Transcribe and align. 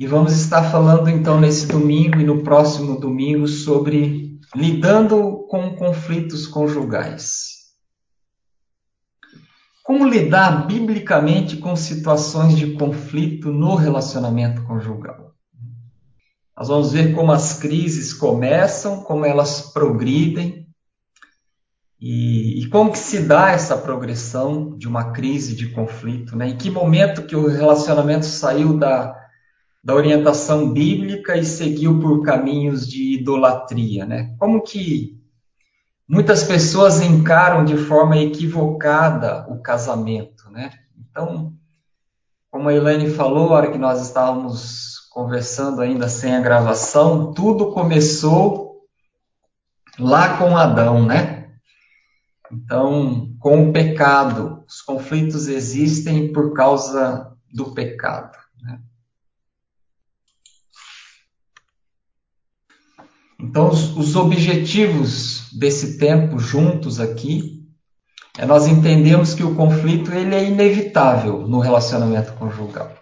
E 0.00 0.06
vamos 0.06 0.32
estar 0.32 0.70
falando 0.70 1.10
então 1.10 1.38
nesse 1.38 1.66
domingo 1.66 2.18
e 2.18 2.24
no 2.24 2.42
próximo 2.42 2.98
domingo 2.98 3.46
sobre 3.46 4.40
lidando 4.56 5.46
com 5.46 5.76
conflitos 5.76 6.46
conjugais. 6.46 7.74
Como 9.84 10.08
lidar 10.08 10.66
biblicamente 10.66 11.58
com 11.58 11.76
situações 11.76 12.56
de 12.56 12.72
conflito 12.72 13.52
no 13.52 13.74
relacionamento 13.74 14.62
conjugal? 14.62 15.34
Nós 16.56 16.68
vamos 16.68 16.92
ver 16.92 17.14
como 17.14 17.30
as 17.30 17.58
crises 17.58 18.14
começam, 18.14 19.02
como 19.02 19.26
elas 19.26 19.70
progridem 19.70 20.66
e, 22.00 22.62
e, 22.62 22.68
como 22.70 22.90
que 22.90 22.98
se 22.98 23.20
dá 23.20 23.50
essa 23.50 23.76
progressão 23.76 24.78
de 24.78 24.88
uma 24.88 25.12
crise 25.12 25.54
de 25.54 25.68
conflito, 25.68 26.34
né? 26.34 26.48
Em 26.48 26.56
que 26.56 26.70
momento 26.70 27.26
que 27.26 27.36
o 27.36 27.46
relacionamento 27.46 28.24
saiu 28.24 28.78
da, 28.78 29.19
da 29.82 29.94
orientação 29.94 30.72
bíblica 30.72 31.36
e 31.36 31.44
seguiu 31.44 32.00
por 32.00 32.22
caminhos 32.22 32.86
de 32.86 33.14
idolatria, 33.14 34.04
né? 34.04 34.34
Como 34.38 34.62
que 34.62 35.18
muitas 36.08 36.44
pessoas 36.44 37.00
encaram 37.00 37.64
de 37.64 37.76
forma 37.76 38.18
equivocada 38.18 39.46
o 39.48 39.60
casamento, 39.62 40.50
né? 40.50 40.70
Então, 40.98 41.54
como 42.50 42.68
a 42.68 42.74
Elaine 42.74 43.10
falou, 43.10 43.50
a 43.50 43.56
hora 43.56 43.72
que 43.72 43.78
nós 43.78 44.00
estávamos 44.02 45.08
conversando 45.10 45.80
ainda 45.80 46.08
sem 46.08 46.34
a 46.34 46.40
gravação, 46.40 47.32
tudo 47.32 47.72
começou 47.72 48.86
lá 49.98 50.36
com 50.36 50.56
Adão, 50.56 51.04
né? 51.04 51.40
Então, 52.52 53.36
com 53.38 53.68
o 53.68 53.72
pecado, 53.72 54.64
os 54.66 54.82
conflitos 54.82 55.46
existem 55.46 56.32
por 56.32 56.52
causa 56.52 57.36
do 57.52 57.72
pecado. 57.72 58.36
Né? 58.60 58.80
Então, 63.50 63.68
os, 63.68 63.96
os 63.96 64.14
objetivos 64.14 65.50
desse 65.58 65.98
tempo 65.98 66.38
juntos 66.38 67.00
aqui 67.00 67.66
é 68.38 68.46
nós 68.46 68.68
entendemos 68.68 69.34
que 69.34 69.42
o 69.42 69.56
conflito 69.56 70.12
ele 70.12 70.36
é 70.36 70.44
inevitável 70.44 71.48
no 71.48 71.58
relacionamento 71.58 72.32
conjugal. 72.34 72.94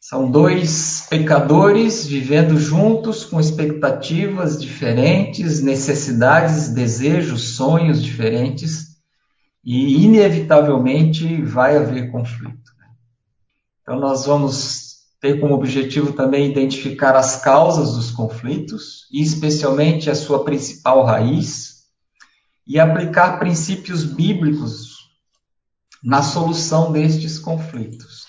São 0.00 0.30
dois 0.30 1.06
pecadores 1.10 2.06
vivendo 2.06 2.56
juntos 2.56 3.26
com 3.26 3.38
expectativas 3.38 4.58
diferentes, 4.58 5.62
necessidades, 5.62 6.70
desejos, 6.70 7.56
sonhos 7.56 8.02
diferentes 8.02 8.96
e 9.62 10.02
inevitavelmente 10.02 11.42
vai 11.42 11.76
haver 11.76 12.10
conflito. 12.10 12.72
Então 13.82 14.00
nós 14.00 14.24
vamos 14.24 14.93
ter 15.24 15.40
como 15.40 15.54
objetivo 15.54 16.12
também 16.12 16.50
identificar 16.50 17.16
as 17.16 17.40
causas 17.40 17.94
dos 17.94 18.10
conflitos 18.10 19.08
e 19.10 19.22
especialmente 19.22 20.10
a 20.10 20.14
sua 20.14 20.44
principal 20.44 21.02
raiz 21.02 21.84
e 22.66 22.78
aplicar 22.78 23.38
princípios 23.38 24.04
bíblicos 24.04 25.08
na 26.02 26.22
solução 26.22 26.92
destes 26.92 27.38
conflitos. 27.38 28.26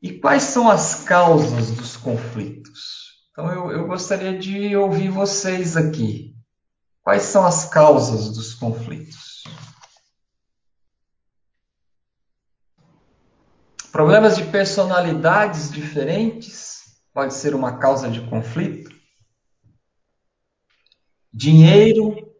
E 0.00 0.12
quais 0.12 0.44
são 0.44 0.70
as 0.70 1.02
causas 1.02 1.72
dos 1.72 1.96
conflitos? 1.96 3.26
Então 3.32 3.50
eu, 3.50 3.72
eu 3.72 3.88
gostaria 3.88 4.38
de 4.38 4.76
ouvir 4.76 5.10
vocês 5.10 5.76
aqui. 5.76 6.32
Quais 7.02 7.24
são 7.24 7.44
as 7.44 7.64
causas 7.64 8.30
dos 8.30 8.54
conflitos? 8.54 9.42
Problemas 14.00 14.34
de 14.34 14.44
personalidades 14.44 15.70
diferentes 15.70 16.98
pode 17.12 17.34
ser 17.34 17.54
uma 17.54 17.76
causa 17.76 18.10
de 18.10 18.26
conflito. 18.30 18.90
Dinheiro. 21.30 22.34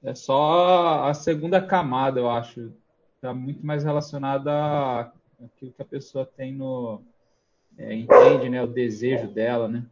É 0.00 0.14
só 0.14 1.08
a 1.08 1.12
segunda 1.12 1.60
camada, 1.60 2.20
eu 2.20 2.30
acho. 2.30 2.72
Está 3.16 3.34
muito 3.34 3.66
mais 3.66 3.82
relacionada 3.82 4.52
a 4.52 5.12
aquilo 5.44 5.72
que 5.72 5.82
a 5.82 5.84
pessoa 5.84 6.24
tem 6.24 6.54
no. 6.54 7.02
É, 7.76 7.92
entende, 7.92 8.48
né? 8.48 8.62
O 8.62 8.68
desejo 8.68 9.26
dela, 9.26 9.66
né? 9.66 9.84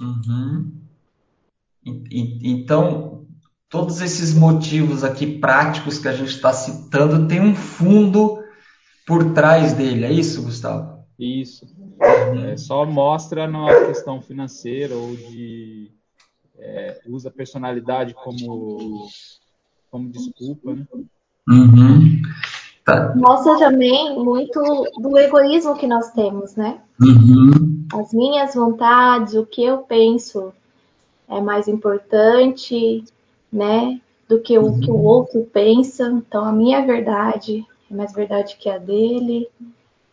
Uhum. 0.00 0.72
Então, 1.84 3.13
todos 3.74 4.00
esses 4.00 4.32
motivos 4.32 5.02
aqui 5.02 5.26
práticos 5.26 5.98
que 5.98 6.06
a 6.06 6.12
gente 6.12 6.30
está 6.30 6.52
citando 6.52 7.26
tem 7.26 7.40
um 7.40 7.56
fundo 7.56 8.38
por 9.04 9.32
trás 9.34 9.72
dele, 9.72 10.04
é 10.04 10.12
isso, 10.12 10.44
Gustavo? 10.44 11.00
Isso. 11.18 11.66
Uhum. 12.00 12.44
É, 12.44 12.56
só 12.56 12.86
mostra 12.86 13.48
na 13.48 13.66
questão 13.86 14.22
financeira 14.22 14.94
ou 14.94 15.16
de 15.16 15.90
é, 16.56 17.00
usa 17.08 17.30
a 17.30 17.32
personalidade 17.32 18.14
como, 18.14 19.08
como 19.90 20.08
desculpa, 20.08 20.72
né? 20.72 20.86
Uhum. 21.48 22.22
Tá. 22.84 23.12
Mostra 23.16 23.58
também 23.58 24.16
muito 24.16 24.60
do 25.00 25.18
egoísmo 25.18 25.76
que 25.76 25.88
nós 25.88 26.12
temos, 26.12 26.54
né? 26.54 26.80
Uhum. 27.02 27.88
As 27.92 28.12
minhas 28.12 28.54
vontades, 28.54 29.34
o 29.34 29.44
que 29.44 29.64
eu 29.64 29.78
penso 29.78 30.52
é 31.28 31.40
mais 31.40 31.66
importante, 31.66 33.02
né? 33.54 34.00
Do 34.28 34.40
que 34.40 34.58
o 34.58 34.80
que 34.80 34.90
o 34.90 35.02
outro 35.02 35.48
pensa. 35.52 36.08
Então, 36.08 36.44
a 36.44 36.52
minha 36.52 36.84
verdade 36.84 37.64
é 37.90 37.94
mais 37.94 38.12
verdade 38.12 38.56
que 38.58 38.68
a 38.68 38.78
dele. 38.78 39.48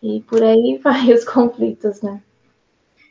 E 0.01 0.21
por 0.21 0.43
aí 0.43 0.79
vai 0.83 1.11
os 1.11 1.25
conflitos, 1.25 2.01
né? 2.01 2.21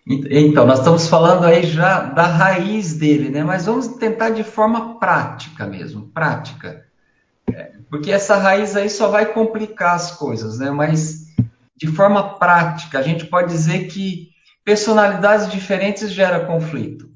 Então, 0.06 0.66
nós 0.66 0.78
estamos 0.78 1.06
falando 1.08 1.44
aí 1.44 1.64
já 1.64 2.00
da 2.00 2.26
raiz 2.26 2.94
dele, 2.94 3.28
né? 3.28 3.44
Mas 3.44 3.66
vamos 3.66 3.88
tentar 3.88 4.30
de 4.30 4.42
forma 4.42 4.98
prática 4.98 5.66
mesmo, 5.66 6.08
prática. 6.08 6.84
Porque 7.88 8.10
essa 8.12 8.36
raiz 8.36 8.76
aí 8.76 8.88
só 8.88 9.08
vai 9.08 9.26
complicar 9.26 9.96
as 9.96 10.12
coisas, 10.12 10.58
né? 10.58 10.70
Mas 10.70 11.26
de 11.76 11.88
forma 11.88 12.38
prática, 12.38 12.98
a 12.98 13.02
gente 13.02 13.26
pode 13.26 13.48
dizer 13.48 13.88
que 13.88 14.30
personalidades 14.64 15.50
diferentes 15.50 16.12
gera 16.12 16.46
conflito. 16.46 17.09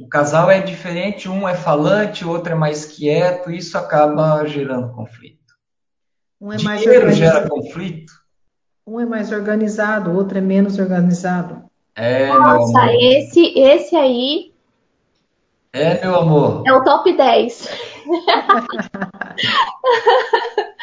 O 0.00 0.08
casal 0.08 0.50
é 0.50 0.60
diferente, 0.60 1.28
um 1.28 1.48
é 1.48 1.54
falante, 1.54 2.24
o 2.24 2.30
outro 2.30 2.52
é 2.52 2.56
mais 2.56 2.84
quieto, 2.84 3.50
isso 3.50 3.78
acaba 3.78 4.44
gerando 4.46 4.92
conflito. 4.92 5.54
Um 6.40 6.52
é 6.52 6.60
mais 6.62 6.80
Dinheiro 6.80 7.12
gera 7.12 7.48
conflito. 7.48 8.12
Um 8.86 9.00
é 9.00 9.06
mais 9.06 9.30
organizado, 9.32 10.10
o 10.10 10.16
outro 10.16 10.36
é 10.38 10.40
menos 10.40 10.78
organizado. 10.78 11.64
É, 11.96 12.28
Nossa, 12.28 12.92
esse, 12.92 13.58
esse 13.58 13.94
aí. 13.94 14.52
É, 15.72 16.00
meu 16.02 16.16
amor. 16.16 16.62
É 16.66 16.72
o 16.72 16.82
top 16.84 17.16
10. 17.16 17.68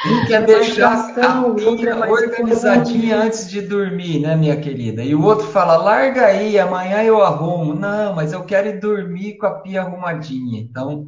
Um 0.06 0.25
quer 0.25 0.45
deixar 0.45 1.12
a 1.12 1.53
pia 1.53 1.95
organizadinha 2.09 3.17
antes 3.17 3.50
de 3.50 3.62
dormir, 3.62 4.19
né, 4.19 4.35
minha 4.35 4.59
querida? 4.59 5.03
E 5.03 5.13
o 5.13 5.23
outro 5.23 5.47
fala, 5.47 5.78
larga 5.78 6.25
aí, 6.25 6.57
amanhã 6.57 7.03
eu 7.03 7.22
arrumo. 7.22 7.75
Não, 7.75 8.16
mas 8.16 8.34
eu 8.34 8.44
quero 8.44 8.69
ir 8.69 8.79
dormir 8.79 9.38
com 9.38 9.45
a 9.45 9.59
pia 9.59 9.81
arrumadinha. 9.81 10.59
Então, 10.59 11.06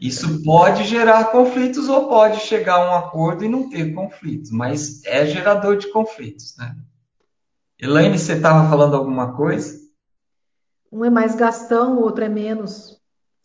isso 0.00 0.42
pode 0.42 0.84
gerar 0.84 1.30
conflitos 1.30 1.88
ou 1.88 2.08
pode 2.08 2.40
chegar 2.40 2.74
a 2.74 2.90
um 2.90 2.94
acordo 2.94 3.44
e 3.44 3.48
não 3.48 3.70
ter 3.70 3.94
conflitos, 3.94 4.50
mas 4.50 5.04
é 5.04 5.24
gerador 5.26 5.76
de 5.76 5.90
conflitos, 5.92 6.56
né? 6.58 6.74
Elaine, 7.78 8.18
você 8.18 8.32
estava 8.34 8.68
falando 8.68 8.96
alguma 8.96 9.32
coisa? 9.34 9.78
Um 10.90 11.04
é 11.04 11.10
mais 11.10 11.34
gastão, 11.34 11.98
o 11.98 12.02
outro 12.02 12.24
é 12.24 12.28
menos. 12.28 12.98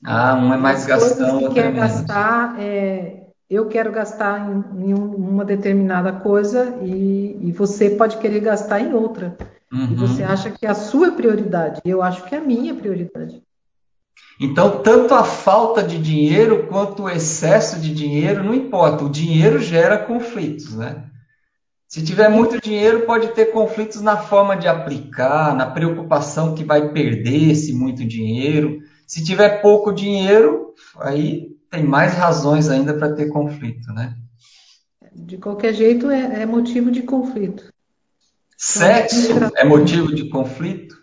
Ah, 0.03 0.35
um 0.35 0.53
é 0.53 0.57
mais 0.57 0.85
gastão, 0.85 1.43
outro 1.43 1.59
é 1.59 1.71
menos. 1.71 1.79
gastar, 1.79 2.59
é, 2.59 3.18
eu 3.49 3.67
quero 3.67 3.91
gastar 3.91 4.47
em, 4.51 4.89
em 4.89 4.93
uma 4.93 5.43
determinada 5.43 6.11
coisa 6.11 6.77
e, 6.83 7.37
e, 7.41 7.51
você 7.51 7.89
pode 7.89 8.17
querer 8.17 8.41
gastar 8.41 8.79
em 8.79 8.93
outra. 8.93 9.35
Uhum. 9.71 9.91
E 9.91 9.95
você 9.95 10.23
acha 10.23 10.51
que 10.51 10.67
a 10.67 10.75
sua 10.75 11.07
é 11.07 11.11
prioridade, 11.11 11.81
eu 11.83 12.03
acho 12.03 12.23
que 12.25 12.35
é 12.35 12.37
a 12.37 12.43
minha 12.43 12.75
prioridade. 12.75 13.41
Então, 14.39 14.81
tanto 14.81 15.13
a 15.13 15.23
falta 15.23 15.83
de 15.83 15.97
dinheiro 15.97 16.67
quanto 16.67 17.03
o 17.03 17.09
excesso 17.09 17.79
de 17.79 17.93
dinheiro, 17.93 18.43
não 18.43 18.53
importa, 18.53 19.03
o 19.03 19.09
dinheiro 19.09 19.59
gera 19.59 19.97
conflitos, 19.97 20.75
né? 20.75 21.05
Se 21.87 22.03
tiver 22.03 22.29
muito 22.29 22.61
dinheiro, 22.61 23.07
pode 23.07 23.29
ter 23.29 23.47
conflitos 23.47 23.99
na 23.99 24.15
forma 24.15 24.55
de 24.55 24.67
aplicar, 24.67 25.55
na 25.55 25.65
preocupação 25.65 26.53
que 26.53 26.63
vai 26.63 26.89
perder 26.93 27.49
esse 27.49 27.73
muito 27.73 28.05
dinheiro. 28.05 28.79
Se 29.07 29.23
tiver 29.23 29.59
pouco 29.59 29.91
dinheiro, 29.91 30.75
aí 30.99 31.49
tem 31.69 31.83
mais 31.83 32.13
razões 32.13 32.69
ainda 32.69 32.93
para 32.93 33.13
ter 33.13 33.27
conflito, 33.27 33.91
né? 33.93 34.15
De 35.13 35.37
qualquer 35.37 35.73
jeito, 35.73 36.09
é, 36.09 36.41
é 36.41 36.45
motivo 36.45 36.91
de 36.91 37.03
conflito. 37.03 37.71
Sexo 38.57 39.31
é 39.55 39.63
motivo 39.63 40.13
de 40.13 40.29
conflito? 40.29 40.97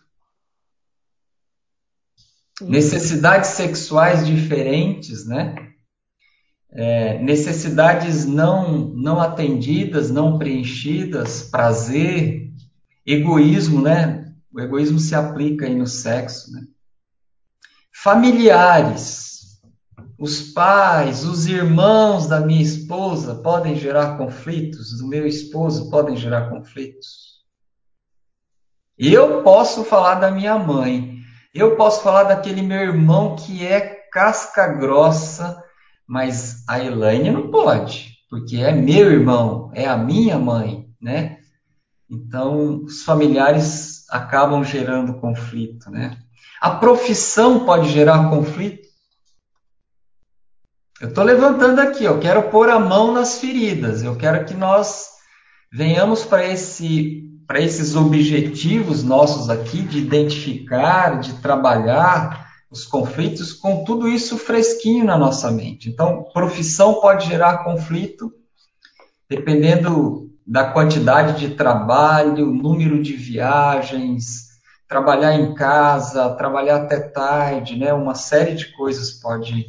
Necessidades 2.60 3.50
sexuais 3.50 4.26
diferentes, 4.26 5.26
né? 5.26 5.54
é, 6.76 7.18
necessidades 7.22 8.26
não, 8.26 8.88
não 8.88 9.18
atendidas, 9.18 10.10
não 10.10 10.38
preenchidas, 10.38 11.42
prazer, 11.42 12.52
egoísmo, 13.04 13.80
né? 13.80 14.30
O 14.52 14.60
egoísmo 14.60 14.98
se 14.98 15.14
aplica 15.14 15.64
aí 15.64 15.74
no 15.74 15.86
sexo, 15.86 16.52
né? 16.52 16.62
Familiares, 17.94 19.35
os 20.18 20.40
pais, 20.52 21.24
os 21.24 21.46
irmãos 21.46 22.26
da 22.26 22.40
minha 22.40 22.62
esposa 22.62 23.34
podem 23.34 23.76
gerar 23.76 24.16
conflitos, 24.16 24.98
do 24.98 25.06
meu 25.06 25.26
esposo 25.26 25.90
podem 25.90 26.16
gerar 26.16 26.48
conflitos. 26.48 27.36
Eu 28.98 29.42
posso 29.42 29.84
falar 29.84 30.14
da 30.14 30.30
minha 30.30 30.58
mãe, 30.58 31.18
eu 31.54 31.76
posso 31.76 32.02
falar 32.02 32.24
daquele 32.24 32.62
meu 32.62 32.80
irmão 32.80 33.36
que 33.36 33.66
é 33.66 33.80
casca 34.10 34.66
grossa, 34.68 35.62
mas 36.06 36.64
a 36.66 36.82
Elaine 36.82 37.30
não 37.30 37.50
pode, 37.50 38.16
porque 38.30 38.56
é 38.56 38.72
meu 38.72 39.12
irmão, 39.12 39.70
é 39.74 39.86
a 39.86 39.98
minha 39.98 40.38
mãe, 40.38 40.88
né? 41.00 41.38
Então, 42.08 42.84
os 42.84 43.02
familiares 43.02 44.08
acabam 44.08 44.64
gerando 44.64 45.20
conflito, 45.20 45.90
né? 45.90 46.16
A 46.60 46.70
profissão 46.70 47.66
pode 47.66 47.90
gerar 47.90 48.30
conflito. 48.30 48.85
Eu 50.98 51.08
estou 51.08 51.25
levantando 51.25 51.78
aqui, 51.78 52.04
eu 52.04 52.19
quero 52.19 52.44
pôr 52.44 52.70
a 52.70 52.78
mão 52.78 53.12
nas 53.12 53.38
feridas, 53.38 54.02
eu 54.02 54.16
quero 54.16 54.46
que 54.46 54.54
nós 54.54 55.08
venhamos 55.70 56.25
para 56.25 56.46
esse 56.46 57.22
esses 57.54 57.94
objetivos 57.94 59.04
nossos 59.04 59.48
aqui 59.48 59.82
de 59.82 59.98
identificar, 59.98 61.20
de 61.20 61.34
trabalhar 61.34 62.46
os 62.69 62.84
conflitos 62.84 63.52
com 63.52 63.84
tudo 63.84 64.08
isso 64.08 64.37
fresquinho 64.37 65.04
na 65.04 65.16
nossa 65.16 65.50
mente. 65.50 65.88
Então, 65.88 66.25
profissão 66.34 66.94
pode 66.94 67.28
gerar 67.28 67.62
conflito 67.62 68.32
dependendo 69.28 70.31
da 70.46 70.70
quantidade 70.72 71.38
de 71.38 71.54
trabalho, 71.54 72.46
número 72.46 73.02
de 73.02 73.12
viagens, 73.12 74.46
trabalhar 74.88 75.34
em 75.34 75.54
casa, 75.54 76.31
trabalhar 76.31 76.76
até 76.76 76.99
tarde, 76.99 77.76
né? 77.76 77.92
Uma 77.92 78.14
série 78.14 78.54
de 78.54 78.72
coisas 78.76 79.10
pode 79.10 79.66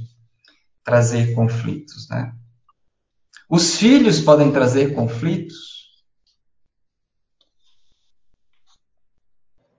trazer 0.87 1.35
conflitos, 1.35 2.07
né? 2.09 2.33
Os 3.49 3.75
filhos 3.75 4.21
podem 4.21 4.51
trazer 4.51 4.95
conflitos? 4.95 5.91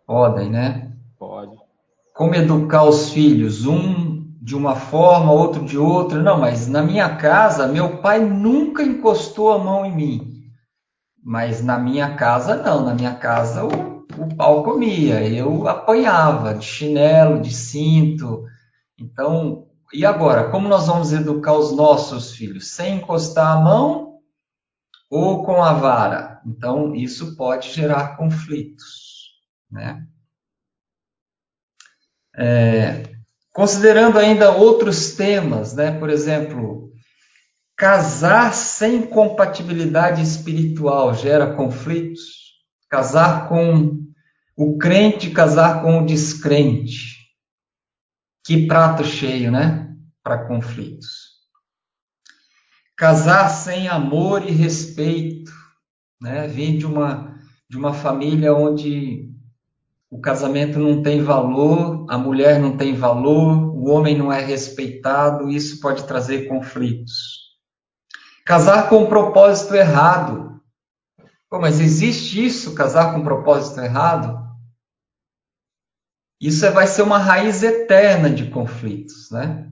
Podem, 0.06 0.50
né? 0.50 0.92
Pode 1.18 1.68
como 2.18 2.34
educar 2.34 2.82
os 2.82 3.10
filhos, 3.10 3.64
um 3.64 4.26
de 4.42 4.56
uma 4.56 4.74
forma, 4.74 5.30
outro 5.30 5.64
de 5.64 5.78
outra. 5.78 6.20
Não, 6.20 6.36
mas 6.36 6.66
na 6.66 6.82
minha 6.82 7.14
casa, 7.14 7.68
meu 7.68 7.98
pai 7.98 8.18
nunca 8.18 8.82
encostou 8.82 9.52
a 9.52 9.58
mão 9.58 9.86
em 9.86 9.94
mim. 9.94 10.42
Mas 11.22 11.62
na 11.62 11.78
minha 11.78 12.16
casa, 12.16 12.56
não. 12.56 12.84
Na 12.84 12.92
minha 12.92 13.14
casa, 13.14 13.64
o, 13.64 14.04
o 14.18 14.34
pau 14.34 14.64
comia. 14.64 15.24
Eu 15.28 15.68
apanhava 15.68 16.54
de 16.54 16.64
chinelo, 16.64 17.40
de 17.40 17.54
cinto. 17.54 18.44
Então, 18.98 19.67
e 19.92 20.04
agora? 20.04 20.50
Como 20.50 20.68
nós 20.68 20.86
vamos 20.86 21.12
educar 21.12 21.54
os 21.54 21.74
nossos 21.74 22.32
filhos? 22.32 22.70
Sem 22.74 22.96
encostar 22.96 23.56
a 23.56 23.60
mão 23.60 24.18
ou 25.10 25.44
com 25.44 25.62
a 25.62 25.72
vara? 25.72 26.40
Então, 26.46 26.94
isso 26.94 27.36
pode 27.36 27.72
gerar 27.72 28.16
conflitos, 28.16 29.32
né? 29.70 30.06
É, 32.36 33.02
considerando 33.52 34.18
ainda 34.18 34.52
outros 34.52 35.14
temas, 35.16 35.74
né? 35.74 35.98
por 35.98 36.08
exemplo, 36.08 36.92
casar 37.76 38.52
sem 38.54 39.02
compatibilidade 39.02 40.22
espiritual 40.22 41.14
gera 41.14 41.54
conflitos, 41.54 42.20
casar 42.88 43.48
com 43.48 43.98
o 44.56 44.76
crente, 44.76 45.30
casar 45.30 45.82
com 45.82 46.00
o 46.00 46.06
descrente. 46.06 47.07
Que 48.48 48.66
prato 48.66 49.04
cheio, 49.04 49.52
né? 49.52 49.94
Para 50.24 50.46
conflitos. 50.46 51.34
Casar 52.96 53.50
sem 53.50 53.88
amor 53.88 54.42
e 54.42 54.50
respeito, 54.50 55.52
né? 56.18 56.46
Vim 56.46 56.78
de 56.78 56.86
uma 56.86 57.36
de 57.68 57.76
uma 57.76 57.92
família 57.92 58.54
onde 58.54 59.28
o 60.10 60.18
casamento 60.18 60.78
não 60.78 61.02
tem 61.02 61.22
valor, 61.22 62.06
a 62.08 62.16
mulher 62.16 62.58
não 62.58 62.74
tem 62.74 62.94
valor, 62.94 63.76
o 63.76 63.90
homem 63.90 64.16
não 64.16 64.32
é 64.32 64.40
respeitado, 64.40 65.50
isso 65.50 65.78
pode 65.78 66.04
trazer 66.04 66.48
conflitos. 66.48 67.50
Casar 68.46 68.88
com 68.88 69.02
um 69.02 69.08
propósito 69.10 69.74
errado. 69.74 70.58
Pô, 71.50 71.60
mas 71.60 71.80
existe 71.80 72.46
isso, 72.46 72.74
casar 72.74 73.12
com 73.12 73.20
um 73.20 73.24
propósito 73.24 73.78
errado? 73.80 74.37
Isso 76.40 76.64
é, 76.64 76.70
vai 76.70 76.86
ser 76.86 77.02
uma 77.02 77.18
raiz 77.18 77.62
eterna 77.62 78.30
de 78.30 78.50
conflitos, 78.50 79.30
né? 79.30 79.70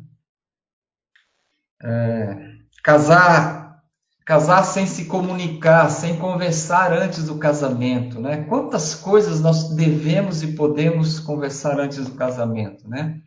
É, 1.82 2.56
casar 2.82 3.66
Casar 4.26 4.64
sem 4.64 4.88
se 4.88 5.04
comunicar, 5.04 5.88
sem 5.88 6.16
conversar 6.16 6.92
antes 6.92 7.26
do 7.26 7.38
casamento, 7.38 8.20
né? 8.20 8.42
Quantas 8.48 8.92
coisas 8.92 9.40
nós 9.40 9.72
devemos 9.76 10.42
e 10.42 10.48
podemos 10.48 11.20
conversar 11.20 11.78
antes 11.78 12.04
do 12.04 12.16
casamento, 12.16 12.88
né? 12.88 13.20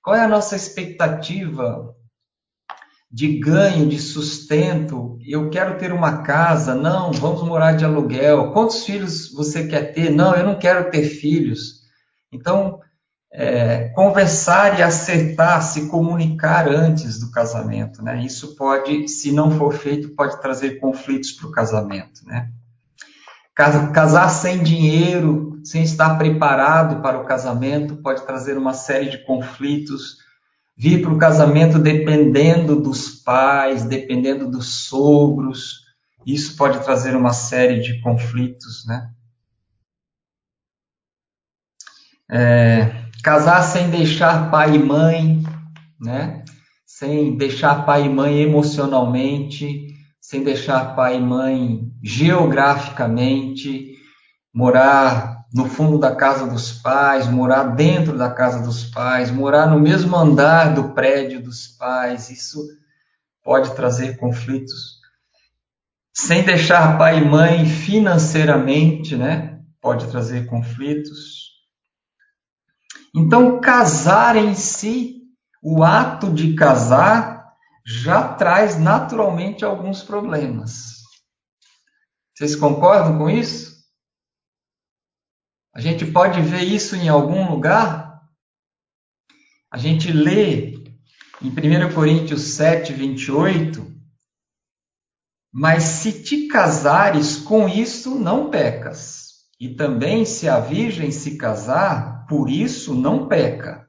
Qual 0.00 0.14
é 0.14 0.20
a 0.20 0.28
nossa 0.28 0.54
expectativa 0.54 1.92
de 3.10 3.40
ganho, 3.40 3.88
de 3.88 3.98
sustento? 3.98 5.18
Eu 5.26 5.50
quero 5.50 5.78
ter 5.78 5.92
uma 5.92 6.22
casa, 6.22 6.76
não, 6.76 7.10
vamos 7.10 7.42
morar 7.42 7.72
de 7.72 7.84
aluguel. 7.84 8.52
Quantos 8.52 8.84
filhos 8.84 9.32
você 9.32 9.66
quer 9.66 9.92
ter? 9.94 10.10
Não, 10.10 10.32
eu 10.32 10.46
não 10.46 10.56
quero 10.56 10.92
ter 10.92 11.02
filhos. 11.02 11.75
Então, 12.32 12.80
é, 13.32 13.88
conversar 13.90 14.78
e 14.78 14.82
acertar, 14.82 15.62
se 15.62 15.88
comunicar 15.88 16.68
antes 16.68 17.18
do 17.18 17.30
casamento, 17.30 18.02
né? 18.02 18.24
Isso 18.24 18.56
pode, 18.56 19.08
se 19.08 19.32
não 19.32 19.50
for 19.50 19.72
feito, 19.74 20.14
pode 20.14 20.40
trazer 20.40 20.80
conflitos 20.80 21.32
para 21.32 21.48
o 21.48 21.52
casamento, 21.52 22.24
né? 22.24 22.50
Casar 23.54 24.28
sem 24.28 24.62
dinheiro, 24.62 25.58
sem 25.64 25.82
estar 25.82 26.16
preparado 26.18 27.00
para 27.00 27.18
o 27.18 27.24
casamento, 27.24 27.96
pode 27.96 28.24
trazer 28.26 28.58
uma 28.58 28.74
série 28.74 29.08
de 29.08 29.24
conflitos. 29.24 30.18
Vir 30.76 31.00
para 31.00 31.12
o 31.12 31.18
casamento 31.18 31.78
dependendo 31.78 32.76
dos 32.76 33.08
pais, 33.08 33.82
dependendo 33.82 34.50
dos 34.50 34.86
sogros, 34.86 35.86
isso 36.26 36.56
pode 36.56 36.80
trazer 36.84 37.16
uma 37.16 37.32
série 37.32 37.80
de 37.80 38.00
conflitos, 38.02 38.84
né? 38.86 39.08
É, 42.30 43.06
Casar 43.26 43.62
sem 43.64 43.90
deixar 43.90 44.52
pai 44.52 44.76
e 44.76 44.78
mãe, 44.78 45.42
né? 46.00 46.44
Sem 46.86 47.36
deixar 47.36 47.84
pai 47.84 48.04
e 48.04 48.08
mãe 48.08 48.40
emocionalmente, 48.40 49.88
sem 50.20 50.44
deixar 50.44 50.94
pai 50.94 51.16
e 51.16 51.20
mãe 51.20 51.90
geograficamente, 52.00 53.96
morar 54.54 55.44
no 55.52 55.68
fundo 55.68 55.98
da 55.98 56.14
casa 56.14 56.46
dos 56.46 56.70
pais, 56.70 57.26
morar 57.26 57.64
dentro 57.74 58.16
da 58.16 58.30
casa 58.30 58.62
dos 58.62 58.84
pais, 58.84 59.28
morar 59.28 59.66
no 59.66 59.80
mesmo 59.80 60.16
andar 60.16 60.72
do 60.72 60.90
prédio 60.90 61.42
dos 61.42 61.66
pais, 61.66 62.30
isso 62.30 62.60
pode 63.42 63.74
trazer 63.74 64.18
conflitos. 64.18 65.00
Sem 66.14 66.44
deixar 66.44 66.96
pai 66.96 67.18
e 67.18 67.24
mãe 67.24 67.66
financeiramente, 67.66 69.16
né? 69.16 69.58
Pode 69.80 70.06
trazer 70.06 70.46
conflitos. 70.46 71.45
Então, 73.16 73.62
casar 73.62 74.36
em 74.36 74.54
si, 74.54 75.22
o 75.62 75.82
ato 75.82 76.30
de 76.30 76.54
casar, 76.54 77.50
já 77.82 78.34
traz 78.34 78.78
naturalmente 78.78 79.64
alguns 79.64 80.02
problemas. 80.02 80.96
Vocês 82.34 82.54
concordam 82.54 83.16
com 83.16 83.30
isso? 83.30 83.74
A 85.74 85.80
gente 85.80 86.04
pode 86.04 86.42
ver 86.42 86.62
isso 86.62 86.94
em 86.94 87.08
algum 87.08 87.48
lugar? 87.50 88.20
A 89.70 89.78
gente 89.78 90.12
lê 90.12 90.74
em 91.40 91.48
1 91.48 91.94
Coríntios 91.94 92.42
7, 92.54 92.92
28. 92.92 93.94
Mas 95.50 95.84
se 95.84 96.22
te 96.22 96.48
casares 96.48 97.38
com 97.38 97.66
isso, 97.66 98.14
não 98.14 98.50
pecas. 98.50 99.46
E 99.58 99.74
também, 99.74 100.26
se 100.26 100.48
a 100.48 100.60
virgem 100.60 101.10
se 101.10 101.38
casar, 101.38 102.15
por 102.28 102.50
isso 102.50 102.94
não 102.94 103.28
peca. 103.28 103.86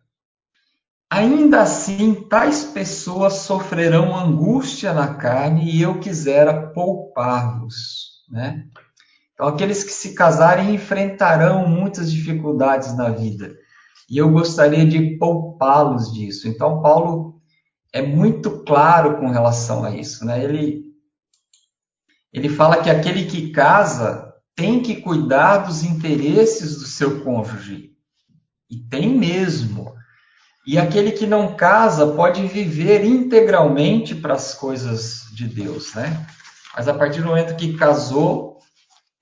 Ainda 1.10 1.62
assim, 1.62 2.14
tais 2.28 2.66
pessoas 2.66 3.34
sofrerão 3.34 4.16
angústia 4.16 4.94
na 4.94 5.16
carne 5.16 5.72
e 5.72 5.82
eu 5.82 6.00
quisera 6.00 6.68
poupar-vos. 6.72 8.26
Né? 8.30 8.66
Então, 9.34 9.48
aqueles 9.48 9.84
que 9.84 9.92
se 9.92 10.14
casarem 10.14 10.76
enfrentarão 10.76 11.68
muitas 11.68 12.12
dificuldades 12.12 12.96
na 12.96 13.10
vida. 13.10 13.56
E 14.10 14.18
eu 14.18 14.30
gostaria 14.32 14.86
de 14.86 15.18
poupá-los 15.18 16.12
disso. 16.14 16.48
Então, 16.48 16.82
Paulo 16.82 17.42
é 17.94 18.02
muito 18.02 18.64
claro 18.64 19.18
com 19.18 19.30
relação 19.30 19.84
a 19.84 19.92
isso, 19.92 20.26
né? 20.26 20.44
Ele, 20.44 20.94
ele 22.34 22.50
fala 22.50 22.82
que 22.82 22.90
aquele 22.90 23.26
que 23.26 23.52
casa 23.52 24.34
tem 24.56 24.82
que 24.82 25.02
cuidar 25.02 25.60
dos 25.60 25.84
interesses 25.84 26.80
do 26.80 26.86
seu 26.86 27.24
cônjuge. 27.24 27.97
E 28.70 28.78
tem 28.78 29.10
mesmo. 29.10 29.94
E 30.66 30.78
aquele 30.78 31.12
que 31.12 31.26
não 31.26 31.56
casa 31.56 32.08
pode 32.08 32.46
viver 32.48 33.06
integralmente 33.06 34.14
para 34.14 34.34
as 34.34 34.54
coisas 34.54 35.22
de 35.34 35.48
Deus, 35.48 35.94
né? 35.94 36.26
Mas 36.76 36.88
a 36.88 36.94
partir 36.94 37.22
do 37.22 37.28
momento 37.28 37.56
que 37.56 37.78
casou, 37.78 38.58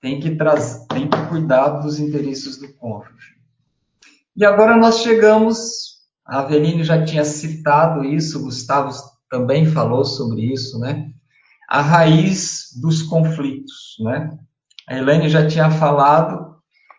tem 0.00 0.20
que, 0.20 0.36
trazer, 0.36 0.86
tem 0.88 1.08
que 1.08 1.26
cuidar 1.28 1.68
dos 1.80 1.98
interesses 1.98 2.58
do 2.58 2.72
cônjuge. 2.74 3.36
E 4.36 4.44
agora 4.44 4.76
nós 4.76 4.98
chegamos, 4.98 5.96
a 6.26 6.40
Aveline 6.40 6.84
já 6.84 7.04
tinha 7.04 7.24
citado 7.24 8.04
isso, 8.04 8.42
Gustavo 8.42 8.90
também 9.30 9.66
falou 9.66 10.04
sobre 10.04 10.52
isso, 10.52 10.78
né? 10.78 11.10
A 11.68 11.80
raiz 11.80 12.70
dos 12.80 13.02
conflitos, 13.02 13.96
né? 14.00 14.36
A 14.88 14.96
Elaine 14.96 15.28
já 15.28 15.46
tinha 15.48 15.70
falado, 15.70 16.56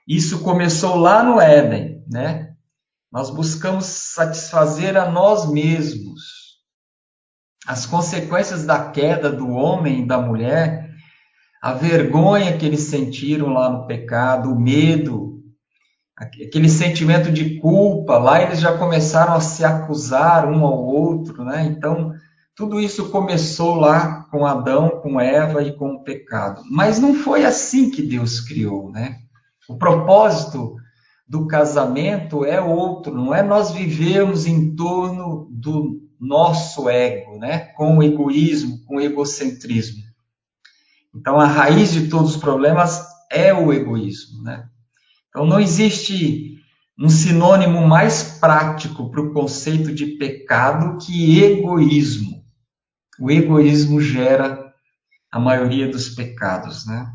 isso 0.08 0.44
começou 0.44 0.96
lá 0.96 1.24
no 1.24 1.40
Éden, 1.40 1.97
né? 2.10 2.54
Nós 3.12 3.30
buscamos 3.30 3.86
satisfazer 3.86 4.98
a 4.98 5.10
nós 5.10 5.50
mesmos. 5.50 6.58
As 7.66 7.86
consequências 7.86 8.66
da 8.66 8.92
queda 8.92 9.32
do 9.32 9.50
homem 9.50 10.04
e 10.04 10.08
da 10.08 10.18
mulher, 10.20 10.90
a 11.62 11.74
vergonha 11.74 12.58
que 12.58 12.66
eles 12.66 12.82
sentiram 12.82 13.48
lá 13.48 13.70
no 13.70 13.86
pecado, 13.88 14.52
o 14.52 14.60
medo, 14.60 15.42
aquele 16.16 16.70
sentimento 16.70 17.32
de 17.32 17.60
culpa, 17.60 18.18
lá 18.18 18.42
eles 18.42 18.60
já 18.60 18.78
começaram 18.78 19.34
a 19.34 19.42
se 19.42 19.64
acusar 19.64 20.48
um 20.48 20.66
ao 20.66 20.84
outro, 20.84 21.44
né? 21.44 21.66
Então, 21.66 22.14
tudo 22.56 22.80
isso 22.80 23.10
começou 23.10 23.76
lá 23.76 24.24
com 24.32 24.46
Adão, 24.46 25.02
com 25.02 25.22
Eva 25.22 25.62
e 25.62 25.76
com 25.76 25.92
o 25.92 26.04
pecado. 26.04 26.64
Mas 26.72 27.00
não 27.00 27.14
foi 27.14 27.46
assim 27.46 27.92
que 27.92 28.02
Deus 28.02 28.40
criou, 28.40 28.92
né? 28.92 29.18
O 29.70 29.78
propósito 29.78 30.76
do 31.28 31.46
casamento 31.46 32.46
é 32.46 32.62
outro, 32.62 33.14
não 33.14 33.36
é 33.36 33.44
nós 33.44 33.72
vivermos 33.72 34.46
em 34.46 34.76
torno 34.76 35.50
do 35.52 36.08
nosso 36.20 36.90
ego, 36.90 37.38
né? 37.38 37.60
Com 37.76 37.98
o 37.98 38.04
egoísmo, 38.04 38.84
com 38.86 38.96
o 38.96 39.02
egocentrismo. 39.02 40.02
Então 41.14 41.40
a 41.40 41.46
raiz 41.46 41.92
de 41.92 42.08
todos 42.08 42.36
os 42.36 42.38
problemas 42.38 43.04
é 43.30 43.54
o 43.54 43.74
egoísmo, 43.74 44.42
né? 44.42 44.70
Então 45.30 45.46
não 45.46 45.60
existe 45.60 46.56
um 46.98 47.10
sinônimo 47.10 47.86
mais 47.86 48.24
prático 48.40 49.12
para 49.12 49.22
o 49.22 49.34
conceito 49.34 49.94
de 49.94 50.18
pecado 50.18 50.98
que 51.06 51.44
egoísmo. 51.44 52.44
O 53.20 53.30
egoísmo 53.30 54.00
gera 54.00 54.74
a 55.32 55.40
maioria 55.40 55.90
dos 55.90 56.10
pecados, 56.10 56.88
né? 56.88 57.12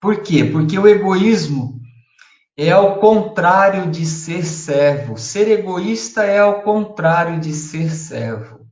Por 0.00 0.22
quê? 0.22 0.44
Porque 0.44 0.78
o 0.78 0.86
egoísmo 0.86 1.79
é 2.66 2.72
ao 2.72 3.00
contrário 3.00 3.90
de 3.90 4.04
ser 4.04 4.44
servo. 4.44 5.16
Ser 5.16 5.48
egoísta 5.48 6.24
é 6.24 6.40
ao 6.40 6.62
contrário 6.62 7.40
de 7.40 7.54
ser 7.54 7.90
servo. 7.90 8.68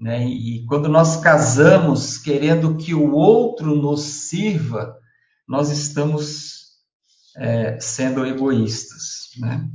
Né? 0.00 0.26
E 0.26 0.64
quando 0.66 0.88
nós 0.88 1.16
casamos 1.16 2.16
querendo 2.16 2.76
que 2.76 2.94
o 2.94 3.12
outro 3.12 3.74
nos 3.76 4.00
sirva, 4.02 4.96
nós 5.46 5.70
estamos 5.70 6.76
é, 7.36 7.78
sendo 7.78 8.24
egoístas. 8.24 9.30
Né? 9.38 9.68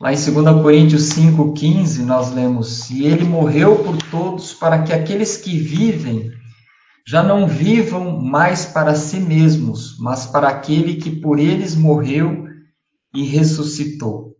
Lá 0.00 0.12
em 0.12 0.16
2 0.16 0.62
Coríntios 0.62 1.10
5,15, 1.10 2.04
nós 2.04 2.32
lemos: 2.32 2.88
E 2.88 3.04
ele 3.04 3.24
morreu 3.24 3.84
por 3.84 3.96
todos 4.10 4.54
para 4.54 4.82
que 4.82 4.94
aqueles 4.94 5.36
que 5.36 5.58
vivem 5.58 6.30
já 7.06 7.22
não 7.22 7.46
vivam 7.46 8.20
mais 8.20 8.66
para 8.66 8.96
si 8.96 9.20
mesmos, 9.20 9.96
mas 9.98 10.26
para 10.26 10.48
aquele 10.48 10.96
que 10.96 11.10
por 11.10 11.38
eles 11.38 11.76
morreu 11.76 12.46
e 13.14 13.22
ressuscitou. 13.22 14.34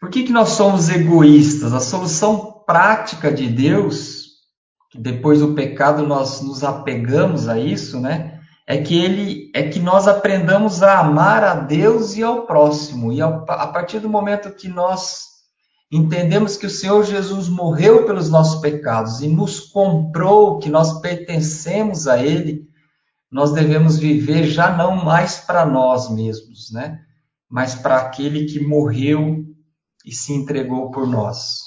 Por 0.00 0.10
que, 0.10 0.24
que 0.24 0.32
nós 0.32 0.50
somos 0.50 0.88
egoístas? 0.88 1.72
A 1.72 1.78
solução 1.78 2.64
prática 2.66 3.32
de 3.32 3.48
Deus, 3.48 4.26
depois 4.92 5.38
do 5.38 5.54
pecado 5.54 6.04
nós 6.04 6.40
nos 6.40 6.64
apegamos 6.64 7.48
a 7.48 7.56
isso, 7.56 8.00
né? 8.00 8.40
É 8.66 8.78
que 8.78 8.96
ele 8.96 9.50
é 9.54 9.68
que 9.68 9.78
nós 9.78 10.08
aprendamos 10.08 10.82
a 10.82 10.98
amar 10.98 11.44
a 11.44 11.54
Deus 11.54 12.16
e 12.16 12.22
ao 12.22 12.46
próximo. 12.46 13.12
E 13.12 13.20
ao, 13.20 13.44
a 13.48 13.66
partir 13.68 14.00
do 14.00 14.08
momento 14.08 14.54
que 14.54 14.68
nós 14.68 15.31
entendemos 15.92 16.56
que 16.56 16.64
o 16.64 16.70
Senhor 16.70 17.04
Jesus 17.04 17.50
morreu 17.50 18.06
pelos 18.06 18.30
nossos 18.30 18.62
pecados 18.62 19.20
e 19.20 19.28
nos 19.28 19.60
comprou, 19.60 20.58
que 20.58 20.70
nós 20.70 21.00
pertencemos 21.00 22.08
a 22.08 22.18
Ele, 22.18 22.66
nós 23.30 23.52
devemos 23.52 23.98
viver 23.98 24.44
já 24.46 24.74
não 24.74 25.04
mais 25.04 25.36
para 25.36 25.66
nós 25.66 26.10
mesmos, 26.10 26.72
né? 26.72 27.00
Mas 27.48 27.74
para 27.74 27.98
aquele 27.98 28.46
que 28.46 28.58
morreu 28.58 29.44
e 30.04 30.12
se 30.12 30.32
entregou 30.32 30.90
por 30.90 31.06
nós. 31.06 31.60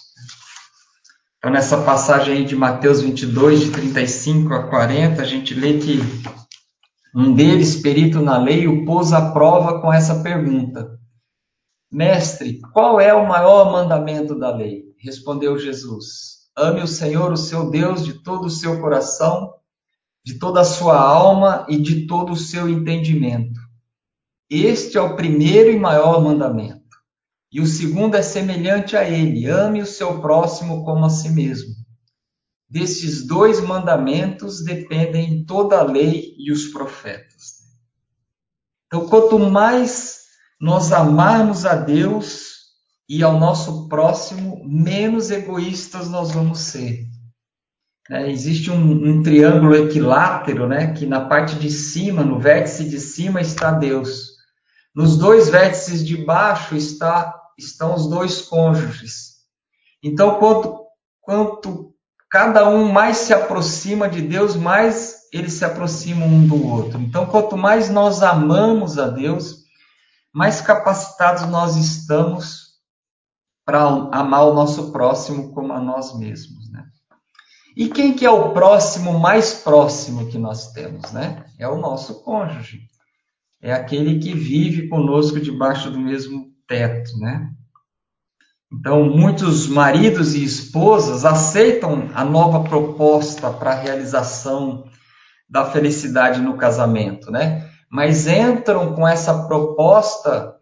Então, 1.37 1.51
nessa 1.51 1.77
passagem 1.83 2.37
aí 2.37 2.45
de 2.45 2.55
Mateus 2.55 3.01
22, 3.01 3.65
de 3.65 3.71
35 3.71 4.51
a 4.51 4.67
40, 4.67 5.21
a 5.21 5.25
gente 5.25 5.53
lê 5.53 5.77
que 5.77 5.99
um 7.15 7.33
deles, 7.33 7.75
perito 7.75 8.19
na 8.19 8.37
lei, 8.37 8.67
o 8.67 8.83
pôs 8.83 9.13
à 9.13 9.31
prova 9.31 9.79
com 9.79 9.93
essa 9.93 10.21
pergunta: 10.21 10.94
Mestre, 11.95 12.59
qual 12.73 12.99
é 12.99 13.13
o 13.13 13.25
maior 13.25 13.71
mandamento 13.71 14.37
da 14.37 14.53
lei? 14.53 14.83
Respondeu 14.97 15.57
Jesus: 15.57 16.49
Ame 16.53 16.81
o 16.81 16.87
Senhor, 16.87 17.31
o 17.31 17.37
seu 17.37 17.69
Deus, 17.69 18.03
de 18.03 18.21
todo 18.21 18.47
o 18.47 18.49
seu 18.49 18.81
coração, 18.81 19.53
de 20.21 20.37
toda 20.37 20.59
a 20.59 20.65
sua 20.65 20.99
alma 20.99 21.65
e 21.69 21.77
de 21.77 22.05
todo 22.05 22.33
o 22.33 22.35
seu 22.35 22.67
entendimento. 22.67 23.57
Este 24.49 24.97
é 24.97 25.01
o 25.01 25.15
primeiro 25.15 25.71
e 25.71 25.79
maior 25.79 26.21
mandamento. 26.21 26.83
E 27.49 27.61
o 27.61 27.65
segundo 27.65 28.15
é 28.15 28.21
semelhante 28.21 28.97
a 28.97 29.09
ele: 29.09 29.49
ame 29.49 29.81
o 29.81 29.85
seu 29.85 30.19
próximo 30.19 30.83
como 30.83 31.05
a 31.05 31.09
si 31.09 31.29
mesmo. 31.29 31.73
Destes 32.69 33.25
dois 33.25 33.61
mandamentos 33.61 34.61
dependem 34.65 35.45
toda 35.45 35.79
a 35.79 35.83
lei 35.83 36.35
e 36.37 36.51
os 36.51 36.65
profetas. 36.65 37.53
Então, 38.87 39.07
quanto 39.07 39.39
mais 39.39 40.24
nós 40.59 40.91
amarmos 40.91 41.65
a 41.65 41.75
Deus 41.75 42.55
e 43.07 43.23
ao 43.23 43.39
nosso 43.39 43.87
próximo, 43.87 44.63
menos 44.65 45.29
egoístas 45.29 46.09
nós 46.09 46.31
vamos 46.31 46.59
ser. 46.59 47.05
É, 48.09 48.29
existe 48.29 48.69
um, 48.69 48.91
um, 48.91 49.23
triângulo 49.23 49.75
equilátero, 49.75 50.67
né, 50.67 50.93
que 50.93 51.05
na 51.05 51.25
parte 51.25 51.55
de 51.55 51.71
cima, 51.71 52.23
no 52.23 52.39
vértice 52.39 52.87
de 52.87 52.99
cima, 52.99 53.41
está 53.41 53.71
Deus. 53.71 54.35
Nos 54.95 55.17
dois 55.17 55.49
vértices 55.49 56.05
de 56.05 56.17
baixo 56.17 56.75
está, 56.75 57.33
estão 57.57 57.95
os 57.95 58.07
dois 58.07 58.41
cônjuges. 58.41 59.35
Então, 60.03 60.35
quanto, 60.39 60.79
quanto 61.19 61.93
cada 62.29 62.69
um 62.69 62.91
mais 62.91 63.17
se 63.17 63.33
aproxima 63.33 64.07
de 64.07 64.21
Deus, 64.21 64.55
mais 64.55 65.15
eles 65.33 65.53
se 65.53 65.65
aproximam 65.65 66.27
um 66.27 66.47
do 66.47 66.67
outro. 66.67 67.01
Então, 67.01 67.25
quanto 67.25 67.57
mais 67.57 67.89
nós 67.89 68.21
amamos 68.21 68.99
a 68.99 69.07
Deus, 69.07 69.64
mais 70.35 70.59
capacitados 70.59 71.47
nós 71.47 71.77
estamos 71.77 72.75
para 73.65 73.81
amar 74.11 74.43
o 74.47 74.53
nosso 74.53 74.91
próximo 74.91 75.53
como 75.53 75.71
a 75.71 75.79
nós 75.79 76.13
mesmos, 76.19 76.69
né? 76.69 76.83
E 77.75 77.87
quem 77.87 78.13
que 78.13 78.25
é 78.25 78.29
o 78.29 78.51
próximo 78.51 79.17
mais 79.17 79.53
próximo 79.53 80.27
que 80.27 80.37
nós 80.37 80.73
temos, 80.73 81.13
né? 81.13 81.45
É 81.57 81.69
o 81.69 81.77
nosso 81.77 82.21
cônjuge. 82.21 82.81
É 83.61 83.71
aquele 83.71 84.19
que 84.19 84.33
vive 84.33 84.89
conosco 84.89 85.39
debaixo 85.39 85.89
do 85.89 85.99
mesmo 85.99 86.47
teto, 86.67 87.17
né? 87.17 87.49
Então, 88.73 89.05
muitos 89.05 89.67
maridos 89.67 90.35
e 90.35 90.43
esposas 90.43 91.23
aceitam 91.23 92.09
a 92.13 92.25
nova 92.25 92.67
proposta 92.67 93.49
para 93.51 93.71
a 93.71 93.79
realização 93.79 94.83
da 95.49 95.63
felicidade 95.63 96.41
no 96.41 96.57
casamento, 96.57 97.31
né? 97.31 97.73
Mas 97.89 98.27
entram 98.27 98.93
com 98.95 99.07
essa 99.07 99.47
proposta 99.47 100.55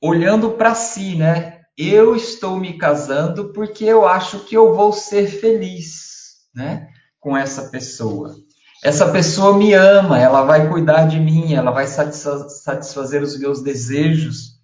olhando 0.00 0.52
para 0.52 0.74
si, 0.74 1.16
né? 1.16 1.60
Eu 1.76 2.16
estou 2.16 2.58
me 2.58 2.76
casando 2.76 3.52
porque 3.52 3.84
eu 3.84 4.06
acho 4.06 4.40
que 4.40 4.56
eu 4.56 4.74
vou 4.74 4.92
ser 4.92 5.26
feliz, 5.26 6.36
né? 6.54 6.88
Com 7.20 7.36
essa 7.36 7.68
pessoa. 7.68 8.34
Essa 8.82 9.10
pessoa 9.10 9.56
me 9.58 9.74
ama, 9.74 10.20
ela 10.20 10.42
vai 10.44 10.68
cuidar 10.68 11.06
de 11.06 11.18
mim, 11.18 11.52
ela 11.52 11.72
vai 11.72 11.86
satisfazer 11.86 13.22
os 13.22 13.36
meus 13.38 13.60
desejos, 13.60 14.58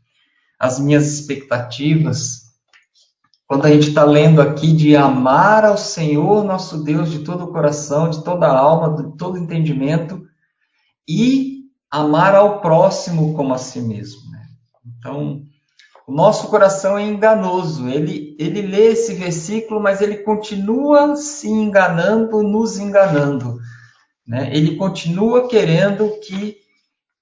as 0.58 0.78
minhas 0.78 1.12
expectativas. 1.12 2.44
Quando 3.46 3.66
a 3.66 3.70
gente 3.70 3.88
está 3.88 4.04
lendo 4.04 4.40
aqui 4.40 4.72
de 4.72 4.96
amar 4.96 5.64
ao 5.64 5.76
Senhor 5.76 6.44
nosso 6.44 6.82
Deus 6.82 7.10
de 7.10 7.18
todo 7.20 7.44
o 7.44 7.52
coração, 7.52 8.08
de 8.08 8.22
toda 8.24 8.46
a 8.46 8.56
alma, 8.56 9.02
de 9.02 9.16
todo 9.16 9.34
o 9.34 9.38
entendimento, 9.38 10.24
e 11.08 11.53
amar 11.94 12.34
ao 12.34 12.60
próximo 12.60 13.34
como 13.34 13.54
a 13.54 13.58
si 13.58 13.80
mesmo. 13.80 14.28
Né? 14.32 14.42
Então, 14.98 15.44
o 16.08 16.12
nosso 16.12 16.48
coração 16.48 16.98
é 16.98 17.06
enganoso. 17.06 17.88
Ele, 17.88 18.36
ele 18.36 18.62
lê 18.62 18.88
esse 18.88 19.14
versículo, 19.14 19.80
mas 19.80 20.00
ele 20.00 20.16
continua 20.18 21.14
se 21.14 21.48
enganando, 21.48 22.42
nos 22.42 22.78
enganando. 22.78 23.60
Né? 24.26 24.50
Ele 24.52 24.74
continua 24.74 25.46
querendo 25.46 26.18
que 26.18 26.56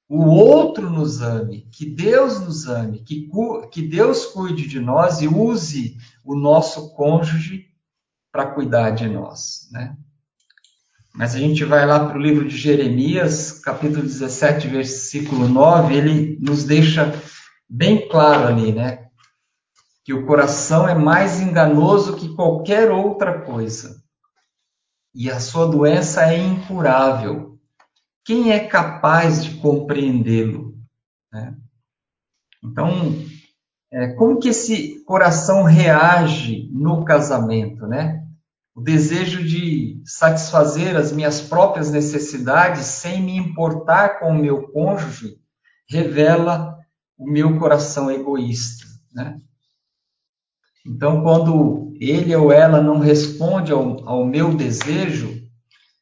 o 0.09 0.25
outro 0.25 0.89
nos 0.89 1.21
ame, 1.21 1.69
que 1.71 1.85
Deus 1.85 2.41
nos 2.41 2.67
ame, 2.67 3.01
que, 3.01 3.29
que 3.71 3.83
Deus 3.83 4.25
cuide 4.25 4.67
de 4.67 4.81
nós 4.81 5.21
e 5.21 5.29
use 5.29 5.99
o 6.25 6.35
nosso 6.35 6.95
cônjuge 6.95 7.67
para 8.31 8.47
cuidar 8.47 8.91
de 8.91 9.07
nós. 9.07 9.69
Né? 9.71 9.95
Mas 11.15 11.35
a 11.35 11.39
gente 11.39 11.63
vai 11.65 11.87
lá 11.87 12.07
para 12.07 12.17
o 12.17 12.21
livro 12.21 12.49
de 12.49 12.57
Jeremias, 12.57 13.53
capítulo 13.53 14.03
17, 14.03 14.67
versículo 14.69 15.47
9, 15.47 15.95
ele 15.95 16.39
nos 16.41 16.65
deixa 16.65 17.13
bem 17.69 18.09
claro 18.09 18.49
ali, 18.49 18.73
né? 18.73 19.09
Que 20.05 20.15
o 20.15 20.27
coração 20.27 20.89
é 20.89 20.95
mais 20.95 21.41
enganoso 21.41 22.17
que 22.17 22.35
qualquer 22.35 22.91
outra 22.91 23.43
coisa. 23.43 24.03
E 25.15 25.31
a 25.31 25.39
sua 25.39 25.67
doença 25.67 26.25
é 26.33 26.39
incurável. 26.39 27.59
Quem 28.25 28.51
é 28.51 28.61
capaz 28.61 29.45
de 29.45 29.57
compreendê-lo? 29.57 30.75
Né? 31.31 31.55
Então, 32.65 32.91
é, 33.93 34.09
como 34.15 34.39
que 34.39 34.49
esse 34.49 35.05
coração 35.05 35.65
reage 35.65 36.71
no 36.73 37.05
casamento, 37.05 37.87
né? 37.87 38.22
O 38.75 38.81
desejo 38.81 39.45
de 39.45 40.01
satisfazer 40.05 40.97
as 40.97 41.13
minhas 41.13 41.41
próprias 41.41 41.91
necessidades 41.91 42.87
sem 42.87 43.23
me 43.23 43.37
importar 43.37 44.19
com 44.19 44.31
o 44.31 44.39
meu 44.39 44.69
cônjuge 44.69 45.37
revela 45.89 46.79
o 47.19 47.31
meu 47.31 47.59
coração 47.59 48.11
egoísta, 48.11 48.87
né? 49.13 49.39
Então, 50.87 51.23
quando 51.23 51.95
ele 52.01 52.35
ou 52.35 52.51
ela 52.51 52.81
não 52.81 52.99
responde 52.99 53.73
ao, 53.73 54.09
ao 54.09 54.25
meu 54.25 54.55
desejo, 54.57 55.41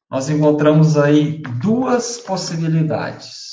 nós 0.09 0.31
encontramos 0.31 0.97
aí 0.97 1.43
duas 1.61 2.19
possibilidades. 2.19 3.51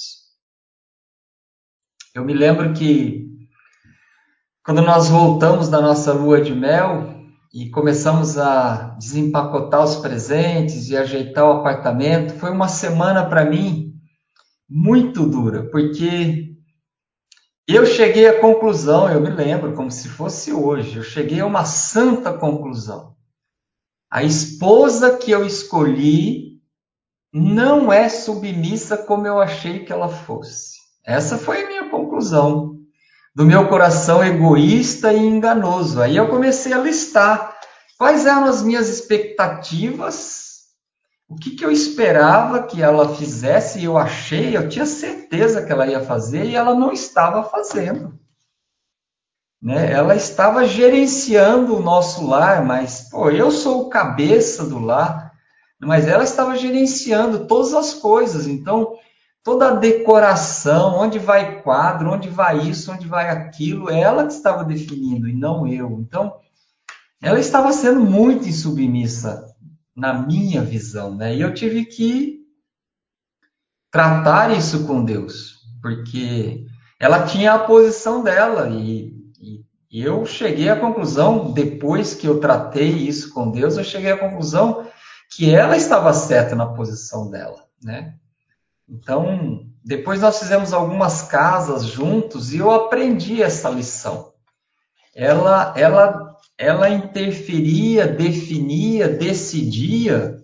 Eu 2.16 2.24
me 2.24 2.34
lembro 2.34 2.74
que 2.74 3.28
quando 4.64 4.82
nós 4.82 5.10
voltamos 5.10 5.70
da 5.70 5.82
nossa 5.82 6.14
lua 6.14 6.42
de 6.42 6.54
mel 6.54 7.17
e 7.58 7.72
começamos 7.72 8.38
a 8.38 8.96
desempacotar 9.00 9.84
os 9.84 9.96
presentes 9.96 10.90
e 10.90 10.96
ajeitar 10.96 11.44
o 11.44 11.54
apartamento, 11.54 12.36
foi 12.36 12.52
uma 12.52 12.68
semana 12.68 13.28
para 13.28 13.44
mim 13.44 13.96
muito 14.70 15.26
dura, 15.26 15.68
porque 15.72 16.56
eu 17.68 17.84
cheguei 17.84 18.28
à 18.28 18.40
conclusão, 18.40 19.10
eu 19.10 19.20
me 19.20 19.32
lembro 19.32 19.74
como 19.74 19.90
se 19.90 20.08
fosse 20.08 20.54
hoje, 20.54 20.98
eu 20.98 21.04
cheguei 21.04 21.40
a 21.40 21.48
uma 21.48 21.66
santa 21.66 22.32
conclusão. 22.32 23.16
A 24.08 24.22
esposa 24.22 25.18
que 25.18 25.32
eu 25.32 25.44
escolhi 25.44 26.62
não 27.34 27.92
é 27.92 28.08
submissa 28.08 28.96
como 29.00 29.26
eu 29.26 29.42
achei 29.42 29.84
que 29.84 29.92
ela 29.92 30.10
fosse. 30.10 30.78
Essa 31.04 31.40
foi 31.40 31.64
a 31.64 31.68
minha 31.68 31.90
conclusão 31.90 32.77
do 33.38 33.46
meu 33.46 33.68
coração 33.68 34.24
egoísta 34.24 35.14
e 35.14 35.20
enganoso. 35.20 36.02
Aí 36.02 36.18
eu 36.18 36.28
comecei 36.28 36.74
a 36.74 36.80
listar 36.80 37.56
quais 37.96 38.26
eram 38.26 38.46
as 38.46 38.64
minhas 38.64 38.90
expectativas 38.90 40.48
o 41.30 41.36
que, 41.36 41.52
que 41.52 41.66
eu 41.66 41.70
esperava 41.70 42.64
que 42.64 42.82
ela 42.82 43.14
fizesse, 43.16 43.84
eu 43.84 43.98
achei, 43.98 44.56
eu 44.56 44.70
tinha 44.70 44.86
certeza 44.86 45.62
que 45.62 45.72
ela 45.72 45.86
ia 45.86 46.00
fazer 46.00 46.46
e 46.46 46.56
ela 46.56 46.74
não 46.74 46.94
estava 46.94 47.44
fazendo. 47.44 48.18
Né? 49.62 49.92
Ela 49.92 50.16
estava 50.16 50.66
gerenciando 50.66 51.76
o 51.76 51.82
nosso 51.82 52.26
lar, 52.26 52.64
mas 52.64 53.10
pô, 53.10 53.30
eu 53.30 53.52
sou 53.52 53.82
o 53.82 53.90
cabeça 53.90 54.64
do 54.64 54.80
lar, 54.80 55.34
mas 55.82 56.08
ela 56.08 56.24
estava 56.24 56.56
gerenciando 56.56 57.46
todas 57.46 57.74
as 57.74 57.94
coisas. 57.94 58.48
Então, 58.48 58.96
toda 59.48 59.70
a 59.70 59.76
decoração, 59.76 61.00
onde 61.00 61.18
vai 61.18 61.62
quadro, 61.62 62.12
onde 62.12 62.28
vai 62.28 62.68
isso, 62.68 62.92
onde 62.92 63.08
vai 63.08 63.30
aquilo, 63.30 63.90
ela 63.90 64.28
que 64.28 64.34
estava 64.34 64.62
definindo 64.66 65.26
e 65.26 65.34
não 65.34 65.66
eu. 65.66 66.02
Então, 66.02 66.36
ela 67.22 67.40
estava 67.40 67.72
sendo 67.72 68.02
muito 68.02 68.46
insubmissa 68.46 69.46
na 69.96 70.12
minha 70.12 70.62
visão, 70.62 71.16
né? 71.16 71.34
E 71.34 71.40
eu 71.40 71.54
tive 71.54 71.86
que 71.86 72.42
tratar 73.90 74.52
isso 74.52 74.86
com 74.86 75.02
Deus, 75.02 75.54
porque 75.82 76.66
ela 77.00 77.26
tinha 77.26 77.54
a 77.54 77.60
posição 77.60 78.22
dela 78.22 78.68
e, 78.68 79.14
e, 79.40 79.66
e 79.90 80.04
eu 80.04 80.26
cheguei 80.26 80.68
à 80.68 80.78
conclusão, 80.78 81.54
depois 81.54 82.14
que 82.14 82.28
eu 82.28 82.42
tratei 82.42 82.90
isso 82.90 83.34
com 83.34 83.50
Deus, 83.50 83.78
eu 83.78 83.84
cheguei 83.86 84.12
à 84.12 84.18
conclusão 84.18 84.86
que 85.34 85.56
ela 85.56 85.78
estava 85.78 86.12
certa 86.12 86.54
na 86.54 86.66
posição 86.66 87.30
dela, 87.30 87.64
né? 87.82 88.14
Então, 88.90 89.66
depois 89.84 90.22
nós 90.22 90.40
fizemos 90.40 90.74
algumas 90.74 91.24
casas 91.24 91.86
juntos 91.86 92.54
e 92.54 92.58
eu 92.58 92.72
aprendi 92.72 93.42
essa 93.42 93.70
lição. 93.70 94.34
Ela, 95.16 95.74
ela 95.76 96.28
ela 96.58 96.90
interferia, 96.90 98.08
definia, 98.08 99.08
decidia. 99.08 100.44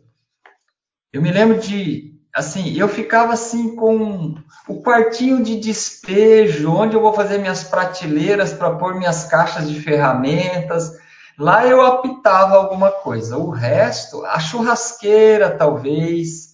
Eu 1.12 1.22
me 1.22 1.32
lembro 1.32 1.60
de, 1.60 2.14
assim, 2.34 2.78
eu 2.78 2.88
ficava 2.88 3.34
assim 3.34 3.76
com 3.76 4.36
o 4.68 4.84
quartinho 4.84 5.44
de 5.44 5.60
despejo, 5.60 6.72
onde 6.72 6.96
eu 6.96 7.02
vou 7.02 7.14
fazer 7.14 7.40
minhas 7.40 7.64
prateleiras 7.64 8.54
para 8.54 8.76
pôr 8.76 8.96
minhas 8.96 9.24
caixas 9.26 9.68
de 9.68 9.80
ferramentas. 9.82 10.92
Lá 11.38 11.66
eu 11.66 11.82
apitava 11.82 12.56
alguma 12.56 12.92
coisa. 12.92 13.38
O 13.38 13.50
resto, 13.50 14.24
a 14.26 14.40
churrasqueira 14.40 15.50
talvez, 15.50 16.53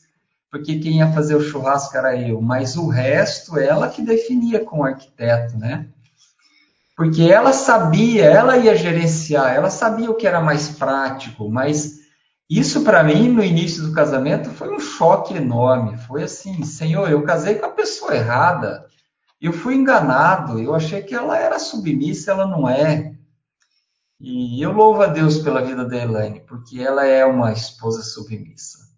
porque 0.52 0.80
quem 0.80 0.98
ia 0.98 1.12
fazer 1.12 1.36
o 1.36 1.42
churrasco 1.42 1.96
era 1.96 2.16
eu, 2.16 2.42
mas 2.42 2.76
o 2.76 2.88
resto 2.88 3.58
ela 3.58 3.90
que 3.90 4.02
definia 4.02 4.64
com 4.64 4.80
o 4.80 4.84
arquiteto, 4.84 5.58
né? 5.58 5.88
porque 7.00 7.24
ela 7.32 7.54
sabia, 7.54 8.26
ela 8.26 8.58
ia 8.58 8.76
gerenciar, 8.76 9.56
ela 9.56 9.70
sabia 9.70 10.12
o 10.12 10.16
que 10.16 10.28
era 10.28 10.42
mais 10.42 10.68
prático, 10.68 11.50
mas 11.50 12.00
isso 12.50 12.84
para 12.84 13.02
mim 13.02 13.30
no 13.30 13.42
início 13.42 13.84
do 13.84 13.94
casamento 13.94 14.50
foi 14.50 14.76
um 14.76 14.82
choque 14.82 15.34
enorme. 15.34 15.96
Foi 15.96 16.24
assim, 16.24 16.62
Senhor, 16.66 17.10
eu 17.10 17.24
casei 17.24 17.56
com 17.56 17.68
a 17.68 17.72
pessoa 17.72 18.14
errada. 18.14 18.86
Eu 19.40 19.54
fui 19.54 19.76
enganado, 19.76 20.60
eu 20.60 20.76
achei 20.76 21.02
que 21.02 21.16
ela 21.16 21.38
era 21.38 21.58
submissa, 21.58 22.32
ela 22.32 22.46
não 22.46 22.68
é. 22.68 23.14
E 24.20 24.62
eu 24.62 24.74
louvo 24.74 25.02
a 25.02 25.08
Deus 25.08 25.38
pela 25.38 25.62
vida 25.62 25.86
da 25.86 25.96
Elaine, 25.96 26.42
porque 26.42 26.82
ela 26.82 27.06
é 27.06 27.26
uma 27.26 27.54
esposa 27.54 28.04
submissa. 28.04 28.89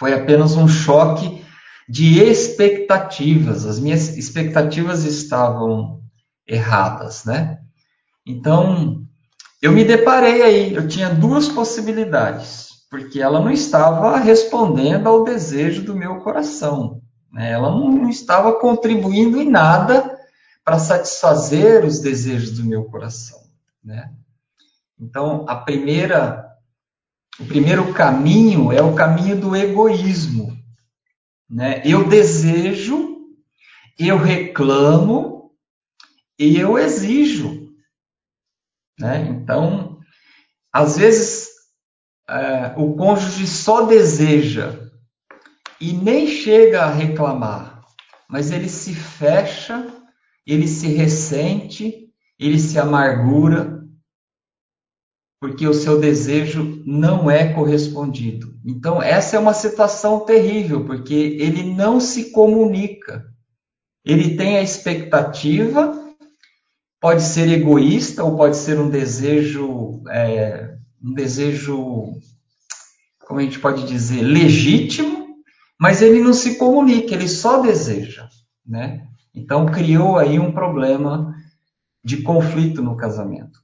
Foi 0.00 0.14
apenas 0.14 0.56
um 0.56 0.66
choque 0.66 1.44
de 1.86 2.22
expectativas. 2.22 3.66
As 3.66 3.78
minhas 3.78 4.16
expectativas 4.16 5.04
estavam 5.04 6.00
erradas, 6.48 7.26
né? 7.26 7.58
Então, 8.26 9.04
eu 9.60 9.72
me 9.72 9.84
deparei 9.84 10.40
aí, 10.40 10.74
eu 10.74 10.88
tinha 10.88 11.10
duas 11.10 11.48
possibilidades, 11.48 12.86
porque 12.90 13.20
ela 13.20 13.40
não 13.40 13.50
estava 13.50 14.16
respondendo 14.16 15.06
ao 15.06 15.22
desejo 15.22 15.82
do 15.82 15.94
meu 15.94 16.20
coração, 16.20 17.02
né? 17.30 17.50
ela 17.50 17.70
não 17.70 18.08
estava 18.08 18.58
contribuindo 18.58 19.36
em 19.36 19.50
nada 19.50 20.18
para 20.64 20.78
satisfazer 20.78 21.84
os 21.84 22.00
desejos 22.00 22.52
do 22.52 22.64
meu 22.64 22.84
coração, 22.84 23.38
né? 23.84 24.10
Então, 24.98 25.44
a 25.46 25.56
primeira, 25.56 26.49
o 27.38 27.44
primeiro 27.44 27.92
caminho 27.92 28.72
é 28.72 28.82
o 28.82 28.94
caminho 28.94 29.40
do 29.40 29.54
egoísmo, 29.54 30.56
né? 31.48 31.82
Eu 31.84 32.08
desejo, 32.08 33.18
eu 33.98 34.16
reclamo, 34.16 35.40
e 36.40 36.58
eu 36.58 36.78
exijo. 36.78 37.70
Né? 38.98 39.28
Então, 39.28 39.98
às 40.72 40.96
vezes, 40.96 41.48
é, 42.26 42.74
o 42.78 42.96
cônjuge 42.96 43.46
só 43.46 43.82
deseja 43.82 44.88
e 45.78 45.92
nem 45.92 46.26
chega 46.26 46.84
a 46.84 46.90
reclamar, 46.90 47.82
mas 48.28 48.50
ele 48.50 48.70
se 48.70 48.94
fecha, 48.94 49.86
ele 50.46 50.66
se 50.66 50.88
ressente, 50.88 52.08
ele 52.38 52.58
se 52.58 52.78
amargura, 52.78 53.79
porque 55.40 55.66
o 55.66 55.74
seu 55.74 55.98
desejo 55.98 56.82
não 56.84 57.30
é 57.30 57.52
correspondido. 57.52 58.54
Então, 58.64 59.02
essa 59.02 59.36
é 59.36 59.38
uma 59.38 59.54
situação 59.54 60.20
terrível, 60.20 60.84
porque 60.84 61.14
ele 61.14 61.74
não 61.74 61.98
se 61.98 62.30
comunica. 62.30 63.24
Ele 64.04 64.36
tem 64.36 64.58
a 64.58 64.62
expectativa 64.62 66.00
pode 67.00 67.22
ser 67.22 67.48
egoísta 67.48 68.22
ou 68.22 68.36
pode 68.36 68.56
ser 68.56 68.78
um 68.78 68.90
desejo, 68.90 70.02
é, 70.10 70.76
um 71.02 71.14
desejo, 71.14 72.12
como 73.26 73.40
a 73.40 73.42
gente 73.42 73.58
pode 73.58 73.86
dizer, 73.86 74.22
legítimo, 74.22 75.36
mas 75.80 76.02
ele 76.02 76.20
não 76.20 76.34
se 76.34 76.56
comunica, 76.56 77.14
ele 77.14 77.26
só 77.26 77.62
deseja, 77.62 78.28
né? 78.66 79.06
Então 79.34 79.64
criou 79.66 80.18
aí 80.18 80.38
um 80.38 80.52
problema 80.52 81.34
de 82.04 82.18
conflito 82.18 82.82
no 82.82 82.96
casamento. 82.96 83.58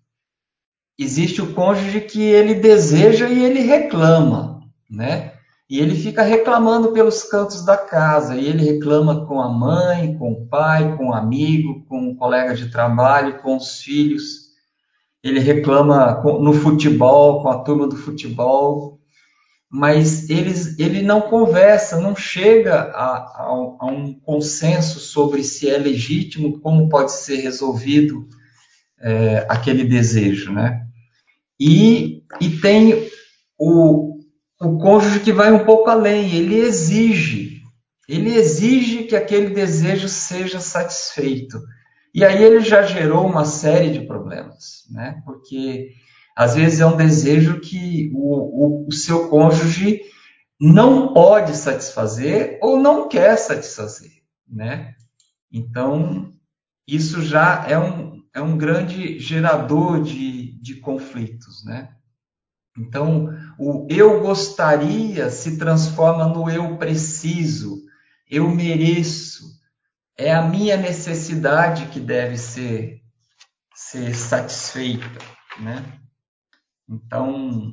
Existe 0.98 1.42
o 1.42 1.52
cônjuge 1.52 2.00
que 2.00 2.22
ele 2.22 2.54
deseja 2.54 3.28
e 3.28 3.44
ele 3.44 3.60
reclama, 3.60 4.60
né? 4.90 5.32
E 5.68 5.80
ele 5.80 5.96
fica 5.96 6.22
reclamando 6.22 6.92
pelos 6.92 7.24
cantos 7.24 7.64
da 7.64 7.76
casa, 7.76 8.36
e 8.36 8.46
ele 8.46 8.64
reclama 8.64 9.26
com 9.26 9.40
a 9.40 9.48
mãe, 9.48 10.16
com 10.16 10.32
o 10.32 10.46
pai, 10.46 10.96
com 10.96 11.08
o 11.08 11.12
amigo, 11.12 11.84
com 11.88 12.08
o 12.08 12.16
colega 12.16 12.54
de 12.54 12.70
trabalho, 12.70 13.42
com 13.42 13.56
os 13.56 13.80
filhos. 13.80 14.46
Ele 15.24 15.40
reclama 15.40 16.22
no 16.40 16.52
futebol, 16.52 17.42
com 17.42 17.48
a 17.48 17.58
turma 17.58 17.88
do 17.88 17.96
futebol, 17.96 19.00
mas 19.68 20.30
eles, 20.30 20.78
ele 20.78 21.02
não 21.02 21.20
conversa, 21.20 22.00
não 22.00 22.14
chega 22.14 22.74
a, 22.74 23.16
a, 23.16 23.76
a 23.80 23.86
um 23.86 24.14
consenso 24.20 25.00
sobre 25.00 25.42
se 25.42 25.68
é 25.68 25.76
legítimo, 25.76 26.60
como 26.60 26.88
pode 26.88 27.10
ser 27.10 27.38
resolvido 27.38 28.28
é, 29.00 29.44
aquele 29.48 29.84
desejo, 29.84 30.52
né? 30.52 30.85
E, 31.58 32.22
e 32.40 32.50
tem 32.60 33.08
o, 33.58 34.18
o 34.60 34.78
cônjuge 34.78 35.20
que 35.20 35.32
vai 35.32 35.50
um 35.52 35.64
pouco 35.64 35.88
além, 35.88 36.34
ele 36.34 36.56
exige, 36.56 37.62
ele 38.08 38.34
exige 38.34 39.04
que 39.04 39.16
aquele 39.16 39.50
desejo 39.50 40.08
seja 40.08 40.60
satisfeito. 40.60 41.58
E 42.14 42.24
aí 42.24 42.42
ele 42.42 42.60
já 42.60 42.82
gerou 42.82 43.26
uma 43.26 43.44
série 43.44 43.90
de 43.90 44.06
problemas, 44.06 44.84
né? 44.90 45.20
Porque 45.24 45.90
às 46.36 46.54
vezes 46.54 46.80
é 46.80 46.86
um 46.86 46.96
desejo 46.96 47.60
que 47.60 48.10
o, 48.14 48.84
o, 48.84 48.88
o 48.88 48.92
seu 48.92 49.28
cônjuge 49.28 50.00
não 50.60 51.12
pode 51.12 51.56
satisfazer 51.56 52.58
ou 52.62 52.78
não 52.78 53.08
quer 53.08 53.36
satisfazer, 53.36 54.10
né? 54.48 54.94
Então, 55.52 56.32
isso 56.86 57.22
já 57.22 57.66
é 57.68 57.78
um, 57.78 58.15
é 58.36 58.42
um 58.42 58.58
grande 58.58 59.18
gerador 59.18 60.02
de, 60.02 60.60
de 60.60 60.74
conflitos, 60.74 61.64
né? 61.64 61.96
Então, 62.78 63.30
o 63.58 63.86
eu 63.88 64.20
gostaria 64.20 65.30
se 65.30 65.56
transforma 65.56 66.26
no 66.26 66.50
eu 66.50 66.76
preciso, 66.76 67.78
eu 68.28 68.46
mereço. 68.50 69.56
É 70.18 70.34
a 70.34 70.42
minha 70.42 70.76
necessidade 70.76 71.86
que 71.86 71.98
deve 71.98 72.36
ser, 72.36 73.00
ser 73.74 74.14
satisfeita, 74.14 75.18
né? 75.58 75.98
Então, 76.86 77.72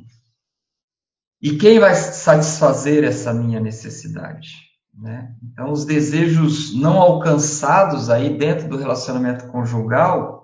e 1.42 1.58
quem 1.58 1.78
vai 1.78 1.94
satisfazer 1.94 3.04
essa 3.04 3.34
minha 3.34 3.60
necessidade? 3.60 4.48
Né? 4.94 5.36
Então, 5.44 5.74
os 5.74 5.84
desejos 5.84 6.74
não 6.74 7.02
alcançados 7.02 8.10
aí 8.10 8.38
dentro 8.38 8.70
do 8.70 8.78
relacionamento 8.78 9.48
conjugal 9.48 10.43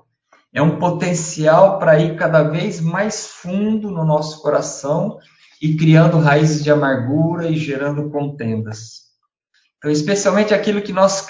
é 0.53 0.62
um 0.62 0.79
potencial 0.79 1.77
para 1.77 1.99
ir 1.99 2.15
cada 2.15 2.43
vez 2.43 2.81
mais 2.81 3.27
fundo 3.27 3.91
no 3.91 4.03
nosso 4.03 4.41
coração 4.41 5.17
e 5.62 5.75
criando 5.75 6.19
raízes 6.19 6.63
de 6.63 6.71
amargura 6.71 7.47
e 7.47 7.55
gerando 7.55 8.09
contendas. 8.09 9.09
Então, 9.77 9.91
especialmente 9.91 10.53
aquilo 10.53 10.81
que 10.81 10.91
nós 10.91 11.25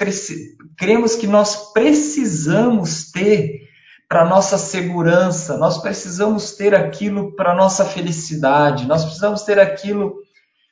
cremos 0.77 1.15
que 1.15 1.27
nós 1.27 1.71
precisamos 1.71 3.11
ter 3.11 3.67
para 4.07 4.25
nossa 4.25 4.57
segurança, 4.57 5.55
nós 5.57 5.77
precisamos 5.79 6.53
ter 6.53 6.73
aquilo 6.73 7.35
para 7.35 7.53
nossa 7.53 7.85
felicidade, 7.85 8.87
nós 8.87 9.03
precisamos 9.03 9.43
ter 9.43 9.59
aquilo 9.59 10.15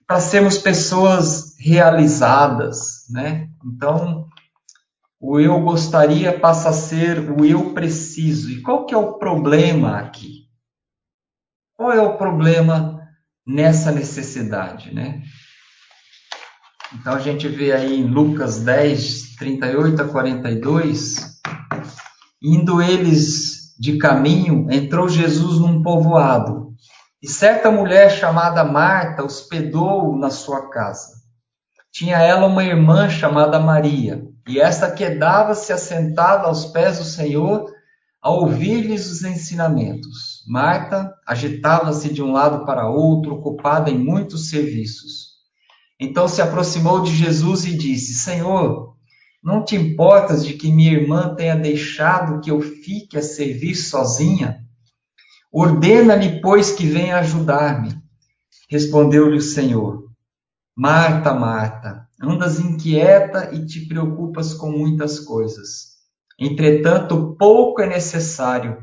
para 0.07 0.19
sermos 0.19 0.57
pessoas 0.57 1.55
realizadas, 1.59 3.05
né? 3.11 3.47
Então, 3.63 4.27
o 5.19 5.39
eu 5.39 5.59
gostaria 5.61 6.37
passa 6.37 6.69
a 6.69 6.73
ser 6.73 7.19
o 7.31 7.43
eu 7.43 7.73
preciso. 7.73 8.51
E 8.51 8.61
qual 8.61 8.85
que 8.85 8.93
é 8.93 8.97
o 8.97 9.17
problema 9.17 9.97
aqui? 9.97 10.47
Qual 11.75 11.91
é 11.91 12.01
o 12.01 12.17
problema 12.17 13.01
nessa 13.45 13.91
necessidade, 13.91 14.93
né? 14.93 15.21
Então 16.93 17.13
a 17.13 17.19
gente 17.19 17.47
vê 17.47 17.73
aí 17.73 17.99
em 17.99 18.05
Lucas 18.05 18.59
10, 18.59 19.35
38 19.35 20.01
a 20.01 20.07
42, 20.07 21.39
indo 22.41 22.81
eles 22.81 23.75
de 23.79 23.97
caminho, 23.97 24.67
entrou 24.71 25.09
Jesus 25.09 25.59
num 25.59 25.83
povoado, 25.83 26.73
e 27.21 27.27
certa 27.27 27.69
mulher 27.69 28.09
chamada 28.09 28.63
Marta 28.63 29.23
hospedou-o 29.23 30.17
na 30.17 30.29
sua 30.29 30.69
casa. 30.69 31.13
Tinha 31.91 32.17
ela 32.17 32.47
uma 32.47 32.63
irmã 32.63 33.09
chamada 33.09 33.59
Maria, 33.59 34.23
e 34.47 34.59
esta 34.59 34.89
quedava-se 34.89 35.73
assentada 35.73 36.47
aos 36.47 36.65
pés 36.65 36.97
do 36.99 37.03
Senhor 37.03 37.69
a 38.21 38.31
ouvir-lhes 38.31 39.09
os 39.09 39.23
ensinamentos. 39.23 40.43
Marta 40.47 41.13
agitava-se 41.25 42.11
de 42.11 42.23
um 42.23 42.31
lado 42.31 42.65
para 42.65 42.89
outro, 42.89 43.33
ocupada 43.33 43.89
em 43.89 43.97
muitos 43.97 44.49
serviços. 44.49 45.37
Então 45.99 46.27
se 46.27 46.41
aproximou 46.41 47.01
de 47.01 47.13
Jesus 47.13 47.65
e 47.65 47.75
disse: 47.75 48.13
Senhor, 48.13 48.95
não 49.43 49.63
te 49.63 49.75
importas 49.75 50.45
de 50.45 50.53
que 50.53 50.71
minha 50.71 50.93
irmã 50.93 51.35
tenha 51.35 51.55
deixado 51.55 52.39
que 52.41 52.51
eu 52.51 52.61
fique 52.61 53.17
a 53.17 53.21
servir 53.21 53.75
sozinha? 53.75 54.59
Ordena-lhe, 55.51 56.41
pois, 56.41 56.71
que 56.71 56.85
venha 56.85 57.17
ajudar-me. 57.17 57.95
Respondeu-lhe 58.69 59.37
o 59.37 59.41
Senhor: 59.41 60.03
Marta, 60.75 61.33
Marta, 61.33 62.06
andas 62.21 62.59
inquieta 62.59 63.53
e 63.53 63.65
te 63.65 63.87
preocupas 63.87 64.53
com 64.53 64.71
muitas 64.71 65.19
coisas. 65.19 65.97
Entretanto, 66.39 67.35
pouco 67.37 67.81
é 67.81 67.87
necessário, 67.87 68.77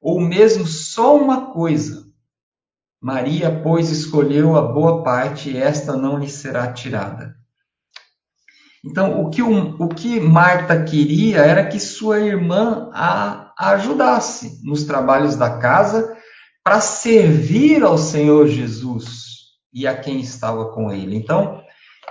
ou 0.00 0.20
mesmo 0.20 0.66
só 0.66 1.16
uma 1.16 1.52
coisa. 1.52 2.06
Maria, 3.00 3.60
pois, 3.62 3.90
escolheu 3.90 4.56
a 4.56 4.62
boa 4.62 5.02
parte 5.04 5.50
e 5.50 5.56
esta 5.56 5.96
não 5.96 6.18
lhe 6.18 6.28
será 6.28 6.72
tirada. 6.72 7.36
Então, 8.84 9.20
o 9.20 9.30
que, 9.30 9.42
o, 9.42 9.82
o 9.82 9.88
que 9.88 10.20
Marta 10.20 10.82
queria 10.82 11.38
era 11.38 11.66
que 11.66 11.78
sua 11.78 12.20
irmã 12.20 12.90
a, 12.92 13.52
a 13.58 13.70
ajudasse 13.70 14.60
nos 14.64 14.84
trabalhos 14.84 15.36
da 15.36 15.58
casa 15.58 16.16
para 16.62 16.80
servir 16.80 17.82
ao 17.82 17.98
Senhor 17.98 18.46
Jesus 18.46 19.28
e 19.72 19.86
a 19.86 19.96
quem 19.96 20.20
estava 20.20 20.72
com 20.72 20.92
ele. 20.92 21.16
Então, 21.16 21.60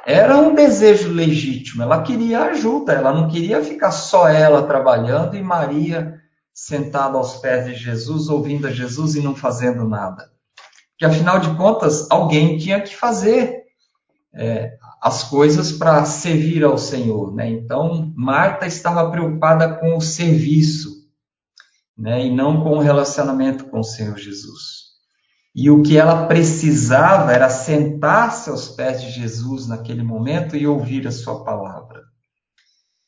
era 0.10 0.38
um 0.38 0.56
desejo 0.56 1.12
legítimo, 1.12 1.84
ela 1.84 2.02
queria 2.02 2.46
ajuda, 2.46 2.94
ela 2.94 3.14
não 3.14 3.28
queria 3.28 3.62
ficar 3.62 3.92
só 3.92 4.30
ela 4.30 4.66
trabalhando 4.66 5.36
e 5.36 5.44
Maria 5.44 6.18
sentada 6.54 7.18
aos 7.18 7.36
pés 7.36 7.66
de 7.66 7.76
Jesus, 7.76 8.30
ouvindo 8.30 8.68
a 8.68 8.72
Jesus 8.72 9.16
e 9.16 9.22
não 9.22 9.36
fazendo 9.36 9.84
nada. 9.84 10.32
Que 10.98 11.04
afinal 11.04 11.40
de 11.40 11.54
contas, 11.58 12.10
alguém 12.10 12.58
tinha 12.58 12.80
que 12.82 12.96
fazer 12.96 13.64
é, 14.34 14.78
as 15.02 15.26
coisas 15.26 15.74
para 15.74 16.06
servir 16.06 16.64
ao 16.64 16.78
Senhor. 16.78 17.36
Né? 17.36 17.50
Então, 17.50 18.14
Marta 18.16 18.66
estava 18.66 19.12
preocupada 19.12 19.76
com 19.76 19.98
o 19.98 20.02
serviço 20.02 21.06
né? 21.98 22.26
e 22.26 22.34
não 22.34 22.64
com 22.64 22.78
o 22.78 22.80
relacionamento 22.80 23.66
com 23.66 23.82
o 23.82 23.84
Senhor 23.84 24.18
Jesus. 24.18 24.87
E 25.60 25.72
o 25.72 25.82
que 25.82 25.98
ela 25.98 26.28
precisava 26.28 27.34
era 27.34 27.50
sentar-se 27.50 28.48
aos 28.48 28.68
pés 28.68 29.02
de 29.02 29.10
Jesus 29.10 29.66
naquele 29.66 30.04
momento 30.04 30.56
e 30.56 30.68
ouvir 30.68 31.08
a 31.08 31.12
sua 31.12 31.44
palavra. 31.44 32.04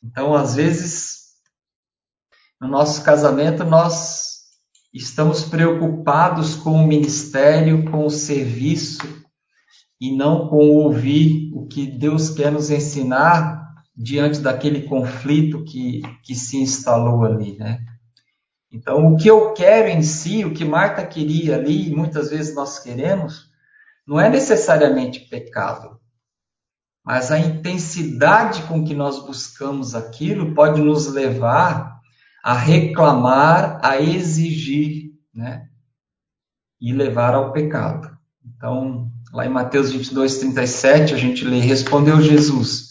Então, 0.04 0.34
às 0.34 0.56
vezes, 0.56 1.28
no 2.60 2.68
nosso 2.68 3.04
casamento, 3.04 3.64
nós 3.64 4.24
estamos 4.92 5.44
preocupados 5.44 6.56
com 6.56 6.72
o 6.72 6.88
ministério, 6.88 7.86
com 7.92 8.08
o 8.08 8.10
serviço, 8.10 8.98
e 10.02 10.18
não 10.18 10.48
com 10.48 10.72
ouvir 10.72 11.52
o 11.54 11.68
que 11.68 11.86
Deus 11.86 12.32
quer 12.32 12.52
nos 12.52 12.72
ensinar 12.72 13.64
diante 13.96 14.40
daquele 14.40 14.88
conflito 14.88 15.64
que, 15.66 16.02
que 16.24 16.34
se 16.34 16.58
instalou 16.58 17.24
ali, 17.24 17.56
né? 17.60 17.86
Então, 18.72 19.14
o 19.14 19.18
que 19.18 19.30
eu 19.30 19.54
quero 19.54 19.88
em 19.88 20.02
si, 20.02 20.46
o 20.46 20.54
que 20.54 20.64
Marta 20.64 21.06
queria 21.06 21.56
ali, 21.56 21.88
e 21.88 21.96
muitas 21.96 22.30
vezes 22.30 22.54
nós 22.54 22.80
queremos, 22.80 23.50
não 24.06 24.20
é 24.20 24.30
necessariamente 24.30 25.22
pecado. 25.22 26.00
Mas 27.04 27.32
a 27.32 27.40
intensidade 27.40 28.64
com 28.64 28.84
que 28.84 28.94
nós 28.94 29.26
buscamos 29.26 29.96
aquilo 29.96 30.54
pode 30.54 30.82
nos 30.82 31.08
levar 31.08 32.00
a 32.44 32.54
reclamar, 32.54 33.80
a 33.84 34.00
exigir, 34.00 35.14
né? 35.34 35.68
E 36.80 36.94
levar 36.94 37.34
ao 37.34 37.52
pecado. 37.52 38.16
Então, 38.46 39.12
lá 39.34 39.46
em 39.46 39.50
Mateus 39.50 39.92
22, 39.92 40.38
37, 40.38 41.14
a 41.14 41.18
gente 41.18 41.44
lê: 41.44 41.60
Respondeu 41.60 42.22
Jesus 42.22 42.89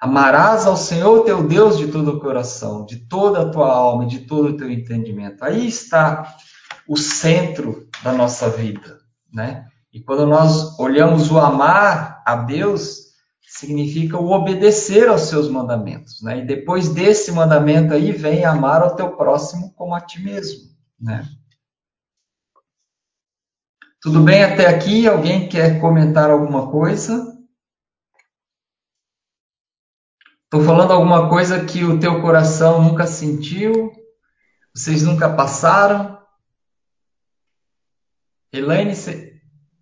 Amarás 0.00 0.66
ao 0.66 0.76
Senhor 0.76 1.24
teu 1.24 1.46
Deus 1.46 1.78
de 1.78 1.88
todo 1.88 2.12
o 2.12 2.20
coração, 2.20 2.84
de 2.84 2.96
toda 3.08 3.42
a 3.42 3.50
tua 3.50 3.72
alma, 3.72 4.06
de 4.06 4.20
todo 4.20 4.50
o 4.50 4.56
teu 4.56 4.70
entendimento. 4.70 5.42
Aí 5.42 5.66
está 5.66 6.36
o 6.86 6.96
centro 6.96 7.88
da 8.02 8.12
nossa 8.12 8.48
vida, 8.50 8.98
né? 9.32 9.66
E 9.92 10.02
quando 10.02 10.26
nós 10.26 10.78
olhamos 10.78 11.30
o 11.30 11.38
amar 11.38 12.22
a 12.26 12.36
Deus, 12.36 13.06
significa 13.40 14.18
o 14.18 14.30
obedecer 14.30 15.08
aos 15.08 15.22
seus 15.22 15.48
mandamentos, 15.48 16.22
né? 16.22 16.40
E 16.40 16.46
depois 16.46 16.90
desse 16.90 17.32
mandamento 17.32 17.94
aí 17.94 18.12
vem 18.12 18.44
amar 18.44 18.82
ao 18.82 18.94
teu 18.94 19.16
próximo 19.16 19.72
como 19.74 19.94
a 19.94 20.00
ti 20.00 20.22
mesmo, 20.22 20.68
né? 21.00 21.26
Tudo 24.00 24.20
bem 24.20 24.44
até 24.44 24.66
aqui? 24.66 25.08
Alguém 25.08 25.48
quer 25.48 25.80
comentar 25.80 26.30
alguma 26.30 26.70
coisa? 26.70 27.35
Estou 30.46 30.64
falando 30.64 30.92
alguma 30.92 31.28
coisa 31.28 31.64
que 31.64 31.84
o 31.84 31.98
teu 31.98 32.22
coração 32.22 32.82
nunca 32.82 33.06
sentiu? 33.06 33.92
Vocês 34.74 35.02
nunca 35.02 35.28
passaram? 35.28 36.16
Elaine, 38.52 38.92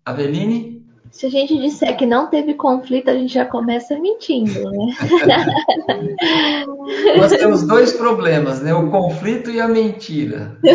Aveline? 0.03 0.83
Se 1.11 1.27
a 1.27 1.29
gente 1.29 1.61
disser 1.61 1.95
que 1.95 2.05
não 2.05 2.29
teve 2.29 2.55
conflito, 2.55 3.09
a 3.09 3.13
gente 3.13 3.33
já 3.33 3.45
começa 3.45 3.97
mentindo, 3.97 4.69
né? 4.71 4.87
Nós 7.17 7.31
temos 7.31 7.65
dois 7.65 7.93
problemas, 7.93 8.61
né? 8.61 8.73
O 8.73 8.89
conflito 8.89 9.51
e 9.51 9.61
a 9.61 9.67
mentira. 9.67 10.57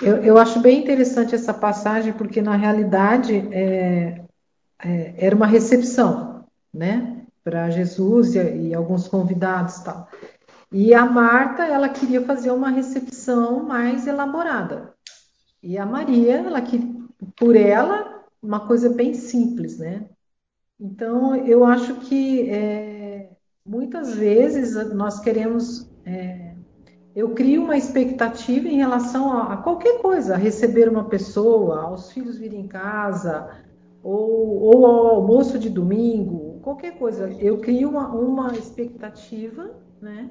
Eu, 0.00 0.16
eu 0.16 0.36
acho 0.36 0.58
bem 0.58 0.80
interessante 0.80 1.32
essa 1.32 1.54
passagem, 1.54 2.12
porque 2.12 2.42
na 2.42 2.56
realidade 2.56 3.36
é, 3.52 4.20
é, 4.84 5.14
era 5.16 5.36
uma 5.36 5.46
recepção, 5.46 6.31
né? 6.72 7.24
Para 7.44 7.70
Jesus 7.70 8.34
e, 8.34 8.68
e 8.68 8.74
alguns 8.74 9.08
convidados 9.08 9.80
tal. 9.80 10.08
E 10.70 10.94
a 10.94 11.04
Marta, 11.04 11.64
ela 11.64 11.88
queria 11.88 12.22
fazer 12.22 12.50
uma 12.50 12.70
recepção 12.70 13.62
mais 13.62 14.06
elaborada. 14.06 14.94
E 15.62 15.76
a 15.76 15.84
Maria, 15.84 16.36
ela 16.36 16.62
que 16.62 16.78
por 17.36 17.54
ela, 17.54 18.24
uma 18.42 18.66
coisa 18.66 18.88
bem 18.88 19.14
simples, 19.14 19.78
né? 19.78 20.08
Então, 20.80 21.36
eu 21.36 21.64
acho 21.64 21.94
que 22.00 22.50
é, 22.50 23.30
muitas 23.64 24.14
vezes 24.14 24.74
nós 24.94 25.20
queremos. 25.20 25.88
É, 26.04 26.54
eu 27.14 27.34
crio 27.34 27.62
uma 27.62 27.76
expectativa 27.76 28.66
em 28.66 28.78
relação 28.78 29.30
a, 29.30 29.52
a, 29.52 29.56
qualquer 29.58 30.00
coisa, 30.00 30.34
a 30.34 30.38
receber 30.38 30.88
uma 30.88 31.04
pessoa, 31.04 31.82
aos 31.82 32.10
filhos 32.10 32.38
virem 32.38 32.62
em 32.62 32.66
casa, 32.66 33.50
ou, 34.02 34.62
ou 34.62 34.86
ao 34.86 35.06
almoço 35.16 35.58
de 35.58 35.68
domingo, 35.68 36.51
qualquer 36.62 36.96
coisa. 36.96 37.28
Eu 37.38 37.58
crio 37.58 37.90
uma, 37.90 38.08
uma 38.08 38.52
expectativa, 38.54 39.70
né? 40.00 40.30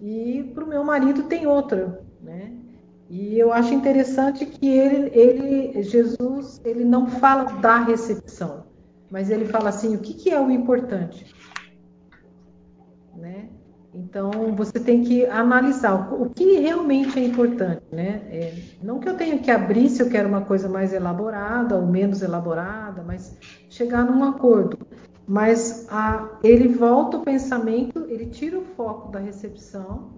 E 0.00 0.50
para 0.54 0.64
o 0.64 0.68
meu 0.68 0.82
marido 0.82 1.24
tem 1.24 1.46
outra, 1.46 2.02
né? 2.20 2.52
E 3.10 3.38
eu 3.38 3.52
acho 3.52 3.72
interessante 3.72 4.44
que 4.44 4.68
ele, 4.68 5.10
ele, 5.18 5.82
Jesus, 5.82 6.60
ele 6.64 6.84
não 6.84 7.06
fala 7.06 7.44
da 7.44 7.78
recepção, 7.78 8.66
mas 9.10 9.30
ele 9.30 9.46
fala 9.46 9.70
assim, 9.70 9.94
o 9.94 9.98
que, 9.98 10.12
que 10.12 10.30
é 10.30 10.38
o 10.38 10.50
importante, 10.50 11.34
né? 13.16 13.48
Então 13.94 14.30
você 14.54 14.78
tem 14.78 15.02
que 15.02 15.24
analisar 15.26 16.12
o, 16.12 16.28
que 16.28 16.58
realmente 16.58 17.18
é 17.18 17.24
importante, 17.24 17.82
né? 17.90 18.22
É, 18.30 18.54
não 18.82 19.00
que 19.00 19.08
eu 19.08 19.16
tenha 19.16 19.38
que 19.38 19.50
abrir 19.50 19.88
se 19.88 20.02
eu 20.02 20.10
quero 20.10 20.28
uma 20.28 20.42
coisa 20.42 20.68
mais 20.68 20.92
elaborada 20.92 21.74
ou 21.74 21.86
menos 21.86 22.20
elaborada, 22.20 23.02
mas 23.02 23.36
chegar 23.70 24.04
num 24.04 24.22
acordo. 24.22 24.78
Mas 25.28 25.86
a, 25.90 26.38
ele 26.42 26.68
volta 26.68 27.18
o 27.18 27.22
pensamento, 27.22 28.06
ele 28.08 28.26
tira 28.26 28.58
o 28.58 28.64
foco 28.64 29.12
da 29.12 29.18
recepção 29.18 30.08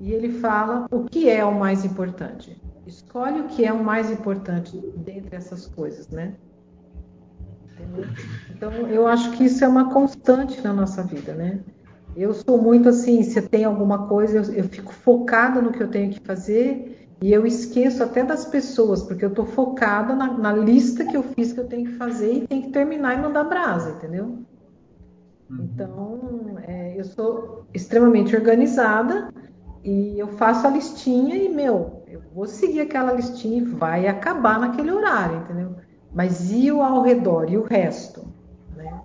e 0.00 0.12
ele 0.12 0.40
fala 0.40 0.86
o 0.90 1.04
que 1.04 1.30
é 1.30 1.44
o 1.44 1.56
mais 1.56 1.84
importante. 1.84 2.60
Escolhe 2.84 3.40
o 3.40 3.44
que 3.44 3.64
é 3.64 3.72
o 3.72 3.84
mais 3.84 4.10
importante 4.10 4.76
dentre 4.96 5.36
essas 5.36 5.66
coisas, 5.66 6.08
né? 6.08 6.34
Então, 8.50 8.72
eu 8.88 9.06
acho 9.06 9.30
que 9.32 9.44
isso 9.44 9.64
é 9.64 9.68
uma 9.68 9.92
constante 9.92 10.60
na 10.60 10.72
nossa 10.72 11.04
vida, 11.04 11.34
né? 11.34 11.60
Eu 12.16 12.34
sou 12.34 12.60
muito 12.60 12.88
assim, 12.88 13.22
se 13.22 13.40
tem 13.42 13.64
alguma 13.64 14.08
coisa, 14.08 14.38
eu, 14.38 14.54
eu 14.54 14.64
fico 14.64 14.92
focada 14.92 15.62
no 15.62 15.70
que 15.70 15.80
eu 15.80 15.88
tenho 15.88 16.10
que 16.10 16.20
fazer 16.20 17.08
e 17.20 17.32
eu 17.32 17.46
esqueço 17.46 18.02
até 18.02 18.24
das 18.24 18.44
pessoas, 18.44 19.02
porque 19.02 19.24
eu 19.24 19.28
estou 19.28 19.46
focada 19.46 20.14
na, 20.16 20.36
na, 20.36 20.52
lista 20.52 21.04
que 21.04 21.16
eu 21.16 21.22
fiz 21.22 21.52
que 21.52 21.60
eu 21.60 21.66
tenho 21.66 21.86
que 21.86 21.96
fazer 21.96 22.32
e 22.32 22.46
tenho 22.46 22.62
que 22.62 22.70
terminar 22.70 23.14
e 23.16 23.22
mandar 23.22 23.44
brasa, 23.44 23.90
entendeu? 23.90 24.38
Uhum. 25.50 25.68
Então, 25.72 26.58
é, 26.66 26.98
eu 26.98 27.04
sou 27.04 27.66
extremamente 27.72 28.36
organizada, 28.36 29.30
e 29.84 30.18
eu 30.18 30.28
faço 30.28 30.66
a 30.66 30.70
listinha 30.70 31.36
e, 31.36 31.48
meu, 31.48 32.02
eu 32.08 32.20
vou 32.34 32.46
seguir 32.46 32.80
aquela 32.80 33.12
listinha 33.12 33.58
e 33.58 33.64
vai 33.64 34.06
acabar 34.06 34.58
naquele 34.58 34.90
horário, 34.90 35.38
entendeu? 35.38 35.76
Mas 36.12 36.50
e 36.50 36.70
o 36.70 36.82
ao 36.82 37.02
redor, 37.02 37.50
e 37.50 37.56
o 37.56 37.64
resto? 37.64 38.26
Né? 38.76 39.00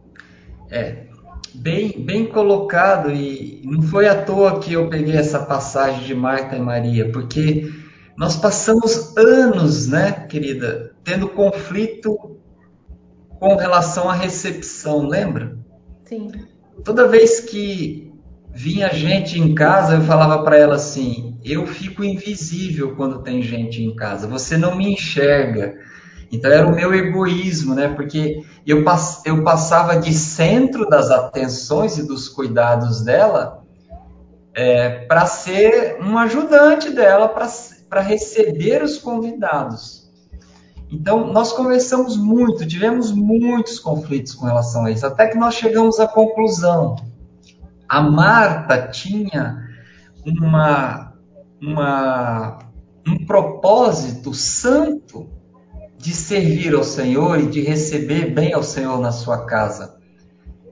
É, 0.70 1.06
bem, 1.54 2.04
bem 2.04 2.28
colocado, 2.28 3.12
e 3.12 3.62
não 3.64 3.82
foi 3.82 4.08
à 4.08 4.24
toa 4.24 4.60
que 4.60 4.74
eu 4.74 4.90
peguei 4.90 5.16
essa 5.16 5.40
passagem 5.40 6.04
de 6.04 6.16
Marta 6.16 6.56
e 6.56 6.62
Maria, 6.62 7.12
porque 7.12 7.72
nós 8.18 8.36
passamos 8.36 9.16
anos, 9.18 9.88
né, 9.88 10.12
querida, 10.28 10.94
tendo 11.04 11.30
conflito 11.30 12.38
com 13.40 13.56
relação 13.56 14.10
à 14.10 14.14
recepção, 14.14 15.08
lembra? 15.08 15.63
Sim. 16.14 16.32
Toda 16.84 17.08
vez 17.08 17.40
que 17.40 18.14
vinha 18.52 18.94
gente 18.94 19.40
em 19.40 19.56
casa, 19.56 19.96
eu 19.96 20.02
falava 20.02 20.44
para 20.44 20.58
ela 20.58 20.76
assim: 20.76 21.40
eu 21.44 21.66
fico 21.66 22.04
invisível 22.04 22.96
quando 22.96 23.24
tem 23.24 23.42
gente 23.42 23.82
em 23.82 23.96
casa, 23.96 24.28
você 24.28 24.56
não 24.56 24.76
me 24.76 24.94
enxerga. 24.94 25.76
Então 26.32 26.52
era 26.52 26.68
o 26.68 26.76
meu 26.76 26.94
egoísmo, 26.94 27.76
né? 27.76 27.90
Porque 27.90 28.44
eu, 28.66 28.84
pass 28.84 29.24
eu 29.26 29.44
passava 29.44 29.98
de 29.98 30.14
centro 30.14 30.88
das 30.88 31.10
atenções 31.10 31.98
e 31.98 32.08
dos 32.08 32.30
cuidados 32.30 33.04
dela 33.04 33.64
é, 34.54 35.06
para 35.06 35.26
ser 35.26 35.98
um 36.00 36.18
ajudante 36.18 36.92
dela, 36.92 37.28
para 37.28 38.02
receber 38.02 38.84
os 38.84 38.98
convidados. 38.98 40.03
Então, 40.94 41.34
nós 41.34 41.52
conversamos 41.52 42.16
muito, 42.16 42.66
tivemos 42.68 43.12
muitos 43.12 43.80
conflitos 43.80 44.34
com 44.34 44.46
relação 44.46 44.86
a 44.86 44.92
isso, 44.92 45.06
até 45.06 45.28
que 45.28 45.38
nós 45.38 45.56
chegamos 45.56 46.00
à 46.00 46.08
conclusão 46.08 46.96
a 47.94 48.02
Marta 48.02 48.88
tinha 48.88 49.70
uma, 50.26 51.14
uma, 51.62 52.58
um 53.08 53.24
propósito 53.24 54.34
santo 54.34 55.30
de 55.96 56.12
servir 56.12 56.74
ao 56.74 56.84
Senhor 56.84 57.40
e 57.40 57.46
de 57.46 57.62
receber 57.62 58.34
bem 58.34 58.52
ao 58.52 58.64
Senhor 58.64 59.00
na 59.00 59.12
sua 59.12 59.46
casa. 59.46 59.96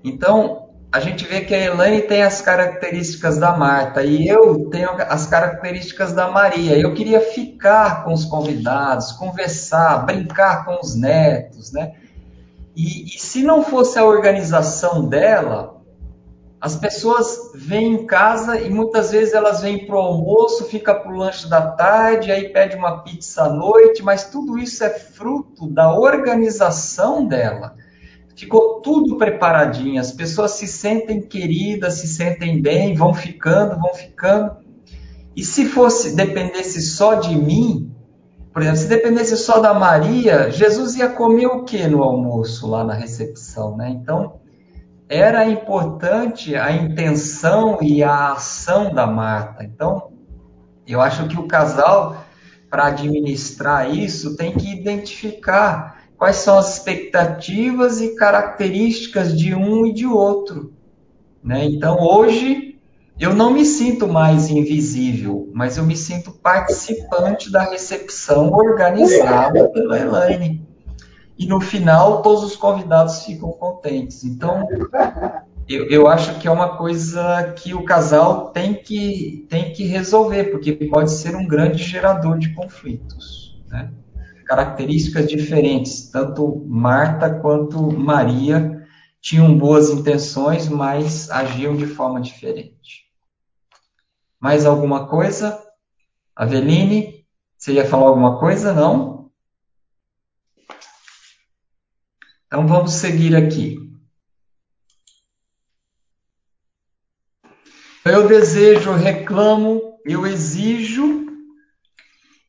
Então, 0.03 0.60
a 0.91 0.99
gente 0.99 1.25
vê 1.25 1.41
que 1.41 1.55
a 1.55 1.65
Elaine 1.65 2.01
tem 2.01 2.21
as 2.21 2.41
características 2.41 3.37
da 3.37 3.55
Marta 3.55 4.03
e 4.03 4.27
eu 4.27 4.69
tenho 4.69 4.89
as 5.07 5.25
características 5.25 6.11
da 6.11 6.29
Maria. 6.29 6.77
Eu 6.77 6.93
queria 6.93 7.21
ficar 7.21 8.03
com 8.03 8.11
os 8.11 8.25
convidados, 8.25 9.13
conversar, 9.13 10.05
brincar 10.05 10.65
com 10.65 10.77
os 10.81 10.93
netos, 10.93 11.71
né? 11.71 11.93
E, 12.75 13.05
e 13.05 13.19
se 13.19 13.41
não 13.41 13.63
fosse 13.63 13.97
a 13.97 14.05
organização 14.05 15.07
dela, 15.07 15.81
as 16.59 16.75
pessoas 16.75 17.51
vêm 17.55 17.93
em 17.93 18.05
casa 18.05 18.59
e 18.59 18.69
muitas 18.69 19.11
vezes 19.11 19.33
elas 19.33 19.61
vêm 19.61 19.85
para 19.85 19.95
o 19.95 19.99
almoço, 19.99 20.65
fica 20.65 20.93
para 20.93 21.11
o 21.11 21.15
lanche 21.15 21.49
da 21.49 21.71
tarde, 21.71 22.33
aí 22.33 22.49
pede 22.49 22.75
uma 22.75 23.01
pizza 23.01 23.43
à 23.43 23.49
noite, 23.49 24.03
mas 24.03 24.25
tudo 24.25 24.59
isso 24.59 24.83
é 24.83 24.89
fruto 24.89 25.67
da 25.67 25.93
organização 25.97 27.25
dela. 27.25 27.77
Ficou 28.41 28.81
tudo 28.81 29.19
preparadinho, 29.19 30.01
as 30.01 30.11
pessoas 30.11 30.53
se 30.53 30.65
sentem 30.65 31.21
queridas, 31.21 31.93
se 31.99 32.07
sentem 32.07 32.59
bem, 32.59 32.95
vão 32.95 33.13
ficando, 33.13 33.79
vão 33.79 33.93
ficando. 33.93 34.57
E 35.35 35.43
se 35.43 35.63
fosse 35.65 36.15
dependesse 36.15 36.81
só 36.81 37.13
de 37.13 37.35
mim, 37.35 37.93
por 38.51 38.63
exemplo, 38.63 38.79
se 38.79 38.87
dependesse 38.87 39.37
só 39.37 39.59
da 39.59 39.75
Maria, 39.75 40.49
Jesus 40.49 40.95
ia 40.95 41.07
comer 41.07 41.45
o 41.45 41.63
que 41.65 41.85
no 41.85 42.01
almoço 42.01 42.67
lá 42.67 42.83
na 42.83 42.95
recepção, 42.95 43.77
né? 43.77 43.91
Então, 43.91 44.39
era 45.07 45.47
importante 45.47 46.55
a 46.55 46.71
intenção 46.71 47.77
e 47.79 48.01
a 48.01 48.31
ação 48.31 48.91
da 48.91 49.05
Marta. 49.05 49.63
Então, 49.63 50.13
eu 50.87 50.99
acho 50.99 51.27
que 51.27 51.37
o 51.37 51.47
casal, 51.47 52.25
para 52.71 52.87
administrar 52.87 53.95
isso, 53.95 54.35
tem 54.35 54.51
que 54.51 54.67
identificar 54.67 56.00
quais 56.21 56.35
são 56.35 56.59
as 56.59 56.77
expectativas 56.77 57.99
e 57.99 58.13
características 58.13 59.35
de 59.35 59.55
um 59.55 59.87
e 59.87 59.91
de 59.91 60.05
outro. 60.05 60.71
Né? 61.43 61.65
Então, 61.65 61.99
hoje, 61.99 62.79
eu 63.19 63.33
não 63.33 63.51
me 63.51 63.65
sinto 63.65 64.07
mais 64.07 64.47
invisível, 64.47 65.49
mas 65.51 65.77
eu 65.77 65.83
me 65.83 65.97
sinto 65.97 66.31
participante 66.31 67.51
da 67.51 67.63
recepção 67.63 68.53
organizada 68.53 69.67
pela 69.69 69.99
Elaine 69.99 70.63
e 71.39 71.47
no 71.47 71.59
final 71.59 72.21
todos 72.21 72.43
os 72.43 72.55
convidados 72.55 73.25
ficam 73.25 73.51
contentes. 73.53 74.23
Então, 74.23 74.67
eu, 75.67 75.89
eu, 75.89 76.07
acho 76.07 76.37
que 76.37 76.47
é 76.47 76.51
uma 76.51 76.77
coisa 76.77 77.51
que 77.57 77.73
o 77.73 77.83
casal 77.83 78.51
tem 78.51 78.75
que, 78.75 79.47
tem 79.49 79.73
que 79.73 79.85
resolver, 79.85 80.51
porque 80.51 80.71
pode 80.73 81.13
ser 81.13 81.35
um 81.35 81.47
grande 81.47 81.81
gerador 81.81 82.37
de 82.37 82.53
conflitos. 82.53 83.59
Né? 83.67 83.89
Características 84.51 85.29
diferentes. 85.29 86.09
Tanto 86.09 86.65
Marta 86.67 87.39
quanto 87.39 87.89
Maria 87.89 88.85
tinham 89.21 89.57
boas 89.57 89.89
intenções, 89.89 90.67
mas 90.67 91.29
agiam 91.29 91.73
de 91.73 91.87
forma 91.87 92.19
diferente. 92.19 93.09
Mais 94.37 94.65
alguma 94.65 95.07
coisa? 95.07 95.57
Aveline, 96.35 97.25
você 97.57 97.73
ia 97.73 97.87
falar 97.87 98.07
alguma 98.07 98.39
coisa? 98.39 98.73
Não? 98.73 99.31
Então 102.47 102.67
vamos 102.67 102.91
seguir 102.91 103.37
aqui. 103.37 103.77
Eu 108.03 108.27
desejo, 108.27 108.91
reclamo, 108.91 109.97
eu 110.03 110.25
exijo, 110.25 111.30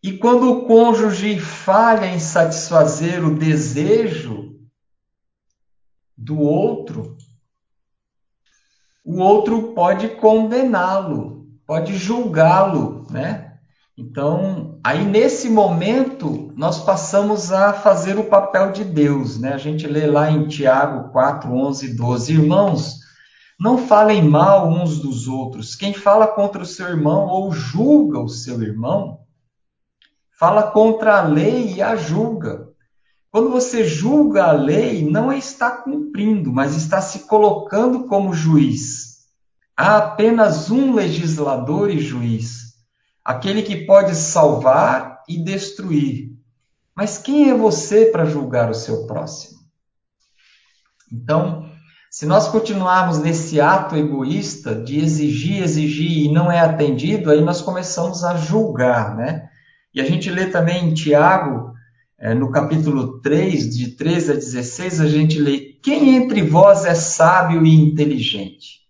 e 0.02 0.18
quando 0.18 0.50
o 0.50 0.66
cônjuge 0.66 1.38
falha 1.38 2.06
em 2.06 2.18
satisfazer 2.18 3.24
o 3.24 3.36
desejo 3.36 4.58
do 6.16 6.40
outro, 6.40 7.16
o 9.04 9.20
outro 9.20 9.74
pode 9.74 10.08
condená-lo, 10.08 11.46
pode 11.64 11.96
julgá-lo, 11.96 13.06
né? 13.10 13.58
Então, 13.96 14.80
aí 14.82 15.04
nesse 15.04 15.48
momento, 15.48 16.52
nós 16.56 16.82
passamos 16.82 17.52
a 17.52 17.72
fazer 17.72 18.18
o 18.18 18.24
papel 18.24 18.72
de 18.72 18.84
Deus, 18.84 19.38
né? 19.38 19.52
A 19.52 19.58
gente 19.58 19.86
lê 19.86 20.06
lá 20.06 20.30
em 20.30 20.48
Tiago 20.48 21.12
4, 21.12 21.52
11 21.52 21.86
e 21.86 21.94
12. 21.94 22.32
Irmãos, 22.32 22.96
não 23.60 23.78
falem 23.78 24.22
mal 24.22 24.68
uns 24.68 24.98
dos 24.98 25.28
outros. 25.28 25.76
Quem 25.76 25.94
fala 25.94 26.26
contra 26.26 26.62
o 26.62 26.66
seu 26.66 26.88
irmão 26.88 27.26
ou 27.26 27.52
julga 27.52 28.18
o 28.18 28.28
seu 28.28 28.60
irmão, 28.62 29.21
fala 30.38 30.70
contra 30.70 31.18
a 31.18 31.22
lei 31.22 31.74
e 31.74 31.82
a 31.82 31.96
julga. 31.96 32.68
Quando 33.30 33.50
você 33.50 33.84
julga 33.84 34.44
a 34.44 34.52
lei, 34.52 35.08
não 35.08 35.32
está 35.32 35.70
cumprindo, 35.70 36.52
mas 36.52 36.76
está 36.76 37.00
se 37.00 37.20
colocando 37.20 38.06
como 38.06 38.34
juiz. 38.34 39.26
Há 39.76 39.96
apenas 39.96 40.70
um 40.70 40.94
legislador 40.94 41.90
e 41.90 41.98
juiz, 41.98 42.74
aquele 43.24 43.62
que 43.62 43.86
pode 43.86 44.14
salvar 44.14 45.22
e 45.28 45.42
destruir. 45.42 46.32
Mas 46.94 47.16
quem 47.16 47.48
é 47.48 47.54
você 47.54 48.06
para 48.06 48.26
julgar 48.26 48.70
o 48.70 48.74
seu 48.74 49.06
próximo? 49.06 49.60
Então, 51.10 51.70
se 52.10 52.26
nós 52.26 52.48
continuarmos 52.48 53.18
nesse 53.18 53.58
ato 53.58 53.96
egoísta 53.96 54.74
de 54.74 55.00
exigir, 55.00 55.62
exigir 55.62 56.26
e 56.26 56.32
não 56.32 56.52
é 56.52 56.60
atendido, 56.60 57.30
aí 57.30 57.40
nós 57.40 57.62
começamos 57.62 58.22
a 58.22 58.36
julgar, 58.36 59.16
né? 59.16 59.48
E 59.94 60.00
a 60.00 60.04
gente 60.04 60.30
lê 60.30 60.46
também 60.46 60.86
em 60.86 60.94
Tiago, 60.94 61.72
é, 62.18 62.34
no 62.34 62.50
capítulo 62.50 63.20
3, 63.20 63.76
de 63.76 63.96
13 63.96 64.32
a 64.32 64.34
16, 64.34 65.00
a 65.00 65.06
gente 65.06 65.38
lê: 65.38 65.78
Quem 65.82 66.16
entre 66.16 66.42
vós 66.42 66.84
é 66.84 66.94
sábio 66.94 67.64
e 67.64 67.74
inteligente? 67.74 68.82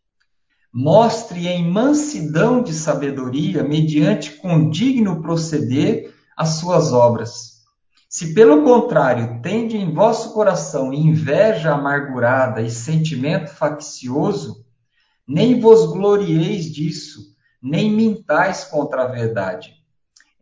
Mostre 0.73 1.49
em 1.49 1.71
mansidão 1.71 2.63
de 2.63 2.73
sabedoria, 2.73 3.63
mediante 3.63 4.33
condigno 4.37 5.21
proceder, 5.21 6.15
as 6.37 6.57
suas 6.57 6.93
obras 6.93 7.53
se 8.13 8.35
pelo 8.35 8.63
contrário 8.63 9.41
tende 9.41 9.79
em 9.79 9.91
vosso 9.91 10.35
coração 10.35 10.93
inveja 10.93 11.73
amargurada 11.73 12.61
e 12.61 12.69
sentimento 12.69 13.49
faccioso, 13.49 14.67
nem 15.27 15.59
vos 15.59 15.91
glorieis 15.91 16.71
disso, 16.71 17.35
nem 17.63 17.91
mintais 17.91 18.65
contra 18.65 19.05
a 19.05 19.07
verdade. 19.07 19.73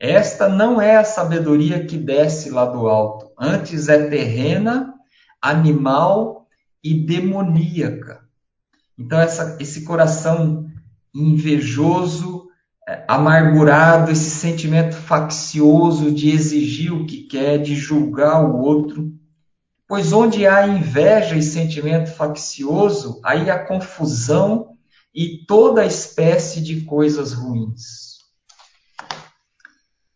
Esta 0.00 0.48
não 0.48 0.80
é 0.80 0.96
a 0.96 1.04
sabedoria 1.04 1.84
que 1.84 1.98
desce 1.98 2.48
lá 2.48 2.64
do 2.64 2.88
alto, 2.88 3.30
antes 3.38 3.86
é 3.86 4.08
terrena, 4.08 4.94
animal 5.42 6.46
e 6.82 6.94
demoníaca. 6.94 8.22
Então, 8.98 9.20
essa, 9.20 9.58
esse 9.60 9.84
coração 9.84 10.66
invejoso, 11.14 12.48
amargurado, 13.06 14.10
esse 14.10 14.30
sentimento 14.30 14.94
faccioso 14.94 16.10
de 16.10 16.30
exigir 16.30 16.94
o 16.94 17.04
que 17.04 17.24
quer, 17.24 17.58
de 17.58 17.74
julgar 17.74 18.42
o 18.42 18.58
outro. 18.58 19.12
Pois 19.86 20.14
onde 20.14 20.46
há 20.46 20.66
inveja 20.66 21.36
e 21.36 21.42
sentimento 21.42 22.10
faccioso, 22.10 23.20
aí 23.22 23.50
há 23.50 23.58
confusão 23.66 24.78
e 25.14 25.44
toda 25.46 25.84
espécie 25.84 26.62
de 26.62 26.82
coisas 26.82 27.34
ruins. 27.34 28.10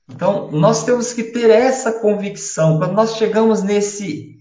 Então, 0.08 0.50
nós 0.50 0.84
temos 0.84 1.12
que 1.12 1.24
ter 1.24 1.50
essa 1.50 1.92
convicção. 1.92 2.78
Quando 2.78 2.92
nós 2.92 3.16
chegamos 3.16 3.62
nesse 3.62 4.34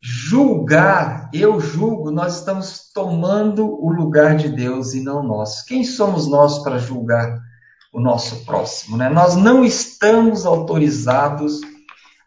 julgar, 0.00 1.30
eu 1.32 1.58
julgo, 1.60 2.10
nós 2.10 2.38
estamos 2.38 2.92
tomando 2.92 3.66
o 3.66 3.90
lugar 3.90 4.36
de 4.36 4.48
Deus 4.48 4.94
e 4.94 5.00
não 5.00 5.22
nós. 5.22 5.62
Quem 5.62 5.82
somos 5.84 6.28
nós 6.28 6.62
para 6.62 6.78
julgar? 6.78 7.40
o 7.96 8.00
nosso 8.00 8.44
próximo. 8.44 8.98
Né? 8.98 9.08
Nós 9.08 9.34
não 9.36 9.64
estamos 9.64 10.44
autorizados 10.44 11.62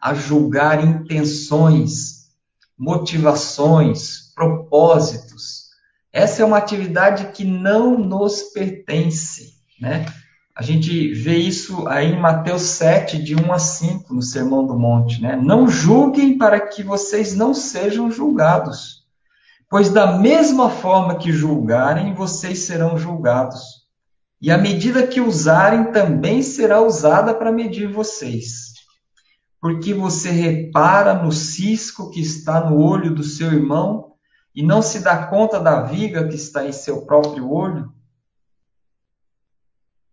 a 0.00 0.12
julgar 0.12 0.84
intenções, 0.84 2.28
motivações, 2.76 4.32
propósitos. 4.34 5.68
Essa 6.12 6.42
é 6.42 6.44
uma 6.44 6.58
atividade 6.58 7.30
que 7.32 7.44
não 7.44 7.96
nos 7.96 8.42
pertence. 8.52 9.54
Né? 9.80 10.06
A 10.60 10.62
gente 10.62 11.14
vê 11.14 11.36
isso 11.38 11.88
aí 11.88 12.12
em 12.12 12.20
Mateus 12.20 12.60
7, 12.60 13.16
de 13.22 13.34
1 13.34 13.50
a 13.50 13.58
5, 13.58 14.12
no 14.12 14.20
Sermão 14.20 14.66
do 14.66 14.78
Monte. 14.78 15.22
Né? 15.22 15.34
Não 15.34 15.66
julguem 15.66 16.36
para 16.36 16.60
que 16.60 16.82
vocês 16.82 17.34
não 17.34 17.54
sejam 17.54 18.10
julgados, 18.10 19.06
pois 19.70 19.88
da 19.88 20.18
mesma 20.18 20.68
forma 20.68 21.16
que 21.16 21.32
julgarem, 21.32 22.12
vocês 22.12 22.58
serão 22.58 22.98
julgados 22.98 23.86
e 24.38 24.50
a 24.50 24.58
medida 24.58 25.06
que 25.06 25.18
usarem 25.18 25.92
também 25.92 26.42
será 26.42 26.82
usada 26.82 27.32
para 27.32 27.50
medir 27.50 27.90
vocês. 27.90 28.74
Porque 29.62 29.94
você 29.94 30.30
repara 30.30 31.14
no 31.14 31.32
cisco 31.32 32.10
que 32.10 32.20
está 32.20 32.68
no 32.68 32.78
olho 32.78 33.14
do 33.14 33.24
seu 33.24 33.50
irmão 33.50 34.12
e 34.54 34.62
não 34.62 34.82
se 34.82 35.00
dá 35.00 35.26
conta 35.26 35.58
da 35.58 35.80
viga 35.80 36.28
que 36.28 36.36
está 36.36 36.66
em 36.66 36.72
seu 36.72 37.06
próprio 37.06 37.50
olho? 37.50 37.90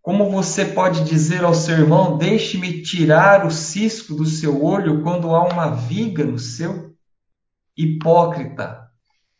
Como 0.07 0.31
você 0.31 0.63
pode 0.63 1.03
dizer 1.03 1.43
ao 1.43 1.53
seu 1.53 1.79
irmão: 1.79 2.17
Deixe-me 2.17 2.81
tirar 2.81 3.45
o 3.45 3.51
cisco 3.51 4.15
do 4.15 4.25
seu 4.25 4.63
olho 4.63 5.03
quando 5.03 5.35
há 5.35 5.43
uma 5.43 5.67
viga 5.71 6.23
no 6.23 6.39
seu? 6.39 6.93
Hipócrita, 7.75 8.87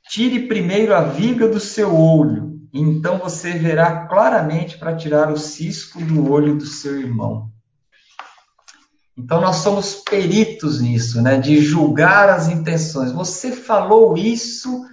tire 0.10 0.48
primeiro 0.48 0.94
a 0.94 1.02
viga 1.02 1.48
do 1.48 1.60
seu 1.60 1.96
olho 1.96 2.48
então 2.74 3.18
você 3.18 3.54
verá 3.54 4.08
claramente 4.08 4.78
para 4.78 4.96
tirar 4.96 5.32
o 5.32 5.38
cisco 5.38 6.00
do 6.00 6.30
olho 6.32 6.56
do 6.58 6.66
seu 6.66 7.00
irmão. 7.00 7.50
Então 9.18 9.42
nós 9.42 9.58
somos 9.58 9.96
peritos 9.96 10.80
nisso, 10.80 11.22
né? 11.22 11.40
De 11.40 11.60
julgar 11.60 12.30
as 12.30 12.50
intenções. 12.50 13.12
Você 13.12 13.52
falou 13.52 14.16
isso 14.16 14.86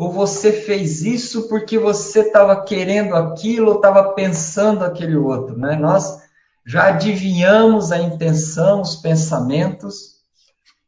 ou 0.00 0.10
você 0.10 0.50
fez 0.50 1.02
isso 1.02 1.46
porque 1.46 1.78
você 1.78 2.20
estava 2.20 2.64
querendo 2.64 3.14
aquilo 3.14 3.74
estava 3.74 4.14
pensando 4.14 4.82
aquele 4.82 5.14
outro, 5.14 5.58
né? 5.58 5.76
Nós 5.76 6.22
já 6.64 6.86
adivinhamos 6.86 7.92
a 7.92 7.98
intenção, 7.98 8.80
os 8.80 8.96
pensamentos 8.96 10.22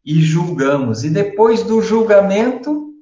e 0.02 0.22
julgamos. 0.22 1.04
E 1.04 1.10
depois 1.10 1.62
do 1.62 1.82
julgamento, 1.82 2.94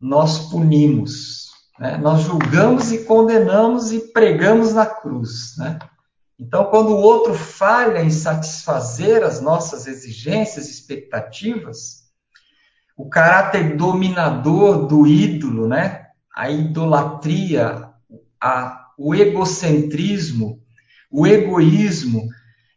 nós 0.00 0.48
punimos. 0.48 1.50
Né? 1.76 1.96
Nós 1.96 2.20
julgamos 2.20 2.92
e 2.92 2.98
condenamos 2.98 3.92
e 3.92 3.98
pregamos 4.12 4.72
na 4.72 4.86
cruz. 4.86 5.56
Né? 5.58 5.76
Então, 6.38 6.66
quando 6.66 6.90
o 6.90 7.00
outro 7.00 7.34
falha 7.34 8.00
em 8.00 8.10
satisfazer 8.10 9.24
as 9.24 9.40
nossas 9.40 9.88
exigências, 9.88 10.70
expectativas, 10.70 12.03
o 12.96 13.08
caráter 13.08 13.76
dominador 13.76 14.86
do 14.86 15.06
ídolo, 15.06 15.66
né? 15.66 16.04
a 16.34 16.50
idolatria, 16.50 17.90
a, 18.40 18.88
o 18.98 19.14
egocentrismo, 19.14 20.60
o 21.10 21.26
egoísmo, 21.26 22.28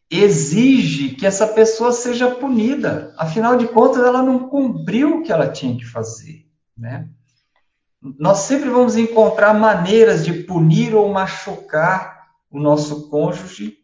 exige 0.09 1.09
que 1.09 1.25
essa 1.25 1.47
pessoa 1.47 1.91
seja 1.91 2.35
punida. 2.35 3.13
Afinal 3.17 3.57
de 3.57 3.67
contas, 3.67 4.03
ela 4.03 4.21
não 4.21 4.47
cumpriu 4.47 5.17
o 5.17 5.23
que 5.23 5.31
ela 5.31 5.49
tinha 5.49 5.75
que 5.75 5.85
fazer. 5.85 6.45
Né? 6.77 7.09
Nós 8.01 8.39
sempre 8.39 8.69
vamos 8.69 8.95
encontrar 8.95 9.53
maneiras 9.53 10.23
de 10.23 10.33
punir 10.43 10.93
ou 10.93 11.11
machucar 11.11 12.27
o 12.49 12.59
nosso 12.59 13.09
cônjuge 13.09 13.77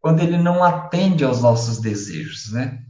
quando 0.00 0.20
ele 0.20 0.38
não 0.38 0.62
atende 0.64 1.24
aos 1.24 1.40
nossos 1.40 1.78
desejos, 1.78 2.52
né? 2.52 2.83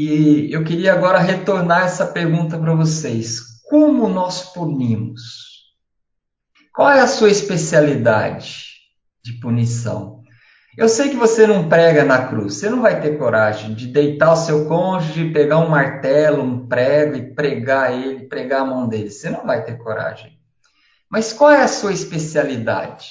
E 0.00 0.52
eu 0.52 0.62
queria 0.62 0.92
agora 0.92 1.18
retornar 1.18 1.82
essa 1.82 2.06
pergunta 2.06 2.56
para 2.56 2.72
vocês. 2.72 3.40
Como 3.68 4.08
nós 4.08 4.52
punimos? 4.52 5.74
Qual 6.72 6.88
é 6.88 7.00
a 7.00 7.08
sua 7.08 7.28
especialidade 7.28 8.66
de 9.24 9.32
punição? 9.40 10.22
Eu 10.76 10.88
sei 10.88 11.08
que 11.08 11.16
você 11.16 11.48
não 11.48 11.68
prega 11.68 12.04
na 12.04 12.28
cruz, 12.28 12.54
você 12.54 12.70
não 12.70 12.80
vai 12.80 13.00
ter 13.00 13.18
coragem 13.18 13.74
de 13.74 13.88
deitar 13.88 14.34
o 14.34 14.36
seu 14.36 14.68
cônjuge, 14.68 15.32
pegar 15.32 15.58
um 15.58 15.68
martelo, 15.68 16.44
um 16.44 16.68
prego 16.68 17.16
e 17.16 17.34
pregar 17.34 17.92
ele, 17.92 18.28
pregar 18.28 18.60
a 18.60 18.66
mão 18.66 18.86
dele. 18.86 19.10
Você 19.10 19.28
não 19.28 19.44
vai 19.44 19.64
ter 19.64 19.78
coragem. 19.78 20.38
Mas 21.10 21.32
qual 21.32 21.50
é 21.50 21.60
a 21.60 21.66
sua 21.66 21.92
especialidade? 21.92 23.10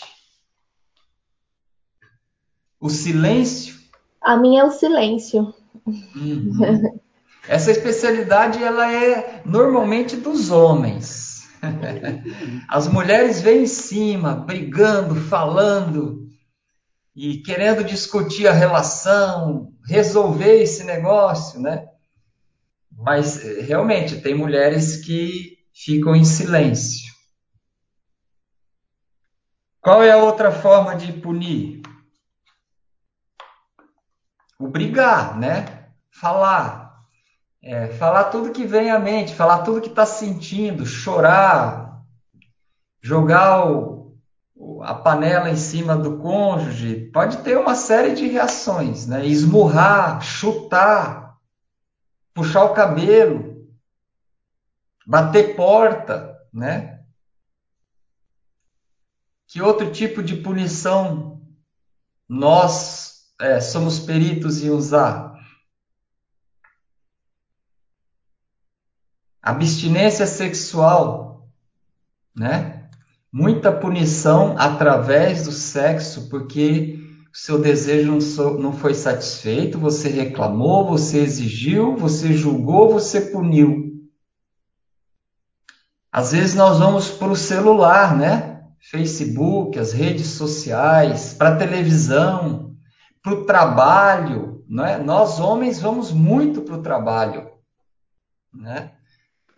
O 2.80 2.90
silêncio? 2.90 3.76
A 4.22 4.38
minha 4.38 4.62
é 4.62 4.64
o 4.64 4.72
silêncio. 4.72 5.54
Uhum. 5.86 7.00
Essa 7.48 7.72
especialidade 7.72 8.62
ela 8.62 8.92
é 8.92 9.42
normalmente 9.46 10.16
dos 10.16 10.52
homens. 10.52 11.48
As 12.68 12.88
mulheres 12.88 13.42
vêm 13.42 13.64
em 13.64 13.68
cima, 13.68 14.36
brigando, 14.36 15.16
falando, 15.16 16.28
e 17.16 17.38
querendo 17.38 17.84
discutir 17.84 18.48
a 18.48 18.54
relação, 18.54 19.74
resolver 19.88 20.62
esse 20.62 20.84
negócio, 20.84 21.60
né? 21.60 21.88
Mas 22.92 23.44
eh, 23.44 23.62
realmente 23.62 24.22
tem 24.22 24.36
mulheres 24.36 24.98
que 24.98 25.58
ficam 25.74 26.16
em 26.16 26.24
silêncio. 26.24 27.12
Qual 29.82 30.04
é 30.04 30.12
a 30.12 30.18
outra 30.18 30.52
forma 30.52 30.96
de 30.96 31.14
punir? 31.14 31.82
O 34.60 34.68
brigar, 34.68 35.38
né? 35.38 35.90
Falar. 36.12 37.04
É, 37.62 37.88
falar 37.90 38.26
tudo 38.26 38.52
que 38.52 38.66
vem 38.66 38.92
à 38.92 39.00
mente, 39.00 39.36
falar 39.36 39.64
tudo 39.64 39.82
que 39.82 39.90
está 39.90 40.06
sentindo, 40.06 40.86
chorar, 40.86 42.02
jogar 43.02 43.70
o, 43.70 44.16
a 44.84 44.94
panela 44.94 45.50
em 45.50 45.56
cima 45.56 45.96
do 45.96 46.18
cônjuge, 46.18 47.10
pode 47.12 47.38
ter 47.40 47.58
uma 47.58 47.76
série 47.76 48.14
de 48.14 48.28
reações, 48.28 49.06
né? 49.06 49.26
Esmurrar, 49.26 50.22
chutar, 50.22 51.38
puxar 52.34 52.64
o 52.64 52.74
cabelo, 52.74 53.68
bater 55.06 55.56
porta, 55.56 56.38
né? 56.54 57.04
Que 59.48 59.62
outro 59.62 59.92
tipo 59.92 60.22
de 60.22 60.36
punição 60.36 61.42
nós 62.28 63.17
é, 63.40 63.60
somos 63.60 64.00
peritos 64.00 64.64
em 64.64 64.70
usar? 64.70 65.36
Abstinência 69.42 70.28
sexual, 70.28 71.50
né? 72.36 72.78
muita 73.32 73.72
punição 73.72 74.56
através 74.58 75.46
do 75.46 75.52
sexo, 75.52 76.30
porque 76.30 77.00
o 77.32 77.38
seu 77.38 77.60
desejo 77.60 78.18
não 78.60 78.74
foi 78.74 78.94
satisfeito, 78.94 79.78
você 79.78 80.10
reclamou, 80.10 80.88
você 80.88 81.20
exigiu, 81.20 81.96
você 81.96 82.34
julgou, 82.34 82.92
você 82.92 83.22
puniu. 83.22 83.86
Às 86.12 86.32
vezes 86.32 86.56
nós 86.56 86.80
vamos 86.80 87.12
para 87.12 87.28
o 87.28 87.36
celular, 87.36 88.18
né? 88.18 88.64
Facebook, 88.80 89.78
as 89.78 89.92
redes 89.92 90.28
sociais, 90.28 91.34
para 91.34 91.50
a 91.50 91.58
televisão, 91.58 92.67
para 93.22 93.34
o 93.34 93.46
trabalho, 93.46 94.66
né? 94.70 94.98
Nós 94.98 95.40
homens 95.40 95.82
vamos 95.82 96.12
muito 96.12 96.62
para 96.62 96.76
o 96.76 96.82
trabalho, 96.82 97.50
né? 98.54 98.94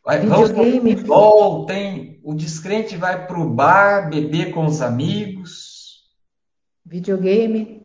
Vamos 0.04 0.52
para 0.52 0.64
futebol, 0.64 1.66
tem 1.66 2.20
o 2.24 2.34
descrente 2.34 2.98
vai 2.98 3.28
para 3.28 3.40
o 3.40 3.50
bar, 3.50 4.10
beber 4.10 4.52
com 4.52 4.66
os 4.66 4.82
amigos. 4.82 6.04
Videogame. 6.86 7.82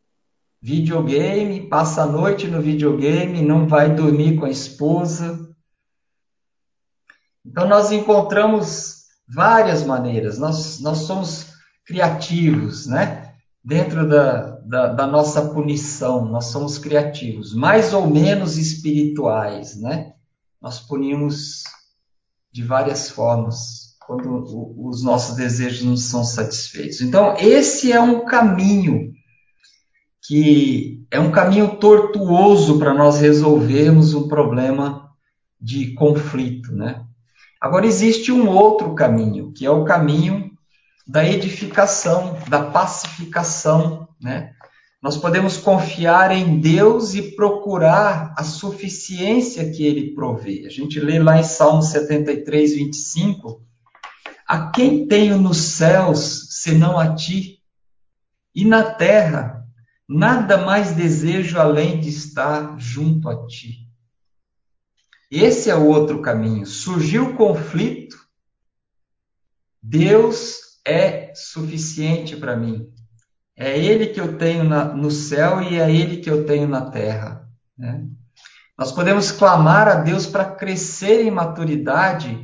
Videogame, 0.60 1.68
passa 1.68 2.02
a 2.02 2.06
noite 2.06 2.48
no 2.48 2.60
videogame, 2.60 3.42
não 3.42 3.68
vai 3.68 3.94
dormir 3.94 4.38
com 4.38 4.46
a 4.46 4.50
esposa. 4.50 5.54
Então 7.44 7.68
nós 7.68 7.92
encontramos 7.92 9.04
várias 9.28 9.84
maneiras, 9.84 10.38
nós, 10.38 10.80
nós 10.80 10.98
somos 10.98 11.52
criativos, 11.84 12.86
né? 12.86 13.34
Dentro 13.62 14.08
da, 14.08 14.53
da, 14.64 14.86
da 14.86 15.06
nossa 15.06 15.50
punição, 15.50 16.24
nós 16.24 16.46
somos 16.46 16.78
criativos, 16.78 17.54
mais 17.54 17.92
ou 17.92 18.06
menos 18.08 18.56
espirituais, 18.56 19.80
né? 19.80 20.14
Nós 20.60 20.80
punimos 20.80 21.62
de 22.50 22.62
várias 22.62 23.10
formas 23.10 23.96
quando 24.06 24.44
os 24.78 25.02
nossos 25.02 25.36
desejos 25.36 25.82
não 25.82 25.96
são 25.96 26.24
satisfeitos. 26.24 27.00
Então, 27.00 27.36
esse 27.38 27.92
é 27.92 28.00
um 28.00 28.24
caminho 28.24 29.12
que 30.26 31.04
é 31.10 31.20
um 31.20 31.30
caminho 31.30 31.76
tortuoso 31.76 32.78
para 32.78 32.94
nós 32.94 33.20
resolvermos 33.20 34.14
um 34.14 34.26
problema 34.26 35.10
de 35.60 35.92
conflito, 35.94 36.72
né? 36.72 37.04
Agora 37.60 37.86
existe 37.86 38.30
um 38.32 38.48
outro 38.48 38.94
caminho, 38.94 39.52
que 39.52 39.64
é 39.64 39.70
o 39.70 39.84
caminho 39.84 40.43
da 41.06 41.24
edificação, 41.24 42.38
da 42.48 42.70
pacificação, 42.70 44.08
né? 44.20 44.54
Nós 45.02 45.18
podemos 45.18 45.58
confiar 45.58 46.32
em 46.32 46.58
Deus 46.58 47.12
e 47.12 47.36
procurar 47.36 48.32
a 48.38 48.42
suficiência 48.42 49.70
que 49.70 49.84
Ele 49.84 50.14
provê. 50.14 50.64
A 50.66 50.70
gente 50.70 50.98
lê 50.98 51.18
lá 51.18 51.38
em 51.38 51.42
Salmo 51.42 51.82
73, 51.82 52.74
25: 52.74 53.62
A 54.48 54.70
quem 54.70 55.06
tenho 55.06 55.36
nos 55.36 55.58
céus 55.58 56.46
senão 56.62 56.98
a 56.98 57.14
ti? 57.14 57.62
E 58.54 58.64
na 58.64 58.82
terra, 58.82 59.66
nada 60.08 60.56
mais 60.56 60.92
desejo 60.92 61.58
além 61.58 62.00
de 62.00 62.08
estar 62.08 62.78
junto 62.78 63.28
a 63.28 63.46
ti. 63.46 63.86
Esse 65.30 65.68
é 65.68 65.74
o 65.74 65.86
outro 65.86 66.22
caminho. 66.22 66.64
Surgiu 66.64 67.34
conflito, 67.34 68.16
Deus 69.82 70.63
é 70.86 71.32
suficiente 71.34 72.36
para 72.36 72.56
mim. 72.56 72.86
É 73.56 73.78
Ele 73.78 74.08
que 74.08 74.20
eu 74.20 74.36
tenho 74.36 74.64
na, 74.64 74.84
no 74.84 75.10
céu 75.10 75.62
e 75.62 75.78
é 75.78 75.90
Ele 75.90 76.18
que 76.18 76.30
eu 76.30 76.44
tenho 76.44 76.68
na 76.68 76.90
terra. 76.90 77.48
Né? 77.78 78.04
Nós 78.76 78.90
podemos 78.90 79.30
clamar 79.30 79.86
a 79.86 79.94
Deus 79.94 80.26
para 80.26 80.44
crescer 80.44 81.22
em 81.22 81.30
maturidade 81.30 82.42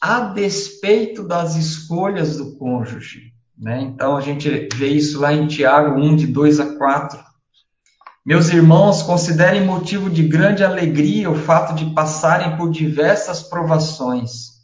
a 0.00 0.20
despeito 0.20 1.22
das 1.22 1.56
escolhas 1.56 2.36
do 2.36 2.56
cônjuge. 2.56 3.32
Né? 3.56 3.82
Então 3.82 4.16
a 4.16 4.20
gente 4.20 4.68
vê 4.74 4.88
isso 4.88 5.20
lá 5.20 5.32
em 5.32 5.46
Tiago 5.46 6.00
1, 6.00 6.16
de 6.16 6.26
2 6.26 6.60
a 6.60 6.76
4. 6.76 7.30
Meus 8.24 8.48
irmãos, 8.48 9.02
considerem 9.02 9.64
motivo 9.64 10.10
de 10.10 10.26
grande 10.26 10.64
alegria 10.64 11.30
o 11.30 11.34
fato 11.34 11.74
de 11.74 11.94
passarem 11.94 12.56
por 12.56 12.70
diversas 12.70 13.42
provações, 13.42 14.59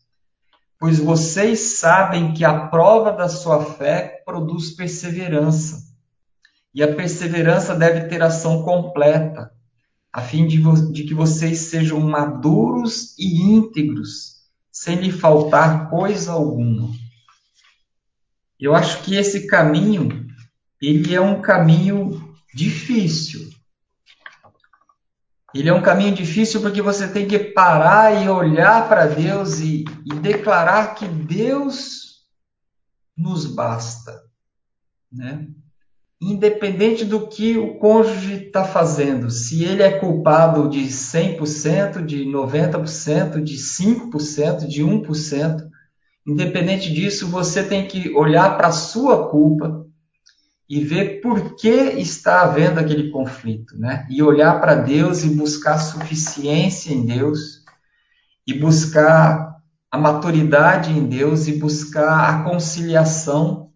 pois 0.78 0.98
vocês 0.98 1.78
sabem 1.78 2.34
que 2.34 2.44
a 2.44 2.66
prova 2.68 3.12
da 3.12 3.28
sua 3.28 3.64
fé 3.64 4.22
produz 4.24 4.70
perseverança. 4.70 5.84
E 6.74 6.82
a 6.82 6.94
perseverança 6.94 7.74
deve 7.74 8.08
ter 8.08 8.22
ação 8.22 8.62
completa, 8.62 9.50
a 10.12 10.20
fim 10.20 10.46
de, 10.46 10.62
de 10.92 11.04
que 11.04 11.14
vocês 11.14 11.58
sejam 11.60 12.00
maduros 12.00 13.18
e 13.18 13.42
íntegros, 13.42 14.36
sem 14.70 14.96
lhe 14.96 15.10
faltar 15.10 15.88
coisa 15.88 16.32
alguma. 16.32 16.90
Eu 18.60 18.74
acho 18.74 19.02
que 19.02 19.14
esse 19.14 19.46
caminho, 19.46 20.26
ele 20.80 21.14
é 21.14 21.20
um 21.20 21.40
caminho 21.40 22.34
difícil, 22.54 23.50
ele 25.60 25.68
é 25.68 25.72
um 25.72 25.82
caminho 25.82 26.14
difícil 26.14 26.60
porque 26.60 26.82
você 26.82 27.08
tem 27.08 27.26
que 27.26 27.38
parar 27.38 28.22
e 28.22 28.28
olhar 28.28 28.88
para 28.88 29.06
Deus 29.06 29.60
e, 29.60 29.84
e, 30.04 30.14
declarar 30.14 30.94
que 30.94 31.06
Deus 31.06 32.26
nos 33.16 33.46
basta, 33.46 34.22
né? 35.10 35.46
Independente 36.20 37.04
do 37.04 37.28
que 37.28 37.56
o 37.56 37.78
cônjuge 37.78 38.46
está 38.46 38.64
fazendo, 38.64 39.30
se 39.30 39.64
ele 39.64 39.82
é 39.82 39.98
culpado 39.98 40.68
de 40.68 40.80
100%, 40.80 42.04
de 42.04 42.24
90%, 42.24 43.42
de 43.42 43.56
5%, 43.56 44.66
de 44.66 44.82
1%, 44.82 45.68
independente 46.26 46.92
disso, 46.92 47.28
você 47.28 47.62
tem 47.62 47.86
que 47.86 48.14
olhar 48.14 48.56
para 48.56 48.68
a 48.68 48.72
sua 48.72 49.28
culpa 49.28 49.85
e 50.68 50.84
ver 50.84 51.20
por 51.20 51.54
que 51.54 51.68
está 51.68 52.42
havendo 52.42 52.80
aquele 52.80 53.10
conflito, 53.10 53.78
né? 53.78 54.06
E 54.10 54.22
olhar 54.22 54.60
para 54.60 54.74
Deus 54.74 55.22
e 55.22 55.30
buscar 55.30 55.78
suficiência 55.78 56.92
em 56.92 57.06
Deus 57.06 57.64
e 58.46 58.54
buscar 58.54 59.56
a 59.90 59.98
maturidade 59.98 60.90
em 60.90 61.06
Deus 61.06 61.46
e 61.46 61.58
buscar 61.58 62.28
a 62.28 62.44
conciliação 62.44 63.72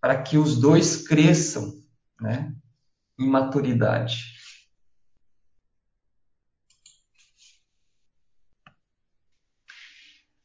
para 0.00 0.20
que 0.20 0.36
os 0.36 0.60
dois 0.60 1.06
cresçam, 1.06 1.72
né? 2.20 2.52
Em 3.18 3.28
maturidade. 3.28 4.36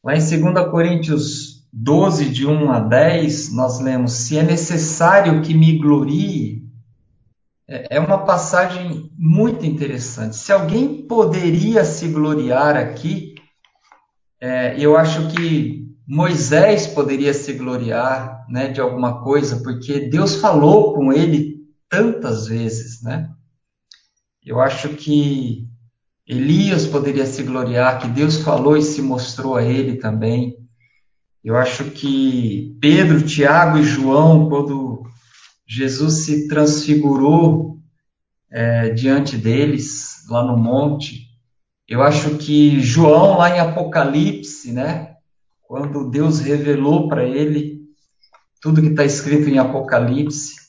Lá 0.04 0.16
em 0.16 0.20
2 0.20 0.70
Coríntios 0.70 1.63
12, 1.76 2.30
de 2.30 2.46
1 2.46 2.72
a 2.72 2.80
10, 2.80 3.52
nós 3.52 3.80
lemos: 3.80 4.14
Se 4.14 4.38
é 4.38 4.44
necessário 4.44 5.42
que 5.42 5.56
me 5.56 5.80
glorie, 5.80 6.64
é, 7.68 7.98
é 7.98 8.00
uma 8.00 8.20
passagem 8.20 9.12
muito 9.18 9.66
interessante. 9.66 10.36
Se 10.36 10.52
alguém 10.52 11.08
poderia 11.08 11.84
se 11.84 12.08
gloriar 12.10 12.78
aqui, 12.78 13.34
é, 14.40 14.80
eu 14.80 14.96
acho 14.96 15.30
que 15.30 15.84
Moisés 16.08 16.86
poderia 16.86 17.34
se 17.34 17.54
gloriar 17.54 18.46
né, 18.48 18.68
de 18.68 18.80
alguma 18.80 19.24
coisa, 19.24 19.62
porque 19.64 20.02
Deus 20.02 20.36
falou 20.36 20.94
com 20.94 21.12
ele 21.12 21.64
tantas 21.90 22.48
vezes, 22.48 23.02
né? 23.02 23.32
Eu 24.46 24.60
acho 24.60 24.90
que 24.90 25.68
Elias 26.28 26.86
poderia 26.86 27.26
se 27.26 27.42
gloriar, 27.42 28.00
que 28.00 28.08
Deus 28.10 28.38
falou 28.38 28.78
e 28.78 28.84
se 28.84 29.02
mostrou 29.02 29.56
a 29.56 29.64
ele 29.64 29.96
também. 29.96 30.63
Eu 31.44 31.58
acho 31.58 31.92
que 31.92 32.78
Pedro, 32.80 33.22
Tiago 33.22 33.78
e 33.78 33.84
João, 33.84 34.48
quando 34.48 35.04
Jesus 35.68 36.26
se 36.26 36.48
transfigurou 36.48 37.80
é, 38.50 38.90
diante 38.92 39.36
deles, 39.36 40.26
lá 40.30 40.44
no 40.44 40.56
monte, 40.56 41.28
eu 41.88 42.02
acho 42.02 42.38
que 42.38 42.80
João, 42.80 43.38
lá 43.38 43.50
em 43.50 43.60
Apocalipse, 43.60 44.72
né, 44.72 45.16
quando 45.62 46.10
Deus 46.10 46.40
revelou 46.40 47.08
para 47.10 47.26
ele 47.26 47.82
tudo 48.62 48.82
que 48.82 48.90
está 48.90 49.04
escrito 49.04 49.50
em 49.50 49.58
Apocalipse, 49.58 50.64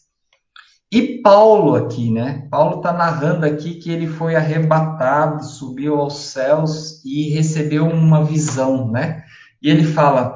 e 0.91 1.21
Paulo 1.23 1.75
aqui, 1.75 2.09
né? 2.09 2.47
Paulo 2.51 2.77
está 2.77 2.93
narrando 2.93 3.45
aqui 3.45 3.75
que 3.75 3.91
ele 3.91 4.07
foi 4.07 4.37
arrebatado, 4.37 5.45
subiu 5.45 5.97
aos 5.97 6.27
céus 6.27 7.05
e 7.05 7.31
recebeu 7.31 7.85
uma 7.85 8.25
visão, 8.25 8.93
né? 8.93 9.25
E 9.61 9.69
ele 9.69 9.83
fala: 9.83 10.34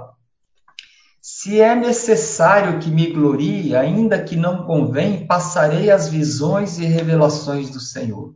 Se 1.30 1.60
é 1.60 1.74
necessário 1.74 2.78
que 2.78 2.90
me 2.90 3.12
glorie, 3.12 3.76
ainda 3.76 4.18
que 4.18 4.34
não 4.34 4.64
convém, 4.64 5.26
passarei 5.26 5.90
as 5.90 6.08
visões 6.08 6.78
e 6.78 6.86
revelações 6.86 7.68
do 7.68 7.78
Senhor. 7.78 8.34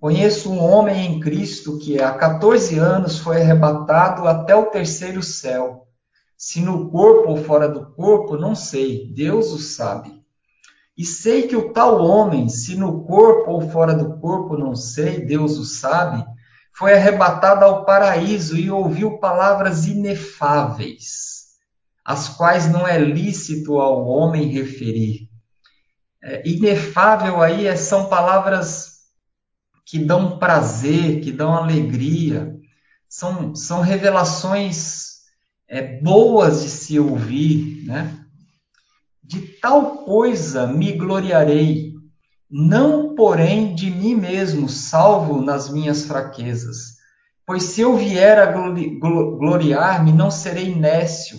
Conheço 0.00 0.48
um 0.48 0.62
homem 0.62 1.04
em 1.04 1.18
Cristo 1.18 1.78
que 1.78 2.00
há 2.00 2.12
14 2.12 2.78
anos 2.78 3.18
foi 3.18 3.42
arrebatado 3.42 4.28
até 4.28 4.54
o 4.54 4.66
terceiro 4.66 5.20
céu. 5.20 5.88
Se 6.38 6.60
no 6.60 6.88
corpo 6.90 7.30
ou 7.30 7.38
fora 7.38 7.68
do 7.68 7.90
corpo, 7.90 8.36
não 8.36 8.54
sei, 8.54 9.12
Deus 9.12 9.50
o 9.50 9.58
sabe. 9.58 10.22
E 10.96 11.04
sei 11.04 11.48
que 11.48 11.56
o 11.56 11.72
tal 11.72 12.00
homem, 12.00 12.48
se 12.48 12.76
no 12.76 13.02
corpo 13.02 13.50
ou 13.50 13.68
fora 13.68 13.94
do 13.94 14.16
corpo, 14.20 14.56
não 14.56 14.76
sei, 14.76 15.26
Deus 15.26 15.58
o 15.58 15.64
sabe, 15.64 16.24
foi 16.72 16.94
arrebatado 16.94 17.64
ao 17.64 17.84
paraíso 17.84 18.56
e 18.56 18.70
ouviu 18.70 19.18
palavras 19.18 19.86
inefáveis, 19.86 21.31
as 22.04 22.28
quais 22.28 22.70
não 22.70 22.86
é 22.86 22.98
lícito 22.98 23.78
ao 23.78 24.06
homem 24.06 24.48
referir. 24.48 25.28
É, 26.22 26.48
inefável 26.48 27.42
aí 27.42 27.66
é, 27.66 27.76
são 27.76 28.08
palavras 28.08 28.92
que 29.84 29.98
dão 29.98 30.38
prazer, 30.38 31.20
que 31.20 31.32
dão 31.32 31.52
alegria, 31.52 32.54
são, 33.08 33.54
são 33.54 33.80
revelações 33.80 35.12
é, 35.68 36.00
boas 36.00 36.62
de 36.62 36.70
se 36.70 36.98
ouvir, 36.98 37.84
né? 37.84 38.18
De 39.22 39.40
tal 39.40 40.04
coisa 40.04 40.66
me 40.66 40.92
gloriarei, 40.92 41.94
não 42.50 43.14
porém 43.14 43.74
de 43.74 43.90
mim 43.90 44.14
mesmo, 44.14 44.68
salvo 44.68 45.40
nas 45.40 45.70
minhas 45.70 46.04
fraquezas. 46.04 46.96
Pois 47.46 47.64
se 47.64 47.80
eu 47.80 47.96
vier 47.96 48.38
a 48.38 48.46
gloriar-me, 48.52 50.12
não 50.12 50.30
serei 50.30 50.74
nécio, 50.74 51.38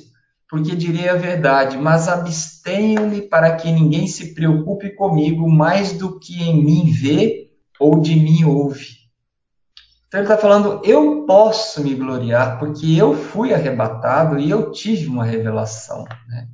porque 0.54 0.76
direi 0.76 1.10
a 1.10 1.16
verdade, 1.16 1.80
mas 1.80 2.08
abstenho-me 2.08 3.24
para 3.24 3.56
que 3.56 3.72
ninguém 3.72 4.06
se 4.06 4.36
preocupe 4.36 4.92
comigo 4.92 5.50
mais 5.50 5.94
do 5.94 6.20
que 6.20 6.44
em 6.44 6.64
mim 6.64 6.92
vê 6.92 7.50
ou 7.80 8.00
de 8.00 8.16
mim 8.16 8.44
ouve. 8.44 8.98
Então 10.08 10.20
ele 10.20 10.30
está 10.30 10.38
falando, 10.38 10.80
eu 10.84 11.26
posso 11.26 11.82
me 11.82 11.96
gloriar, 11.96 12.60
porque 12.60 12.96
eu 12.96 13.16
fui 13.16 13.52
arrebatado 13.52 14.38
e 14.38 14.48
eu 14.48 14.70
tive 14.70 15.08
uma 15.08 15.26
revelação. 15.26 16.04
Né? 16.28 16.48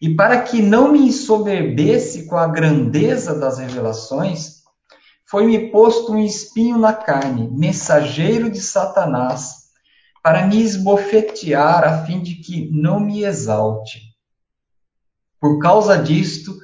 E 0.00 0.14
para 0.14 0.40
que 0.40 0.62
não 0.62 0.90
me 0.90 1.00
ensoberbesse 1.00 2.24
com 2.24 2.38
a 2.38 2.46
grandeza 2.46 3.38
das 3.38 3.58
revelações, 3.58 4.62
foi-me 5.26 5.70
posto 5.70 6.14
um 6.14 6.18
espinho 6.18 6.78
na 6.78 6.94
carne, 6.94 7.50
mensageiro 7.52 8.50
de 8.50 8.62
Satanás, 8.62 9.63
para 10.24 10.46
me 10.46 10.62
esbofetear 10.62 11.84
a 11.84 12.06
fim 12.06 12.22
de 12.22 12.36
que 12.36 12.70
não 12.72 12.98
me 12.98 13.24
exalte. 13.24 14.00
Por 15.38 15.58
causa 15.58 15.98
disto, 15.98 16.56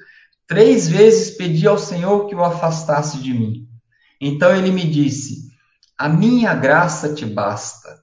três 0.48 0.88
vezes 0.88 1.36
pedi 1.36 1.68
ao 1.68 1.76
Senhor 1.76 2.26
que 2.26 2.34
o 2.34 2.42
afastasse 2.42 3.18
de 3.18 3.34
mim. 3.34 3.68
Então 4.18 4.56
ele 4.56 4.70
me 4.70 4.88
disse: 4.88 5.50
A 5.98 6.08
minha 6.08 6.54
graça 6.54 7.12
te 7.12 7.26
basta, 7.26 8.02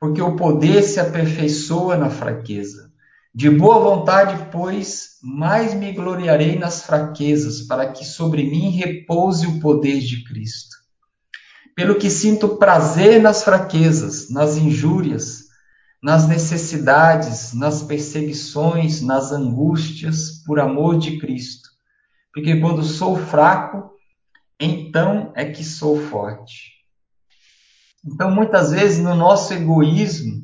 porque 0.00 0.22
o 0.22 0.36
poder 0.36 0.82
se 0.82 0.98
aperfeiçoa 0.98 1.98
na 1.98 2.08
fraqueza. 2.08 2.90
De 3.34 3.50
boa 3.50 3.78
vontade, 3.80 4.48
pois, 4.50 5.18
mais 5.22 5.74
me 5.74 5.92
gloriarei 5.92 6.58
nas 6.58 6.82
fraquezas, 6.82 7.60
para 7.66 7.92
que 7.92 8.06
sobre 8.06 8.42
mim 8.42 8.70
repouse 8.70 9.46
o 9.46 9.60
poder 9.60 10.00
de 10.00 10.24
Cristo. 10.24 10.83
Pelo 11.74 11.96
que 11.96 12.08
sinto 12.08 12.56
prazer 12.56 13.20
nas 13.20 13.42
fraquezas, 13.42 14.30
nas 14.30 14.56
injúrias, 14.56 15.44
nas 16.02 16.28
necessidades, 16.28 17.52
nas 17.54 17.82
perseguições, 17.82 19.00
nas 19.00 19.32
angústias, 19.32 20.42
por 20.46 20.60
amor 20.60 20.98
de 20.98 21.18
Cristo. 21.18 21.68
Porque 22.32 22.60
quando 22.60 22.82
sou 22.82 23.16
fraco, 23.16 23.90
então 24.60 25.32
é 25.34 25.44
que 25.46 25.64
sou 25.64 26.00
forte. 26.00 26.74
Então, 28.04 28.30
muitas 28.30 28.70
vezes, 28.70 29.02
no 29.02 29.14
nosso 29.14 29.54
egoísmo, 29.54 30.42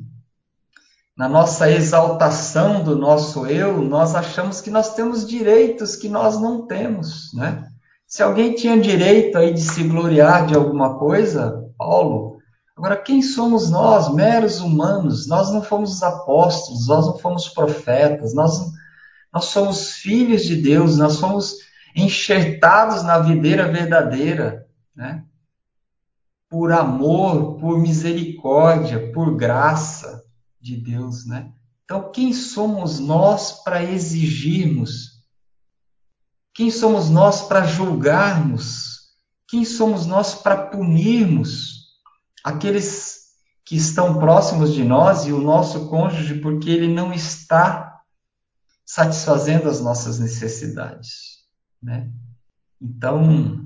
na 1.15 1.29
nossa 1.29 1.69
exaltação 1.69 2.83
do 2.83 2.95
nosso 2.95 3.45
eu, 3.45 3.81
nós 3.83 4.15
achamos 4.15 4.59
que 4.59 4.71
nós 4.71 4.95
temos 4.95 5.27
direitos 5.27 5.95
que 5.95 6.09
nós 6.09 6.41
não 6.41 6.65
temos, 6.65 7.31
né? 7.35 7.70
Se 8.11 8.21
alguém 8.21 8.53
tinha 8.53 8.77
direito 8.77 9.37
aí 9.37 9.53
de 9.53 9.61
se 9.61 9.85
gloriar 9.85 10.45
de 10.45 10.53
alguma 10.53 10.99
coisa, 10.99 11.65
Paulo, 11.77 12.39
agora 12.75 12.97
quem 12.97 13.21
somos 13.21 13.69
nós, 13.69 14.13
meros 14.13 14.59
humanos? 14.59 15.29
Nós 15.29 15.49
não 15.49 15.63
fomos 15.63 15.93
os 15.93 16.03
apóstolos, 16.03 16.87
nós 16.89 17.05
não 17.05 17.17
fomos 17.17 17.47
profetas, 17.47 18.33
nós, 18.33 18.59
nós 19.33 19.45
somos 19.45 19.93
filhos 19.93 20.43
de 20.43 20.57
Deus, 20.57 20.97
nós 20.97 21.13
somos 21.13 21.55
enxertados 21.95 23.01
na 23.01 23.17
videira 23.17 23.71
verdadeira, 23.71 24.67
né? 24.93 25.23
Por 26.49 26.73
amor, 26.73 27.55
por 27.61 27.79
misericórdia, 27.79 29.09
por 29.13 29.37
graça 29.37 30.21
de 30.59 30.75
Deus, 30.75 31.25
né? 31.25 31.49
Então, 31.85 32.11
quem 32.11 32.33
somos 32.33 32.99
nós 32.99 33.63
para 33.63 33.81
exigirmos? 33.81 35.10
Quem 36.53 36.69
somos 36.69 37.09
nós 37.09 37.41
para 37.41 37.63
julgarmos? 37.63 38.91
Quem 39.47 39.65
somos 39.65 40.05
nós 40.05 40.35
para 40.35 40.57
punirmos 40.67 41.81
aqueles 42.43 43.21
que 43.65 43.75
estão 43.75 44.19
próximos 44.19 44.73
de 44.73 44.83
nós 44.83 45.25
e 45.25 45.31
o 45.31 45.41
nosso 45.41 45.87
cônjuge 45.87 46.35
porque 46.35 46.69
ele 46.69 46.93
não 46.93 47.13
está 47.13 48.01
satisfazendo 48.85 49.69
as 49.69 49.79
nossas 49.79 50.19
necessidades, 50.19 51.45
né? 51.81 52.09
Então, 52.81 53.65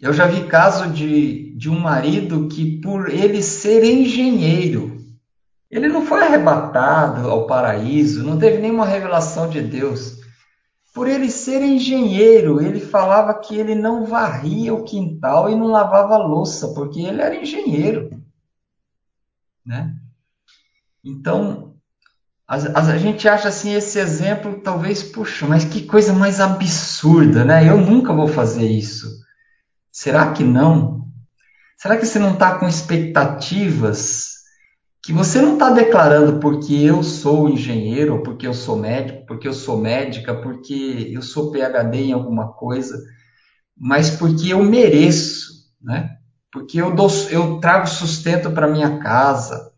eu 0.00 0.12
já 0.12 0.26
vi 0.26 0.46
caso 0.48 0.90
de, 0.90 1.54
de 1.56 1.68
um 1.68 1.78
marido 1.78 2.48
que, 2.48 2.80
por 2.80 3.10
ele 3.10 3.42
ser 3.42 3.84
engenheiro, 3.84 4.98
ele 5.70 5.86
não 5.88 6.06
foi 6.06 6.24
arrebatado 6.24 7.28
ao 7.28 7.46
paraíso, 7.46 8.24
não 8.24 8.38
teve 8.38 8.58
nenhuma 8.58 8.86
revelação 8.86 9.48
de 9.48 9.60
Deus. 9.60 10.19
Por 10.92 11.06
ele 11.06 11.30
ser 11.30 11.62
engenheiro, 11.62 12.60
ele 12.60 12.80
falava 12.80 13.32
que 13.34 13.54
ele 13.54 13.74
não 13.74 14.04
varria 14.04 14.74
o 14.74 14.82
quintal 14.82 15.48
e 15.48 15.54
não 15.54 15.68
lavava 15.68 16.16
louça, 16.16 16.74
porque 16.74 17.00
ele 17.00 17.22
era 17.22 17.36
engenheiro. 17.36 18.10
Né? 19.64 19.94
Então, 21.04 21.74
a, 22.46 22.56
a, 22.56 22.98
gente 22.98 23.28
acha 23.28 23.48
assim 23.48 23.72
esse 23.72 24.00
exemplo, 24.00 24.60
talvez, 24.60 25.02
puxa, 25.02 25.46
mas 25.46 25.64
que 25.64 25.86
coisa 25.86 26.12
mais 26.12 26.40
absurda, 26.40 27.44
né? 27.44 27.68
Eu 27.68 27.80
nunca 27.80 28.12
vou 28.12 28.26
fazer 28.26 28.66
isso. 28.66 29.06
Será 29.92 30.32
que 30.32 30.42
não? 30.42 31.08
Será 31.78 31.96
que 31.96 32.04
você 32.04 32.18
não 32.18 32.32
está 32.34 32.58
com 32.58 32.66
expectativas 32.66 34.39
que 35.10 35.14
você 35.14 35.42
não 35.42 35.54
está 35.54 35.70
declarando 35.70 36.38
porque 36.38 36.72
eu 36.72 37.02
sou 37.02 37.48
engenheiro, 37.48 38.22
porque 38.22 38.46
eu 38.46 38.54
sou 38.54 38.76
médico, 38.76 39.26
porque 39.26 39.48
eu 39.48 39.52
sou 39.52 39.76
médica, 39.76 40.32
porque 40.32 41.10
eu 41.12 41.20
sou 41.20 41.50
PhD 41.50 41.98
em 41.98 42.12
alguma 42.12 42.52
coisa, 42.52 42.96
mas 43.76 44.08
porque 44.08 44.52
eu 44.52 44.62
mereço, 44.62 45.68
né? 45.82 46.16
Porque 46.52 46.80
eu, 46.80 46.94
dou, 46.94 47.08
eu 47.28 47.58
trago 47.58 47.88
sustento 47.88 48.52
para 48.52 48.68
minha 48.68 49.00
casa, 49.00 49.72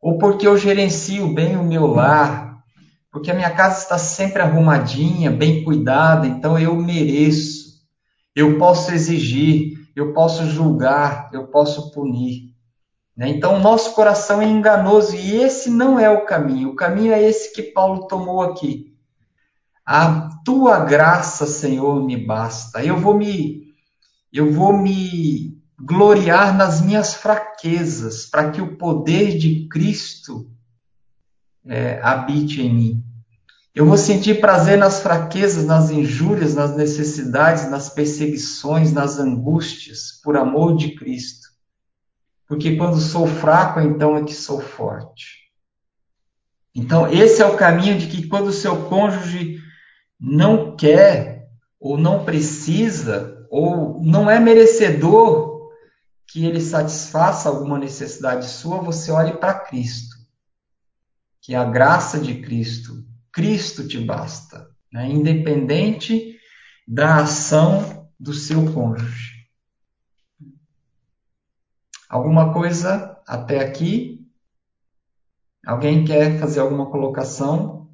ou 0.00 0.16
porque 0.16 0.46
eu 0.46 0.56
gerencio 0.56 1.34
bem 1.34 1.56
o 1.56 1.64
meu 1.64 1.88
lar, 1.88 2.62
porque 3.10 3.32
a 3.32 3.34
minha 3.34 3.50
casa 3.50 3.82
está 3.82 3.98
sempre 3.98 4.42
arrumadinha, 4.42 5.28
bem 5.28 5.64
cuidada, 5.64 6.24
então 6.24 6.56
eu 6.56 6.76
mereço. 6.76 7.80
eu 8.32 8.56
posso 8.58 8.92
exigir, 8.92 9.72
eu 9.96 10.12
posso 10.12 10.46
julgar, 10.46 11.30
eu 11.32 11.48
posso 11.48 11.90
punir. 11.90 12.51
Né? 13.16 13.28
Então, 13.28 13.56
o 13.56 13.60
nosso 13.60 13.94
coração 13.94 14.40
é 14.40 14.46
enganoso 14.46 15.14
e 15.14 15.36
esse 15.36 15.70
não 15.70 15.98
é 15.98 16.08
o 16.10 16.24
caminho. 16.24 16.70
O 16.70 16.76
caminho 16.76 17.12
é 17.12 17.22
esse 17.22 17.52
que 17.52 17.62
Paulo 17.62 18.06
tomou 18.06 18.42
aqui. 18.42 18.94
A 19.84 20.30
tua 20.44 20.80
graça, 20.80 21.46
Senhor, 21.46 22.04
me 22.04 22.16
basta. 22.16 22.84
Eu 22.84 22.96
vou 22.96 23.14
me 23.14 23.62
eu 24.32 24.50
vou 24.50 24.72
me 24.72 25.60
gloriar 25.78 26.56
nas 26.56 26.80
minhas 26.80 27.12
fraquezas, 27.12 28.24
para 28.24 28.50
que 28.50 28.62
o 28.62 28.76
poder 28.78 29.36
de 29.36 29.68
Cristo 29.68 30.48
é, 31.66 32.00
habite 32.02 32.62
em 32.62 32.74
mim. 32.74 33.04
Eu 33.74 33.84
vou 33.86 33.98
sentir 33.98 34.40
prazer 34.40 34.78
nas 34.78 35.00
fraquezas, 35.00 35.64
nas 35.64 35.90
injúrias, 35.90 36.54
nas 36.54 36.76
necessidades, 36.76 37.70
nas 37.70 37.88
perseguições, 37.88 38.92
nas 38.92 39.18
angústias, 39.18 40.20
por 40.22 40.36
amor 40.36 40.76
de 40.76 40.94
Cristo. 40.94 41.48
Porque 42.52 42.76
quando 42.76 43.00
sou 43.00 43.26
fraco, 43.26 43.80
então 43.80 44.14
é 44.14 44.24
que 44.24 44.34
sou 44.34 44.60
forte. 44.60 45.50
Então, 46.74 47.10
esse 47.10 47.40
é 47.40 47.46
o 47.46 47.56
caminho 47.56 47.96
de 47.96 48.08
que 48.08 48.28
quando 48.28 48.48
o 48.48 48.52
seu 48.52 48.90
cônjuge 48.90 49.58
não 50.20 50.76
quer, 50.76 51.48
ou 51.80 51.96
não 51.96 52.26
precisa, 52.26 53.46
ou 53.48 54.04
não 54.04 54.30
é 54.30 54.38
merecedor 54.38 55.70
que 56.26 56.44
ele 56.44 56.60
satisfaça 56.60 57.48
alguma 57.48 57.78
necessidade 57.78 58.44
sua, 58.44 58.82
você 58.82 59.10
olhe 59.10 59.32
para 59.38 59.54
Cristo. 59.54 60.14
Que 61.40 61.54
é 61.54 61.56
a 61.56 61.64
graça 61.64 62.20
de 62.20 62.42
Cristo 62.42 63.02
Cristo 63.32 63.88
te 63.88 63.98
basta, 63.98 64.68
né? 64.92 65.08
independente 65.08 66.36
da 66.86 67.22
ação 67.22 68.10
do 68.20 68.34
seu 68.34 68.70
cônjuge. 68.74 69.41
Alguma 72.12 72.52
coisa 72.52 73.18
até 73.26 73.60
aqui? 73.60 74.20
Alguém 75.66 76.04
quer 76.04 76.38
fazer 76.38 76.60
alguma 76.60 76.90
colocação? 76.90 77.88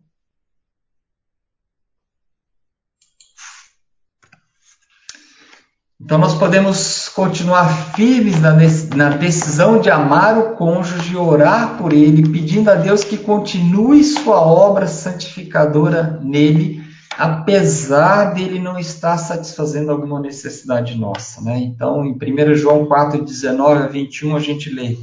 Então, 6.01 6.19
nós 6.19 6.35
podemos 6.35 7.09
continuar 7.11 7.95
firmes 7.95 8.41
na 8.41 9.11
decisão 9.11 9.81
de 9.81 9.89
amar 9.89 10.37
o 10.37 10.57
cônjuge, 10.57 11.17
orar 11.17 11.79
por 11.79 11.93
ele, 11.93 12.29
pedindo 12.29 12.73
a 12.73 12.75
Deus 12.75 13.05
que 13.05 13.19
continue 13.19 14.03
sua 14.03 14.41
obra 14.41 14.89
santificadora 14.89 16.19
nele, 16.25 16.78
apesar 17.19 18.33
dele 18.33 18.61
não 18.61 18.79
estar 18.79 19.19
satisfazendo 19.19 19.91
alguma 19.91 20.21
necessidade 20.21 20.97
nossa. 20.97 21.41
Né? 21.41 21.59
Então, 21.59 22.05
em 22.05 22.13
1 22.13 22.55
João 22.55 22.87
4, 22.87 23.25
19 23.25 23.83
a 23.83 23.87
21, 23.89 24.37
a 24.37 24.41
gente 24.41 24.71
lê: 24.71 24.97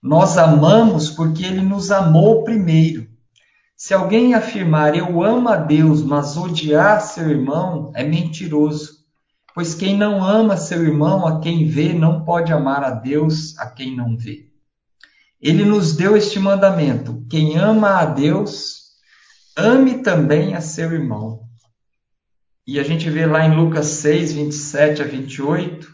Nós 0.00 0.38
amamos 0.38 1.10
porque 1.10 1.44
ele 1.44 1.60
nos 1.60 1.90
amou 1.90 2.44
primeiro. 2.44 3.08
Se 3.76 3.92
alguém 3.92 4.34
afirmar 4.34 4.96
eu 4.96 5.22
amo 5.22 5.48
a 5.48 5.56
Deus, 5.56 6.02
mas 6.02 6.36
odiar 6.36 7.00
seu 7.00 7.28
irmão, 7.28 7.90
é 7.94 8.04
mentiroso. 8.04 8.98
Pois 9.54 9.74
quem 9.74 9.96
não 9.96 10.24
ama 10.24 10.56
seu 10.56 10.82
irmão 10.84 11.26
a 11.26 11.40
quem 11.40 11.66
vê, 11.66 11.92
não 11.92 12.24
pode 12.24 12.52
amar 12.52 12.84
a 12.84 12.90
Deus 12.90 13.58
a 13.58 13.66
quem 13.66 13.96
não 13.96 14.16
vê. 14.16 14.46
Ele 15.40 15.64
nos 15.64 15.96
deu 15.96 16.16
este 16.16 16.38
mandamento: 16.38 17.24
quem 17.28 17.56
ama 17.56 18.00
a 18.00 18.04
Deus, 18.04 18.87
ame 19.58 20.02
também 20.02 20.54
a 20.54 20.60
seu 20.60 20.92
irmão. 20.92 21.42
E 22.66 22.78
a 22.78 22.82
gente 22.82 23.10
vê 23.10 23.26
lá 23.26 23.44
em 23.44 23.54
Lucas 23.54 23.86
6, 23.86 24.32
27 24.32 25.02
a 25.02 25.04
28. 25.04 25.88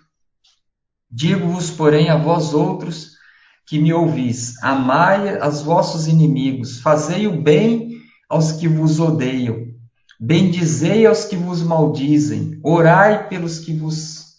Digo-vos, 1.11 1.71
porém, 1.71 2.11
a 2.11 2.17
vós 2.17 2.53
outros 2.55 3.13
que 3.67 3.79
me 3.79 3.93
ouvis: 3.93 4.63
amai 4.63 5.39
aos 5.39 5.63
vossos 5.63 6.07
inimigos, 6.07 6.81
fazei 6.81 7.27
o 7.27 7.43
bem 7.43 8.01
aos 8.29 8.53
que 8.53 8.69
vos 8.69 9.01
odeiam 9.01 9.75
Bendizei 10.21 11.05
aos 11.07 11.25
que 11.25 11.37
vos 11.37 11.63
maldizem, 11.63 12.59
orai 12.63 13.29
pelos 13.29 13.59
que 13.59 13.75
vos 13.75 14.37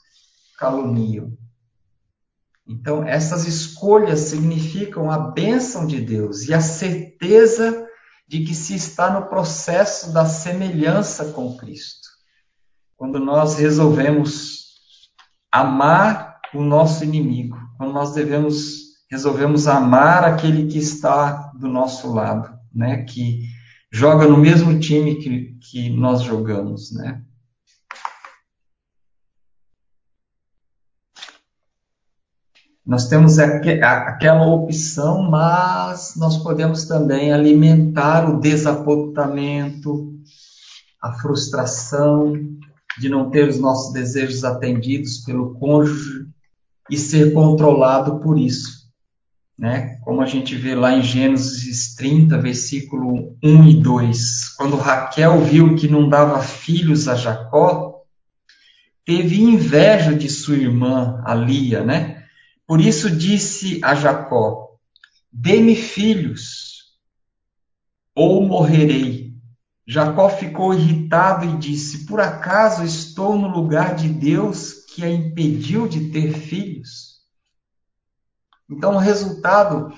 caluniam. 0.58 1.38
Então, 2.68 3.04
essas 3.04 3.46
escolhas 3.46 4.22
significam 4.22 5.12
a 5.12 5.18
bênção 5.18 5.86
de 5.86 6.02
Deus 6.02 6.48
e 6.48 6.54
a 6.54 6.62
certeza 6.62 7.85
de 8.28 8.44
que 8.44 8.56
se 8.56 8.76
está 8.76 9.10
no 9.12 9.28
processo 9.28 10.12
da 10.12 10.26
semelhança 10.26 11.32
com 11.32 11.56
Cristo. 11.56 12.08
Quando 12.98 13.20
nós 13.20 13.56
resolvemos 13.58 14.66
amar 15.52 16.40
o 16.54 16.62
nosso 16.62 17.04
inimigo, 17.04 17.58
quando 17.78 17.94
nós 17.94 18.14
devemos 18.14 18.86
resolvemos 19.10 19.68
amar 19.68 20.24
aquele 20.24 20.68
que 20.68 20.78
está 20.78 21.52
do 21.58 21.68
nosso 21.68 22.12
lado, 22.12 22.58
né? 22.74 23.04
Que 23.04 23.44
joga 23.92 24.28
no 24.28 24.38
mesmo 24.38 24.80
time 24.80 25.16
que, 25.16 25.58
que 25.62 25.90
nós 25.90 26.22
jogamos, 26.22 26.92
né? 26.92 27.22
Nós 32.86 33.08
temos 33.08 33.40
aquela 33.40 34.46
opção, 34.46 35.24
mas 35.24 36.14
nós 36.16 36.38
podemos 36.38 36.86
também 36.86 37.34
alimentar 37.34 38.30
o 38.30 38.40
desapontamento, 38.40 40.14
a 41.02 41.14
frustração 41.14 42.34
de 43.00 43.10
não 43.10 43.30
ter 43.30 43.50
os 43.50 43.60
nossos 43.60 43.92
desejos 43.92 44.44
atendidos 44.44 45.18
pelo 45.20 45.56
cônjuge 45.56 46.28
e 46.90 46.98
ser 46.98 47.34
controlado 47.34 48.20
por 48.20 48.38
isso 48.38 48.86
né? 49.58 49.98
Como 50.04 50.22
a 50.22 50.26
gente 50.26 50.56
vê 50.56 50.76
lá 50.76 50.94
em 50.94 51.02
Gênesis 51.02 51.96
30, 51.96 52.38
versículo 52.40 53.38
1 53.42 53.64
e 53.70 53.74
2, 53.82 54.50
quando 54.58 54.76
Raquel 54.76 55.42
viu 55.42 55.76
que 55.76 55.88
não 55.88 56.10
dava 56.10 56.42
filhos 56.42 57.08
a 57.08 57.16
Jacó, 57.16 58.02
teve 59.06 59.42
inveja 59.42 60.14
de 60.14 60.30
sua 60.30 60.56
irmã, 60.56 61.22
a 61.26 61.34
Lia, 61.34 61.84
né? 61.84 62.15
Por 62.68 62.82
isso 62.82 63.10
disse 63.10 63.80
a 63.84 63.96
Jacó: 63.96 64.78
Dê-me 65.32 65.76
filhos, 65.76 66.76
ou 68.16 68.46
morrerei. 68.46 69.34
Jacó 69.88 70.30
ficou 70.30 70.74
irritado 70.74 71.46
e 71.46 71.58
disse: 71.58 72.06
Por 72.06 72.20
acaso 72.20 72.84
estou 72.84 73.38
no 73.38 73.48
lugar 73.48 73.96
de 73.96 74.10
Deus 74.10 74.86
que 74.86 75.04
a 75.04 75.10
impediu 75.10 75.88
de 75.88 76.10
ter 76.10 76.34
filhos? 76.34 77.16
Então, 78.70 78.96
o 78.96 79.00
resultado 79.00 79.94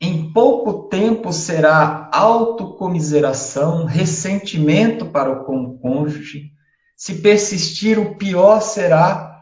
em 0.00 0.32
pouco 0.32 0.88
tempo 0.88 1.32
será 1.32 2.10
autocomiseração, 2.12 3.84
ressentimento 3.84 5.06
para 5.06 5.30
o 5.30 5.78
cônjuge. 5.78 6.50
Se 6.96 7.22
persistir, 7.22 7.98
o 7.98 8.16
pior 8.16 8.60
será, 8.60 9.33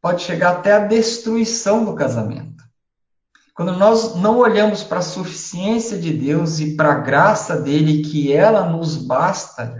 pode 0.00 0.22
chegar 0.22 0.52
até 0.52 0.72
a 0.72 0.86
destruição 0.86 1.84
do 1.84 1.94
casamento. 1.94 2.64
Quando 3.54 3.76
nós 3.76 4.14
não 4.16 4.38
olhamos 4.38 4.82
para 4.82 5.00
a 5.00 5.02
suficiência 5.02 5.98
de 5.98 6.12
Deus 6.12 6.60
e 6.60 6.76
para 6.76 6.92
a 6.92 6.98
graça 7.00 7.56
dele, 7.56 8.02
que 8.02 8.32
ela 8.32 8.70
nos 8.70 8.96
basta 8.96 9.78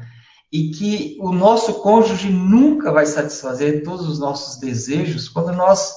e 0.53 0.71
que 0.71 1.17
o 1.21 1.33
nosso 1.33 1.75
cônjuge 1.75 2.29
nunca 2.31 2.93
vai 2.93 3.07
satisfazer 3.07 3.83
todos 3.83 4.07
os 4.09 4.19
nossos 4.19 4.59
desejos, 4.59 5.29
quando 5.29 5.53
nós 5.53 5.95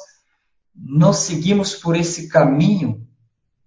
não 0.76 1.11
seguimos 1.11 1.76
por 1.76 1.95
esse 1.95 2.30
caminho, 2.30 3.05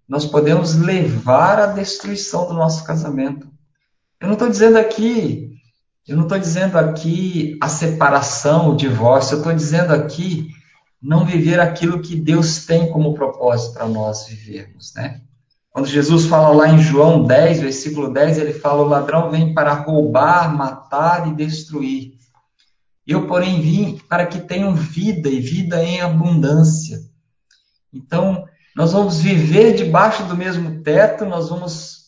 nós 0.09 0.25
podemos 0.25 0.75
levar 0.75 1.59
à 1.59 1.67
destruição 1.67 2.47
do 2.47 2.55
nosso 2.55 2.85
casamento. 2.85 3.49
Eu 4.21 4.29
não 4.29 4.35
estou 4.35 4.49
dizendo 4.49 4.79
aqui, 4.79 5.56
eu 6.07 6.17
não 6.17 6.23
estou 6.23 6.39
dizendo 6.39 6.79
aqui 6.79 7.57
a 7.61 7.69
separação, 7.69 8.71
o 8.71 8.77
divórcio, 8.77 9.35
eu 9.35 9.39
estou 9.39 9.53
dizendo 9.53 9.93
aqui 9.93 10.51
não 11.03 11.25
viver 11.25 11.61
aquilo 11.61 12.01
que 12.01 12.17
Deus 12.17 12.65
tem 12.65 12.91
como 12.91 13.15
propósito 13.15 13.75
para 13.75 13.89
nós 13.89 14.27
vivermos, 14.27 14.95
né? 14.95 15.21
Quando 15.71 15.89
Jesus 15.89 16.25
fala 16.25 16.57
lá 16.57 16.69
em 16.69 16.79
João 16.79 17.25
10, 17.25 17.61
versículo 17.61 18.11
10, 18.11 18.39
ele 18.39 18.55
fala: 18.55 18.83
O 18.83 18.89
ladrão 18.89 19.31
vem 19.31 19.53
para 19.53 19.75
roubar, 19.75 20.57
matar 20.57 21.29
e 21.29 21.35
destruir. 21.35 22.15
Eu, 23.07 23.27
porém, 23.27 23.61
vim 23.61 23.99
para 24.09 24.27
que 24.27 24.41
tenham 24.41 24.75
vida 24.75 25.29
e 25.29 25.39
vida 25.39 25.85
em 25.85 26.01
abundância. 26.01 26.99
Então, 27.93 28.47
nós 28.75 28.93
vamos 28.93 29.21
viver 29.21 29.75
debaixo 29.75 30.25
do 30.25 30.37
mesmo 30.37 30.83
teto, 30.83 31.27
nós 31.27 31.51
vamos. 31.51 32.07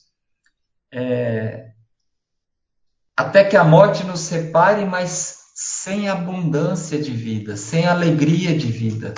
É, 0.91 1.68
até 3.19 3.43
que 3.43 3.57
a 3.57 3.65
morte 3.65 4.05
nos 4.05 4.21
separe, 4.21 4.85
mas 4.85 5.39
sem 5.53 6.09
abundância 6.09 7.03
de 7.03 7.11
vida, 7.11 7.57
sem 7.57 7.85
alegria 7.85 8.57
de 8.57 8.71
vida, 8.71 9.13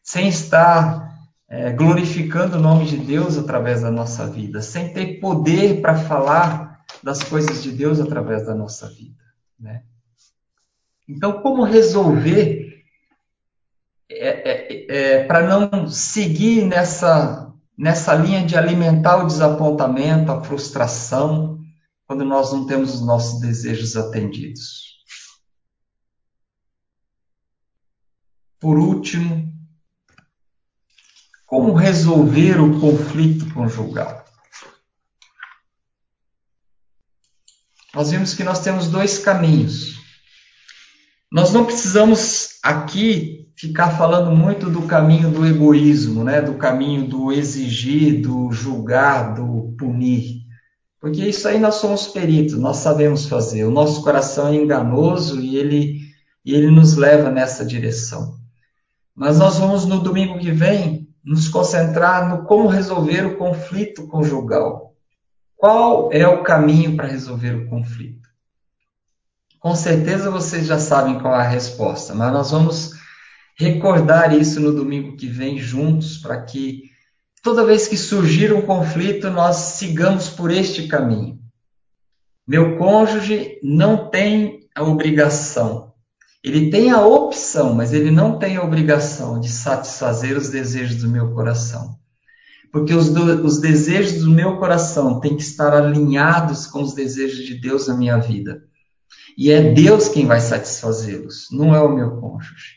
sem 0.00 0.28
estar 0.28 1.12
é, 1.48 1.72
glorificando 1.72 2.56
o 2.56 2.60
nome 2.60 2.84
de 2.84 2.96
Deus 2.96 3.36
através 3.36 3.82
da 3.82 3.90
nossa 3.90 4.28
vida, 4.28 4.62
sem 4.62 4.92
ter 4.92 5.18
poder 5.18 5.80
para 5.80 5.96
falar 5.96 6.84
das 7.02 7.24
coisas 7.24 7.60
de 7.64 7.72
Deus 7.72 7.98
através 7.98 8.46
da 8.46 8.54
nossa 8.54 8.88
vida. 8.88 9.24
Né? 9.58 9.82
Então, 11.08 11.42
como 11.42 11.64
resolver 11.64 12.80
é, 14.08 14.28
é, 14.50 14.86
é, 14.88 15.24
para 15.24 15.42
não 15.48 15.88
seguir 15.88 16.64
nessa, 16.64 17.52
nessa 17.76 18.14
linha 18.14 18.46
de 18.46 18.56
alimentar 18.56 19.16
o 19.16 19.26
desapontamento, 19.26 20.30
a 20.30 20.44
frustração, 20.44 21.58
quando 22.12 22.26
nós 22.26 22.52
não 22.52 22.66
temos 22.66 22.96
os 22.96 23.00
nossos 23.00 23.40
desejos 23.40 23.96
atendidos? 23.96 24.98
Por 28.60 28.78
último, 28.78 29.50
como 31.46 31.72
resolver 31.72 32.60
o 32.60 32.78
conflito 32.78 33.50
conjugal? 33.54 34.26
Nós 37.94 38.10
vimos 38.10 38.34
que 38.34 38.44
nós 38.44 38.60
temos 38.60 38.88
dois 38.88 39.18
caminhos. 39.18 39.98
Nós 41.32 41.50
não 41.50 41.64
precisamos 41.64 42.58
aqui 42.62 43.50
ficar 43.56 43.96
falando 43.96 44.36
muito 44.36 44.68
do 44.68 44.82
caminho 44.82 45.30
do 45.30 45.46
egoísmo, 45.46 46.22
né? 46.22 46.42
do 46.42 46.58
caminho 46.58 47.08
do 47.08 47.32
exigir, 47.32 48.20
do 48.20 48.52
julgar, 48.52 49.34
do 49.34 49.74
punir. 49.78 50.42
Porque 51.02 51.26
isso 51.26 51.48
aí 51.48 51.58
nós 51.58 51.74
somos 51.74 52.06
peritos, 52.06 52.56
nós 52.56 52.76
sabemos 52.76 53.26
fazer. 53.26 53.64
O 53.64 53.72
nosso 53.72 54.04
coração 54.04 54.46
é 54.46 54.54
enganoso 54.54 55.40
e 55.40 55.56
ele, 55.56 56.00
e 56.44 56.54
ele 56.54 56.70
nos 56.70 56.94
leva 56.94 57.28
nessa 57.28 57.66
direção. 57.66 58.38
Mas 59.12 59.36
nós 59.36 59.58
vamos 59.58 59.84
no 59.84 59.98
domingo 59.98 60.38
que 60.38 60.52
vem 60.52 61.08
nos 61.24 61.48
concentrar 61.48 62.28
no 62.28 62.44
como 62.44 62.68
resolver 62.68 63.26
o 63.26 63.36
conflito 63.36 64.06
conjugal. 64.06 64.94
Qual 65.56 66.08
é 66.12 66.24
o 66.28 66.44
caminho 66.44 66.94
para 66.94 67.08
resolver 67.08 67.56
o 67.56 67.68
conflito? 67.68 68.28
Com 69.58 69.74
certeza 69.74 70.30
vocês 70.30 70.68
já 70.68 70.78
sabem 70.78 71.18
qual 71.18 71.34
é 71.34 71.38
a 71.38 71.48
resposta, 71.48 72.14
mas 72.14 72.32
nós 72.32 72.52
vamos 72.52 72.92
recordar 73.58 74.32
isso 74.32 74.60
no 74.60 74.72
domingo 74.72 75.16
que 75.16 75.26
vem 75.26 75.58
juntos 75.58 76.18
para 76.18 76.40
que 76.42 76.91
toda 77.42 77.64
vez 77.64 77.88
que 77.88 77.96
surgir 77.96 78.52
um 78.52 78.62
conflito 78.62 79.30
nós 79.30 79.56
sigamos 79.56 80.28
por 80.28 80.50
este 80.50 80.86
caminho. 80.86 81.38
Meu 82.46 82.78
cônjuge 82.78 83.58
não 83.62 84.08
tem 84.08 84.68
a 84.74 84.82
obrigação 84.82 85.92
ele 86.42 86.70
tem 86.70 86.90
a 86.90 87.06
opção, 87.06 87.72
mas 87.72 87.92
ele 87.92 88.10
não 88.10 88.36
tem 88.36 88.56
a 88.56 88.64
obrigação 88.64 89.38
de 89.38 89.48
satisfazer 89.48 90.36
os 90.36 90.48
desejos 90.48 90.96
do 90.96 91.08
meu 91.08 91.32
coração. 91.32 91.96
Porque 92.72 92.92
os, 92.92 93.10
do, 93.10 93.44
os 93.46 93.60
desejos 93.60 94.24
do 94.24 94.30
meu 94.30 94.56
coração 94.56 95.20
têm 95.20 95.36
que 95.36 95.42
estar 95.42 95.72
alinhados 95.72 96.66
com 96.66 96.82
os 96.82 96.94
desejos 96.94 97.46
de 97.46 97.60
Deus 97.60 97.86
na 97.86 97.96
minha 97.96 98.16
vida. 98.16 98.64
E 99.38 99.52
é 99.52 99.72
Deus 99.72 100.08
quem 100.08 100.26
vai 100.26 100.40
satisfazê-los, 100.40 101.46
não 101.52 101.74
é 101.74 101.80
o 101.80 101.94
meu 101.94 102.16
cônjuge. 102.16 102.76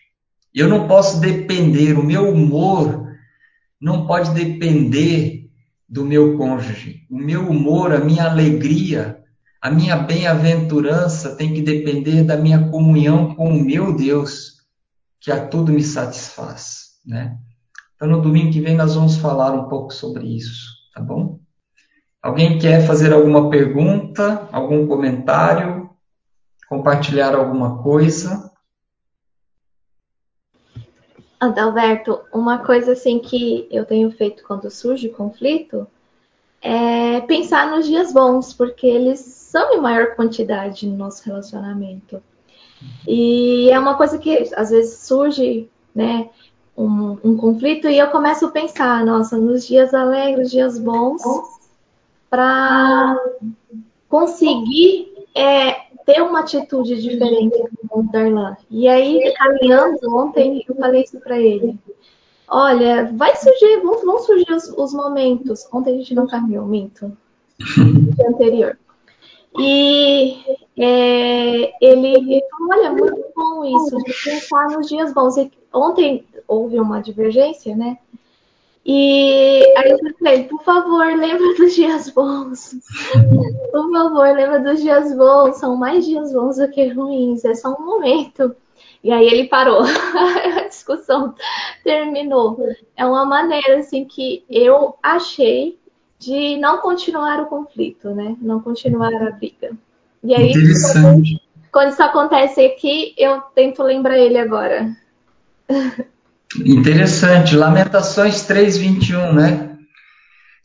Eu 0.53 0.69
não 0.69 0.87
posso 0.87 1.19
depender, 1.19 1.97
o 1.97 2.03
meu 2.03 2.29
humor 2.29 3.04
não 3.79 4.05
pode 4.07 4.31
depender 4.31 5.49
do 5.87 6.05
meu 6.05 6.37
cônjuge. 6.37 7.05
O 7.09 7.17
meu 7.17 7.49
humor, 7.49 7.93
a 7.93 7.99
minha 7.99 8.25
alegria, 8.25 9.19
a 9.61 9.69
minha 9.69 9.95
bem-aventurança 9.95 11.35
tem 11.35 11.53
que 11.53 11.61
depender 11.61 12.23
da 12.23 12.37
minha 12.37 12.69
comunhão 12.69 13.35
com 13.35 13.49
o 13.49 13.63
meu 13.63 13.95
Deus, 13.95 14.55
que 15.19 15.31
a 15.31 15.47
tudo 15.47 15.71
me 15.71 15.83
satisfaz, 15.83 16.99
né? 17.05 17.37
Então, 17.95 18.07
no 18.07 18.21
domingo 18.21 18.51
que 18.51 18.61
vem, 18.61 18.75
nós 18.75 18.95
vamos 18.95 19.17
falar 19.17 19.53
um 19.53 19.69
pouco 19.69 19.93
sobre 19.93 20.25
isso, 20.35 20.67
tá 20.93 21.01
bom? 21.01 21.39
Alguém 22.21 22.59
quer 22.59 22.85
fazer 22.85 23.13
alguma 23.13 23.49
pergunta, 23.49 24.49
algum 24.51 24.85
comentário, 24.87 25.89
compartilhar 26.67 27.35
alguma 27.35 27.81
coisa? 27.81 28.51
Adalberto, 31.39 32.21
uma 32.33 32.59
coisa 32.59 32.93
assim 32.93 33.19
que 33.19 33.67
eu 33.69 33.85
tenho 33.85 34.09
feito 34.11 34.43
quando 34.43 34.71
surge 34.71 35.09
conflito 35.09 35.85
é 36.61 37.21
pensar 37.21 37.69
nos 37.69 37.85
dias 37.85 38.11
bons, 38.11 38.53
porque 38.53 38.87
eles 38.87 39.19
são 39.19 39.73
em 39.73 39.81
maior 39.81 40.15
quantidade 40.15 40.87
no 40.87 40.97
nosso 40.97 41.23
relacionamento. 41.23 42.21
E 43.07 43.69
é 43.69 43.77
uma 43.77 43.95
coisa 43.95 44.17
que 44.17 44.49
às 44.55 44.69
vezes 44.71 44.99
surge, 44.99 45.69
né, 45.93 46.29
um, 46.75 47.17
um 47.23 47.37
conflito 47.37 47.87
e 47.87 47.97
eu 47.97 48.09
começo 48.09 48.45
a 48.45 48.51
pensar, 48.51 49.05
nossa, 49.05 49.37
nos 49.37 49.65
dias 49.67 49.93
alegres, 49.93 50.51
dias 50.51 50.79
bons, 50.79 51.21
para 52.29 53.17
conseguir 54.09 55.13
é, 55.35 55.84
ter 56.05 56.21
uma 56.21 56.41
atitude 56.41 57.01
diferente 57.01 57.57
com 57.89 58.01
o 58.01 58.03
Darlan. 58.03 58.55
E 58.69 58.87
aí, 58.87 59.33
caminhando 59.33 60.15
ontem, 60.15 60.63
eu 60.67 60.75
falei 60.75 61.03
isso 61.03 61.19
para 61.19 61.39
ele. 61.39 61.77
Olha, 62.47 63.11
vai 63.13 63.35
surgir, 63.35 63.81
vão, 63.81 64.05
vão 64.05 64.19
surgir 64.19 64.51
os, 64.53 64.69
os, 64.69 64.93
momentos. 64.93 65.67
Ontem 65.73 65.95
a 65.95 65.97
gente 65.97 66.13
não 66.13 66.27
caminhou, 66.27 66.65
minto. 66.65 67.11
No 67.77 68.27
anterior. 68.27 68.77
E 69.57 70.37
é, 70.77 71.73
ele 71.81 72.41
falou, 72.51 72.69
olha, 72.71 72.91
muito 72.91 73.25
bom 73.35 73.65
isso, 73.65 73.97
de 73.97 74.13
pensar 74.23 74.67
nos 74.69 74.87
dias 74.87 75.13
bons. 75.13 75.37
E 75.37 75.51
ontem 75.73 76.23
houve 76.47 76.79
uma 76.79 77.01
divergência, 77.01 77.75
né? 77.75 77.97
E 78.85 79.63
aí 79.77 79.89
eu 79.89 79.97
falei 80.19 80.43
por 80.43 80.61
favor, 80.63 81.07
lembra 81.07 81.55
dos 81.55 81.73
dias 81.73 82.09
bons. 82.11 82.75
por 83.71 83.91
favor, 83.91 84.35
lembra 84.35 84.59
dos 84.59 84.79
dias 84.79 85.15
bons. 85.15 85.57
São 85.57 85.75
mais 85.75 86.05
dias 86.05 86.31
bons 86.31 86.57
do 86.57 86.69
que 86.69 86.87
ruins, 86.89 87.43
é 87.43 87.55
só 87.55 87.75
um 87.75 87.83
momento. 87.83 88.55
E 89.03 89.11
aí 89.11 89.25
ele 89.25 89.47
parou. 89.47 89.81
a 90.61 90.67
discussão 90.67 91.33
terminou. 91.83 92.57
É 92.95 93.05
uma 93.05 93.25
maneira 93.25 93.79
assim 93.79 94.05
que 94.05 94.43
eu 94.47 94.95
achei 95.01 95.79
de 96.19 96.57
não 96.57 96.77
continuar 96.77 97.41
o 97.41 97.47
conflito, 97.47 98.09
né? 98.11 98.35
Não 98.39 98.59
continuar 98.59 99.13
a 99.13 99.31
briga. 99.31 99.71
E 100.23 100.33
aí, 100.33 100.53
quando 101.71 101.89
isso 101.89 102.03
acontece 102.03 102.65
aqui, 102.65 103.13
eu 103.17 103.41
tento 103.53 103.81
lembrar 103.81 104.17
ele 104.17 104.37
agora. 104.37 104.95
Interessante. 106.63 107.55
Lamentações 107.55 108.43
3:21, 108.43 109.33
né? 109.33 109.77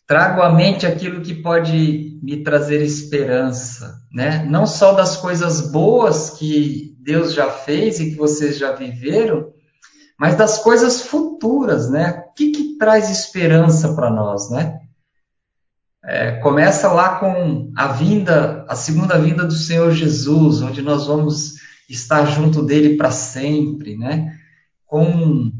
Trago 0.07 0.43
à 0.43 0.53
mente 0.53 0.87
aquilo 0.87 1.21
que 1.21 1.35
pode 1.35 2.19
me 2.23 2.43
trazer 2.43 2.83
esperança, 2.83 3.95
né? 4.13 4.45
Não 4.49 4.67
só 4.67 4.93
das 4.93 5.17
coisas 5.17 5.71
boas 5.71 6.31
que 6.31 6.97
Deus 7.01 7.33
já 7.33 7.49
fez 7.49 8.01
e 8.01 8.11
que 8.11 8.17
vocês 8.17 8.59
já 8.59 8.73
viveram, 8.73 9.53
mas 10.19 10.37
das 10.37 10.59
coisas 10.59 11.03
futuras, 11.03 11.89
né? 11.89 12.25
O 12.27 12.35
que, 12.35 12.51
que 12.51 12.77
traz 12.77 13.09
esperança 13.09 13.95
para 13.95 14.11
nós, 14.11 14.51
né? 14.51 14.81
É, 16.05 16.33
começa 16.41 16.91
lá 16.91 17.19
com 17.19 17.71
a 17.77 17.89
vinda, 17.89 18.65
a 18.69 18.75
segunda 18.75 19.19
vinda 19.19 19.45
do 19.45 19.55
Senhor 19.55 19.93
Jesus, 19.93 20.61
onde 20.61 20.83
nós 20.83 21.07
vamos 21.07 21.55
estar 21.89 22.25
junto 22.25 22.63
dele 22.63 22.97
para 22.97 23.11
sempre, 23.11 23.97
né? 23.97 24.35
Com 24.87 25.53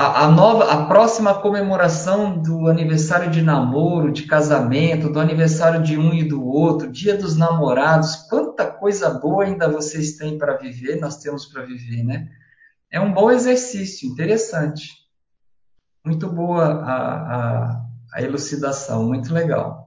a, 0.00 0.24
a, 0.24 0.30
nova, 0.30 0.72
a 0.72 0.86
próxima 0.86 1.34
comemoração 1.34 2.38
do 2.38 2.68
aniversário 2.68 3.30
de 3.30 3.42
namoro, 3.42 4.12
de 4.12 4.24
casamento, 4.24 5.12
do 5.12 5.20
aniversário 5.20 5.82
de 5.82 5.98
um 5.98 6.12
e 6.14 6.24
do 6.24 6.44
outro, 6.44 6.90
dia 6.90 7.16
dos 7.16 7.36
namorados, 7.36 8.16
quanta 8.28 8.66
coisa 8.66 9.10
boa 9.10 9.44
ainda 9.44 9.68
vocês 9.68 10.16
têm 10.16 10.38
para 10.38 10.56
viver, 10.56 11.00
nós 11.00 11.18
temos 11.18 11.46
para 11.46 11.64
viver, 11.64 12.02
né? 12.02 12.28
É 12.90 13.00
um 13.00 13.12
bom 13.12 13.30
exercício, 13.30 14.08
interessante. 14.08 14.88
Muito 16.04 16.28
boa 16.28 16.64
a, 16.64 16.96
a 17.76 17.90
a 18.12 18.22
elucidação, 18.22 19.06
muito 19.06 19.32
legal. 19.32 19.79